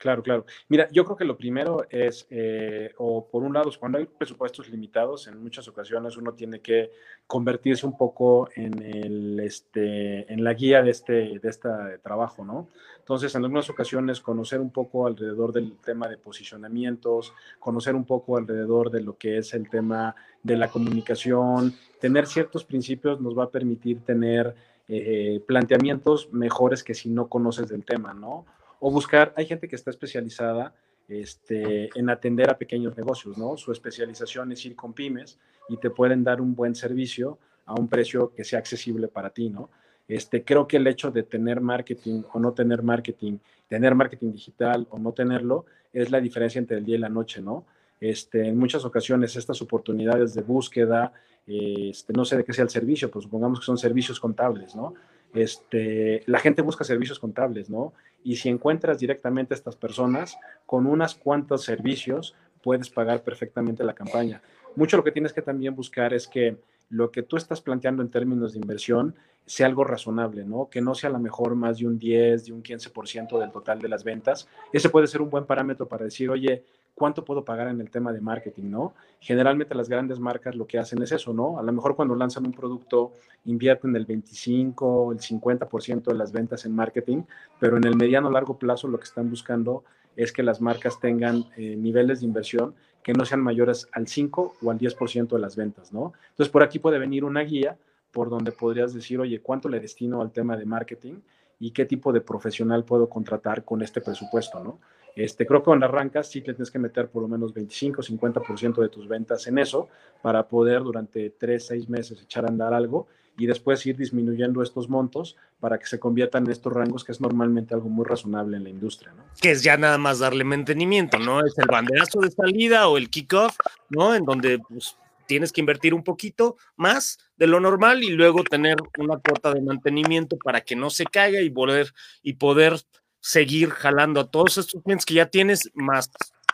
Claro, 0.00 0.22
claro. 0.22 0.46
Mira, 0.70 0.88
yo 0.90 1.04
creo 1.04 1.14
que 1.14 1.26
lo 1.26 1.36
primero 1.36 1.84
es, 1.90 2.26
eh, 2.30 2.90
o 2.96 3.28
por 3.28 3.42
un 3.42 3.52
lado, 3.52 3.70
cuando 3.78 3.98
hay 3.98 4.06
presupuestos 4.06 4.70
limitados, 4.70 5.26
en 5.26 5.42
muchas 5.42 5.68
ocasiones 5.68 6.16
uno 6.16 6.32
tiene 6.32 6.60
que 6.60 6.90
convertirse 7.26 7.84
un 7.84 7.98
poco 7.98 8.48
en, 8.56 8.82
el, 8.82 9.38
este, 9.40 10.32
en 10.32 10.42
la 10.42 10.54
guía 10.54 10.82
de 10.82 10.90
este, 10.90 11.38
de 11.38 11.48
este 11.50 11.68
trabajo, 12.02 12.46
¿no? 12.46 12.68
Entonces, 12.98 13.34
en 13.34 13.44
algunas 13.44 13.68
ocasiones, 13.68 14.22
conocer 14.22 14.60
un 14.60 14.70
poco 14.70 15.06
alrededor 15.06 15.52
del 15.52 15.76
tema 15.84 16.08
de 16.08 16.16
posicionamientos, 16.16 17.34
conocer 17.58 17.94
un 17.94 18.06
poco 18.06 18.38
alrededor 18.38 18.90
de 18.90 19.02
lo 19.02 19.18
que 19.18 19.36
es 19.36 19.52
el 19.52 19.68
tema 19.68 20.14
de 20.42 20.56
la 20.56 20.68
comunicación, 20.68 21.74
tener 22.00 22.26
ciertos 22.26 22.64
principios 22.64 23.20
nos 23.20 23.38
va 23.38 23.44
a 23.44 23.50
permitir 23.50 24.00
tener 24.00 24.54
eh, 24.88 25.42
planteamientos 25.46 26.32
mejores 26.32 26.82
que 26.82 26.94
si 26.94 27.10
no 27.10 27.28
conoces 27.28 27.68
del 27.68 27.84
tema, 27.84 28.14
¿no? 28.14 28.46
O 28.80 28.90
buscar, 28.90 29.32
hay 29.36 29.46
gente 29.46 29.68
que 29.68 29.76
está 29.76 29.90
especializada 29.90 30.74
este, 31.08 31.90
en 31.98 32.08
atender 32.10 32.50
a 32.50 32.58
pequeños 32.58 32.96
negocios, 32.96 33.36
¿no? 33.36 33.56
Su 33.56 33.72
especialización 33.72 34.52
es 34.52 34.64
ir 34.64 34.74
con 34.74 34.92
pymes 34.92 35.38
y 35.68 35.76
te 35.76 35.90
pueden 35.90 36.24
dar 36.24 36.40
un 36.40 36.54
buen 36.54 36.74
servicio 36.74 37.38
a 37.66 37.74
un 37.74 37.88
precio 37.88 38.32
que 38.34 38.44
sea 38.44 38.58
accesible 38.58 39.08
para 39.08 39.30
ti, 39.30 39.50
¿no? 39.50 39.70
Este, 40.08 40.44
creo 40.44 40.66
que 40.66 40.78
el 40.78 40.86
hecho 40.86 41.10
de 41.10 41.22
tener 41.22 41.60
marketing 41.60 42.22
o 42.32 42.40
no 42.40 42.52
tener 42.52 42.82
marketing, 42.82 43.38
tener 43.68 43.94
marketing 43.94 44.32
digital 44.32 44.86
o 44.90 44.98
no 44.98 45.12
tenerlo, 45.12 45.66
es 45.92 46.10
la 46.10 46.20
diferencia 46.20 46.58
entre 46.58 46.78
el 46.78 46.84
día 46.84 46.96
y 46.96 47.00
la 47.00 47.08
noche, 47.08 47.40
¿no? 47.40 47.64
Este, 48.00 48.48
en 48.48 48.58
muchas 48.58 48.84
ocasiones 48.84 49.36
estas 49.36 49.60
oportunidades 49.62 50.34
de 50.34 50.42
búsqueda, 50.42 51.12
este, 51.46 52.12
no 52.12 52.24
sé 52.24 52.38
de 52.38 52.44
qué 52.44 52.52
sea 52.52 52.64
el 52.64 52.70
servicio, 52.70 53.10
pues 53.10 53.24
supongamos 53.24 53.60
que 53.60 53.66
son 53.66 53.78
servicios 53.78 54.18
contables, 54.18 54.74
¿no? 54.74 54.94
Este, 55.34 56.22
la 56.26 56.38
gente 56.38 56.62
busca 56.62 56.82
servicios 56.82 57.18
contables, 57.18 57.70
¿no? 57.70 57.92
Y 58.22 58.36
si 58.36 58.48
encuentras 58.48 58.98
directamente 58.98 59.54
a 59.54 59.56
estas 59.56 59.76
personas, 59.76 60.36
con 60.66 60.86
unas 60.86 61.14
cuantos 61.14 61.64
servicios 61.64 62.34
puedes 62.62 62.90
pagar 62.90 63.22
perfectamente 63.22 63.84
la 63.84 63.94
campaña. 63.94 64.42
Mucho 64.76 64.96
lo 64.96 65.04
que 65.04 65.12
tienes 65.12 65.32
que 65.32 65.42
también 65.42 65.74
buscar 65.74 66.12
es 66.12 66.28
que 66.28 66.56
lo 66.90 67.10
que 67.10 67.22
tú 67.22 67.36
estás 67.36 67.60
planteando 67.60 68.02
en 68.02 68.10
términos 68.10 68.52
de 68.52 68.58
inversión 68.58 69.14
sea 69.46 69.66
algo 69.66 69.84
razonable, 69.84 70.44
¿no? 70.44 70.68
Que 70.68 70.80
no 70.80 70.94
sea 70.94 71.10
a 71.10 71.12
lo 71.12 71.18
mejor 71.18 71.54
más 71.54 71.78
de 71.78 71.86
un 71.86 71.98
10, 71.98 72.46
de 72.46 72.52
un 72.52 72.62
15% 72.62 73.38
del 73.38 73.50
total 73.50 73.80
de 73.80 73.88
las 73.88 74.04
ventas. 74.04 74.46
Ese 74.72 74.90
puede 74.90 75.06
ser 75.06 75.22
un 75.22 75.30
buen 75.30 75.44
parámetro 75.44 75.88
para 75.88 76.04
decir, 76.04 76.30
oye, 76.30 76.64
¿cuánto 77.00 77.24
puedo 77.24 77.46
pagar 77.46 77.68
en 77.68 77.80
el 77.80 77.90
tema 77.90 78.12
de 78.12 78.20
marketing, 78.20 78.64
no? 78.64 78.92
Generalmente 79.20 79.74
las 79.74 79.88
grandes 79.88 80.20
marcas 80.20 80.54
lo 80.54 80.66
que 80.66 80.78
hacen 80.78 81.02
es 81.02 81.12
eso, 81.12 81.32
¿no? 81.32 81.58
A 81.58 81.62
lo 81.62 81.72
mejor 81.72 81.96
cuando 81.96 82.14
lanzan 82.14 82.44
un 82.44 82.52
producto 82.52 83.12
invierten 83.46 83.96
el 83.96 84.04
25, 84.04 85.12
el 85.12 85.18
50% 85.18 86.02
de 86.02 86.14
las 86.14 86.30
ventas 86.30 86.66
en 86.66 86.74
marketing, 86.74 87.22
pero 87.58 87.78
en 87.78 87.84
el 87.84 87.96
mediano 87.96 88.30
largo 88.30 88.58
plazo 88.58 88.86
lo 88.86 88.98
que 88.98 89.04
están 89.04 89.30
buscando 89.30 89.82
es 90.14 90.30
que 90.30 90.42
las 90.42 90.60
marcas 90.60 91.00
tengan 91.00 91.46
eh, 91.56 91.74
niveles 91.74 92.20
de 92.20 92.26
inversión 92.26 92.74
que 93.02 93.14
no 93.14 93.24
sean 93.24 93.40
mayores 93.40 93.88
al 93.92 94.06
5 94.06 94.56
o 94.60 94.70
al 94.70 94.78
10% 94.78 95.28
de 95.28 95.38
las 95.38 95.56
ventas, 95.56 95.94
¿no? 95.94 96.12
Entonces, 96.32 96.52
por 96.52 96.62
aquí 96.62 96.80
puede 96.80 96.98
venir 96.98 97.24
una 97.24 97.40
guía 97.40 97.78
por 98.12 98.28
donde 98.28 98.52
podrías 98.52 98.92
decir, 98.92 99.18
oye, 99.20 99.40
¿cuánto 99.40 99.70
le 99.70 99.80
destino 99.80 100.20
al 100.20 100.32
tema 100.32 100.54
de 100.54 100.66
marketing 100.66 101.14
y 101.58 101.70
qué 101.70 101.86
tipo 101.86 102.12
de 102.12 102.20
profesional 102.20 102.84
puedo 102.84 103.08
contratar 103.08 103.64
con 103.64 103.80
este 103.80 104.02
presupuesto, 104.02 104.62
¿no? 104.62 104.80
Este, 105.16 105.46
creo 105.46 105.60
que 105.60 105.66
cuando 105.66 105.86
arrancas 105.86 106.30
sí 106.30 106.40
tienes 106.40 106.70
que 106.70 106.78
meter 106.78 107.08
por 107.08 107.22
lo 107.22 107.28
menos 107.28 107.52
25, 107.52 108.02
50% 108.02 108.80
de 108.80 108.88
tus 108.88 109.08
ventas 109.08 109.46
en 109.46 109.58
eso 109.58 109.88
para 110.22 110.48
poder 110.48 110.82
durante 110.82 111.30
3, 111.30 111.66
6 111.66 111.88
meses 111.88 112.22
echar 112.22 112.44
a 112.44 112.48
andar 112.48 112.74
algo 112.74 113.08
y 113.36 113.46
después 113.46 113.84
ir 113.86 113.96
disminuyendo 113.96 114.62
estos 114.62 114.88
montos 114.88 115.36
para 115.60 115.78
que 115.78 115.86
se 115.86 115.98
conviertan 115.98 116.44
en 116.44 116.52
estos 116.52 116.72
rangos, 116.72 117.04
que 117.04 117.12
es 117.12 117.20
normalmente 117.20 117.74
algo 117.74 117.88
muy 117.88 118.04
razonable 118.04 118.56
en 118.56 118.64
la 118.64 118.70
industria, 118.70 119.12
¿no? 119.12 119.24
Que 119.40 119.52
es 119.52 119.62
ya 119.62 119.76
nada 119.76 119.98
más 119.98 120.18
darle 120.18 120.44
mantenimiento, 120.44 121.18
¿no? 121.18 121.40
Es 121.40 121.56
el 121.58 121.66
banderazo 121.66 122.20
de 122.20 122.30
salida 122.30 122.88
o 122.88 122.98
el 122.98 123.08
kickoff, 123.08 123.56
¿no? 123.88 124.14
En 124.14 124.24
donde 124.24 124.58
pues, 124.58 124.96
tienes 125.26 125.52
que 125.52 125.60
invertir 125.60 125.94
un 125.94 126.02
poquito 126.04 126.56
más 126.76 127.18
de 127.36 127.46
lo 127.46 127.60
normal 127.60 128.02
y 128.02 128.10
luego 128.10 128.42
tener 128.42 128.76
una 128.98 129.18
cuota 129.18 129.54
de 129.54 129.62
mantenimiento 129.62 130.36
para 130.36 130.60
que 130.60 130.76
no 130.76 130.90
se 130.90 131.04
caiga 131.04 131.40
y 131.40 131.50
poder, 131.50 131.92
y 132.22 132.34
poder 132.34 132.74
seguir 133.20 133.70
jalando 133.70 134.20
a 134.20 134.30
todos 134.30 134.58
estos 134.58 134.82
clientes 134.82 135.06
que 135.06 135.14
ya 135.14 135.26
tienes, 135.26 135.70
más 135.74 136.10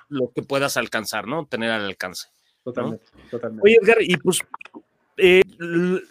lo 0.08 0.32
que 0.32 0.42
puedas 0.42 0.76
alcanzar, 0.76 1.26
¿no? 1.26 1.46
Tener 1.46 1.70
al 1.70 1.84
alcance. 1.84 2.28
Totalmente, 2.62 3.06
totalmente. 3.30 3.62
Oye, 3.64 3.78
Edgar, 3.80 3.98
y 4.00 4.16
pues 4.16 4.40
eh, 5.18 5.42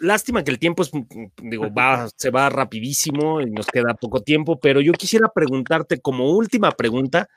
lástima 0.00 0.42
que 0.42 0.50
el 0.50 0.58
tiempo 0.58 0.82
es, 0.82 0.90
digo, 1.42 1.72
va, 1.72 2.08
se 2.16 2.30
va 2.30 2.48
rapidísimo 2.48 3.40
y 3.40 3.50
nos 3.50 3.66
queda 3.66 3.94
poco 3.94 4.22
tiempo, 4.22 4.58
pero 4.58 4.80
yo 4.80 4.92
quisiera 4.92 5.28
preguntarte 5.28 6.00
como 6.00 6.32
última 6.32 6.72
pregunta, 6.72 7.28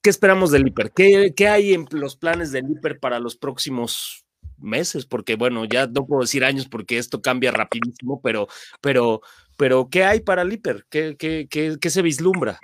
¿qué 0.00 0.10
esperamos 0.10 0.50
del 0.50 0.66
hiper? 0.66 0.92
¿Qué, 0.92 1.34
¿Qué, 1.36 1.48
hay 1.48 1.74
en 1.74 1.86
los 1.90 2.16
planes 2.16 2.50
del 2.50 2.70
hiper 2.70 2.98
para 2.98 3.20
los 3.20 3.36
próximos 3.36 4.24
meses? 4.56 5.04
Porque 5.04 5.36
bueno, 5.36 5.66
ya 5.66 5.86
no 5.86 6.06
puedo 6.06 6.22
decir 6.22 6.44
años 6.44 6.66
porque 6.66 6.96
esto 6.96 7.20
cambia 7.20 7.50
rapidísimo, 7.50 8.22
pero, 8.22 8.48
pero, 8.80 9.20
pero 9.58 9.88
¿qué 9.90 10.04
hay 10.04 10.20
para 10.20 10.42
el 10.42 10.52
hiper? 10.52 10.86
¿Qué, 10.88 11.16
qué, 11.18 11.48
qué 11.50 11.90
se 11.90 12.00
vislumbra? 12.00 12.58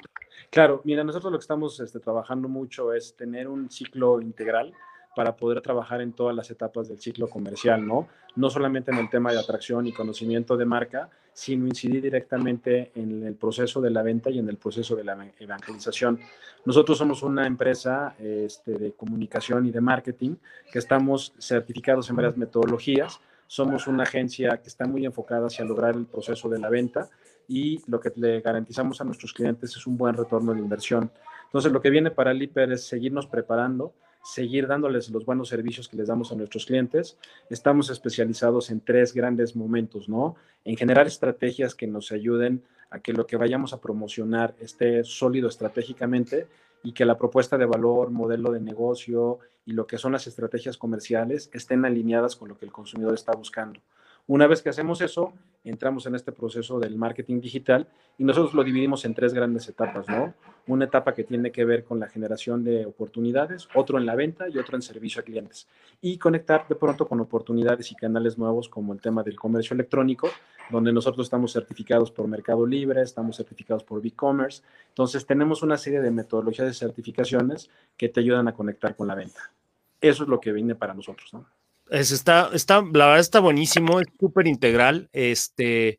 Claro, 0.48 0.80
mira, 0.84 1.02
nosotros 1.02 1.32
lo 1.32 1.38
que 1.38 1.42
estamos 1.42 1.80
este, 1.80 1.98
trabajando 1.98 2.48
mucho 2.48 2.94
es 2.94 3.16
tener 3.16 3.48
un 3.48 3.68
ciclo 3.68 4.20
integral 4.20 4.72
para 5.16 5.34
poder 5.34 5.60
trabajar 5.60 6.00
en 6.00 6.12
todas 6.12 6.34
las 6.34 6.48
etapas 6.50 6.88
del 6.88 7.00
ciclo 7.00 7.28
comercial, 7.28 7.84
¿no? 7.84 8.06
No 8.36 8.50
solamente 8.50 8.92
en 8.92 8.98
el 8.98 9.10
tema 9.10 9.32
de 9.32 9.40
atracción 9.40 9.86
y 9.88 9.92
conocimiento 9.92 10.56
de 10.56 10.64
marca, 10.64 11.10
sino 11.32 11.66
incidir 11.66 12.02
directamente 12.02 12.92
en 12.94 13.26
el 13.26 13.34
proceso 13.34 13.80
de 13.80 13.90
la 13.90 14.02
venta 14.02 14.30
y 14.30 14.38
en 14.38 14.48
el 14.48 14.56
proceso 14.56 14.94
de 14.94 15.02
la 15.02 15.16
evangelización. 15.38 16.20
Nosotros 16.64 16.98
somos 16.98 17.24
una 17.24 17.46
empresa 17.46 18.14
este, 18.20 18.78
de 18.78 18.92
comunicación 18.92 19.66
y 19.66 19.72
de 19.72 19.80
marketing 19.80 20.36
que 20.72 20.78
estamos 20.78 21.34
certificados 21.38 22.08
en 22.10 22.16
varias 22.16 22.36
metodologías. 22.36 23.20
Somos 23.46 23.86
una 23.86 24.04
agencia 24.04 24.56
que 24.58 24.68
está 24.68 24.86
muy 24.86 25.04
enfocada 25.04 25.46
hacia 25.46 25.64
lograr 25.64 25.94
el 25.94 26.06
proceso 26.06 26.48
de 26.48 26.58
la 26.58 26.68
venta 26.68 27.08
y 27.48 27.80
lo 27.86 28.00
que 28.00 28.10
le 28.16 28.40
garantizamos 28.40 29.00
a 29.00 29.04
nuestros 29.04 29.32
clientes 29.32 29.76
es 29.76 29.86
un 29.86 29.96
buen 29.96 30.16
retorno 30.16 30.54
de 30.54 30.60
inversión. 30.60 31.10
Entonces, 31.46 31.72
lo 31.72 31.80
que 31.80 31.90
viene 31.90 32.10
para 32.10 32.32
el 32.32 32.42
IPER 32.42 32.72
es 32.72 32.86
seguirnos 32.86 33.26
preparando, 33.26 33.92
seguir 34.24 34.66
dándoles 34.66 35.10
los 35.10 35.24
buenos 35.24 35.48
servicios 35.48 35.88
que 35.88 35.96
les 35.96 36.08
damos 36.08 36.32
a 36.32 36.34
nuestros 36.34 36.64
clientes. 36.66 37.18
Estamos 37.50 37.90
especializados 37.90 38.70
en 38.70 38.80
tres 38.80 39.12
grandes 39.12 39.54
momentos, 39.54 40.08
¿no? 40.08 40.36
En 40.64 40.76
generar 40.76 41.06
estrategias 41.06 41.74
que 41.74 41.86
nos 41.86 42.10
ayuden 42.10 42.64
a 42.90 43.00
que 43.00 43.12
lo 43.12 43.26
que 43.26 43.36
vayamos 43.36 43.72
a 43.72 43.80
promocionar 43.80 44.54
esté 44.58 45.04
sólido 45.04 45.48
estratégicamente 45.48 46.46
y 46.82 46.92
que 46.92 47.04
la 47.04 47.18
propuesta 47.18 47.58
de 47.58 47.66
valor, 47.66 48.10
modelo 48.10 48.50
de 48.52 48.60
negocio 48.60 49.40
y 49.66 49.72
lo 49.72 49.86
que 49.86 49.98
son 49.98 50.12
las 50.12 50.26
estrategias 50.26 50.76
comerciales 50.76 51.50
estén 51.52 51.84
alineadas 51.84 52.36
con 52.36 52.48
lo 52.48 52.58
que 52.58 52.66
el 52.66 52.72
consumidor 52.72 53.14
está 53.14 53.32
buscando. 53.32 53.80
Una 54.26 54.46
vez 54.46 54.62
que 54.62 54.70
hacemos 54.70 55.02
eso, 55.02 55.34
entramos 55.64 56.06
en 56.06 56.14
este 56.14 56.32
proceso 56.32 56.78
del 56.80 56.96
marketing 56.96 57.40
digital 57.40 57.86
y 58.16 58.24
nosotros 58.24 58.54
lo 58.54 58.64
dividimos 58.64 59.04
en 59.04 59.14
tres 59.14 59.34
grandes 59.34 59.68
etapas, 59.68 60.08
¿no? 60.08 60.32
Una 60.66 60.86
etapa 60.86 61.12
que 61.12 61.24
tiene 61.24 61.52
que 61.52 61.66
ver 61.66 61.84
con 61.84 62.00
la 62.00 62.08
generación 62.08 62.64
de 62.64 62.86
oportunidades, 62.86 63.68
otro 63.74 63.98
en 63.98 64.06
la 64.06 64.14
venta 64.14 64.48
y 64.48 64.56
otro 64.56 64.76
en 64.76 64.82
servicio 64.82 65.20
a 65.20 65.24
clientes. 65.24 65.68
Y 66.00 66.16
conectar 66.16 66.66
de 66.66 66.74
pronto 66.74 67.06
con 67.06 67.20
oportunidades 67.20 67.92
y 67.92 67.96
canales 67.96 68.38
nuevos 68.38 68.70
como 68.70 68.94
el 68.94 69.00
tema 69.02 69.22
del 69.22 69.36
comercio 69.36 69.74
electrónico, 69.74 70.30
donde 70.70 70.90
nosotros 70.90 71.26
estamos 71.26 71.52
certificados 71.52 72.10
por 72.10 72.26
Mercado 72.26 72.64
Libre, 72.64 73.02
estamos 73.02 73.36
certificados 73.36 73.84
por 73.84 74.04
e-commerce. 74.06 74.62
Entonces, 74.88 75.26
tenemos 75.26 75.62
una 75.62 75.76
serie 75.76 76.00
de 76.00 76.10
metodologías 76.10 76.66
de 76.66 76.72
certificaciones 76.72 77.68
que 77.98 78.08
te 78.08 78.20
ayudan 78.20 78.48
a 78.48 78.54
conectar 78.54 78.96
con 78.96 79.06
la 79.06 79.14
venta. 79.14 79.52
Eso 80.00 80.22
es 80.22 80.30
lo 80.30 80.40
que 80.40 80.52
viene 80.52 80.74
para 80.74 80.94
nosotros, 80.94 81.34
¿no? 81.34 81.46
Está, 81.90 82.50
está, 82.52 82.76
la 82.80 83.06
verdad 83.06 83.18
está 83.18 83.40
buenísimo, 83.40 84.00
es 84.00 84.06
súper 84.18 84.46
integral. 84.46 85.08
Este, 85.12 85.98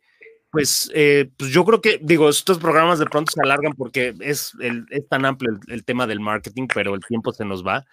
pues, 0.56 0.90
eh, 0.94 1.30
pues 1.38 1.52
yo 1.52 1.66
creo 1.66 1.82
que, 1.82 2.00
digo, 2.02 2.30
estos 2.30 2.60
programas 2.60 2.98
de 2.98 3.06
pronto 3.06 3.32
se 3.32 3.42
alargan 3.42 3.74
porque 3.74 4.16
es, 4.22 4.54
el, 4.62 4.86
es 4.90 5.06
tan 5.10 5.26
amplio 5.26 5.60
el, 5.68 5.84
tema 5.84 6.08
del 6.08 6.22
marketing, 6.22 6.68
pero 6.74 6.96
el 6.96 7.02
tiempo 7.06 7.34
se 7.34 7.44
nos 7.44 7.66
va. 7.66 7.86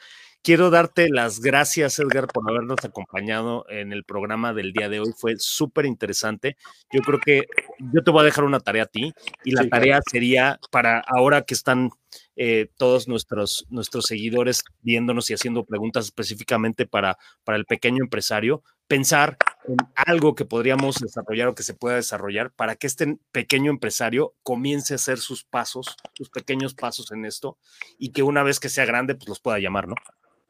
Quiero 0.43 0.71
darte 0.71 1.09
las 1.09 1.41
gracias, 1.41 1.99
Edgar, 1.99 2.29
por 2.29 2.49
habernos 2.49 2.85
acompañado 2.85 3.65
en 3.69 3.93
el 3.93 4.05
programa 4.05 4.53
del 4.55 4.73
día 4.73 4.89
de 4.89 5.01
hoy. 5.01 5.13
Fue 5.17 5.35
súper 5.39 5.87
interesante. 5.87 6.57
Yo 6.93 7.01
creo 7.01 7.19
que 7.19 7.47
yo 7.93 8.03
te 8.05 8.11
voy 8.13 8.23
a 8.23 8.25
dejar 8.27 8.45
una 8.45 8.61
tarea 8.61 8.85
a 8.85 8.87
ti 8.87 9.13
y 9.45 9.53
la 9.53 9.69
tarea 9.69 10.01
sería 10.09 10.61
para 10.71 11.01
ahora 11.01 11.43
que 11.43 11.55
están 11.55 11.91
eh, 12.37 12.71
todos 12.77 13.09
nuestros, 13.09 13.67
nuestros 13.69 14.07
seguidores 14.07 14.65
viéndonos 14.81 15.31
y 15.31 15.35
haciendo 15.35 15.65
preguntas 15.65 16.07
específicamente 16.07 16.87
para, 16.87 17.19
para 17.45 17.59
el 17.59 17.67
pequeño 17.67 18.03
empresario, 18.03 18.63
pensar 18.87 19.37
en 19.67 19.77
algo 19.95 20.35
que 20.35 20.45
podríamos 20.45 20.97
desarrollar 20.97 21.49
o 21.49 21.55
que 21.55 21.63
se 21.63 21.75
pueda 21.75 21.97
desarrollar 21.97 22.51
para 22.51 22.77
que 22.77 22.87
este 22.87 23.19
pequeño 23.33 23.71
empresario 23.71 24.35
comience 24.43 24.95
a 24.95 24.97
hacer 24.97 25.19
sus 25.19 25.45
pasos, 25.45 25.97
sus 26.15 26.31
pequeños 26.31 26.75
pasos 26.75 27.13
en 27.13 27.25
esto 27.25 27.59
y 27.99 28.11
que 28.11 28.23
una 28.23 28.43
vez 28.43 28.61
que 28.61 28.69
sea 28.69 28.85
grande, 28.85 29.15
pues 29.15 29.29
los 29.29 29.41
pueda 29.41 29.59
llamar, 29.59 29.89
¿no? 29.89 29.95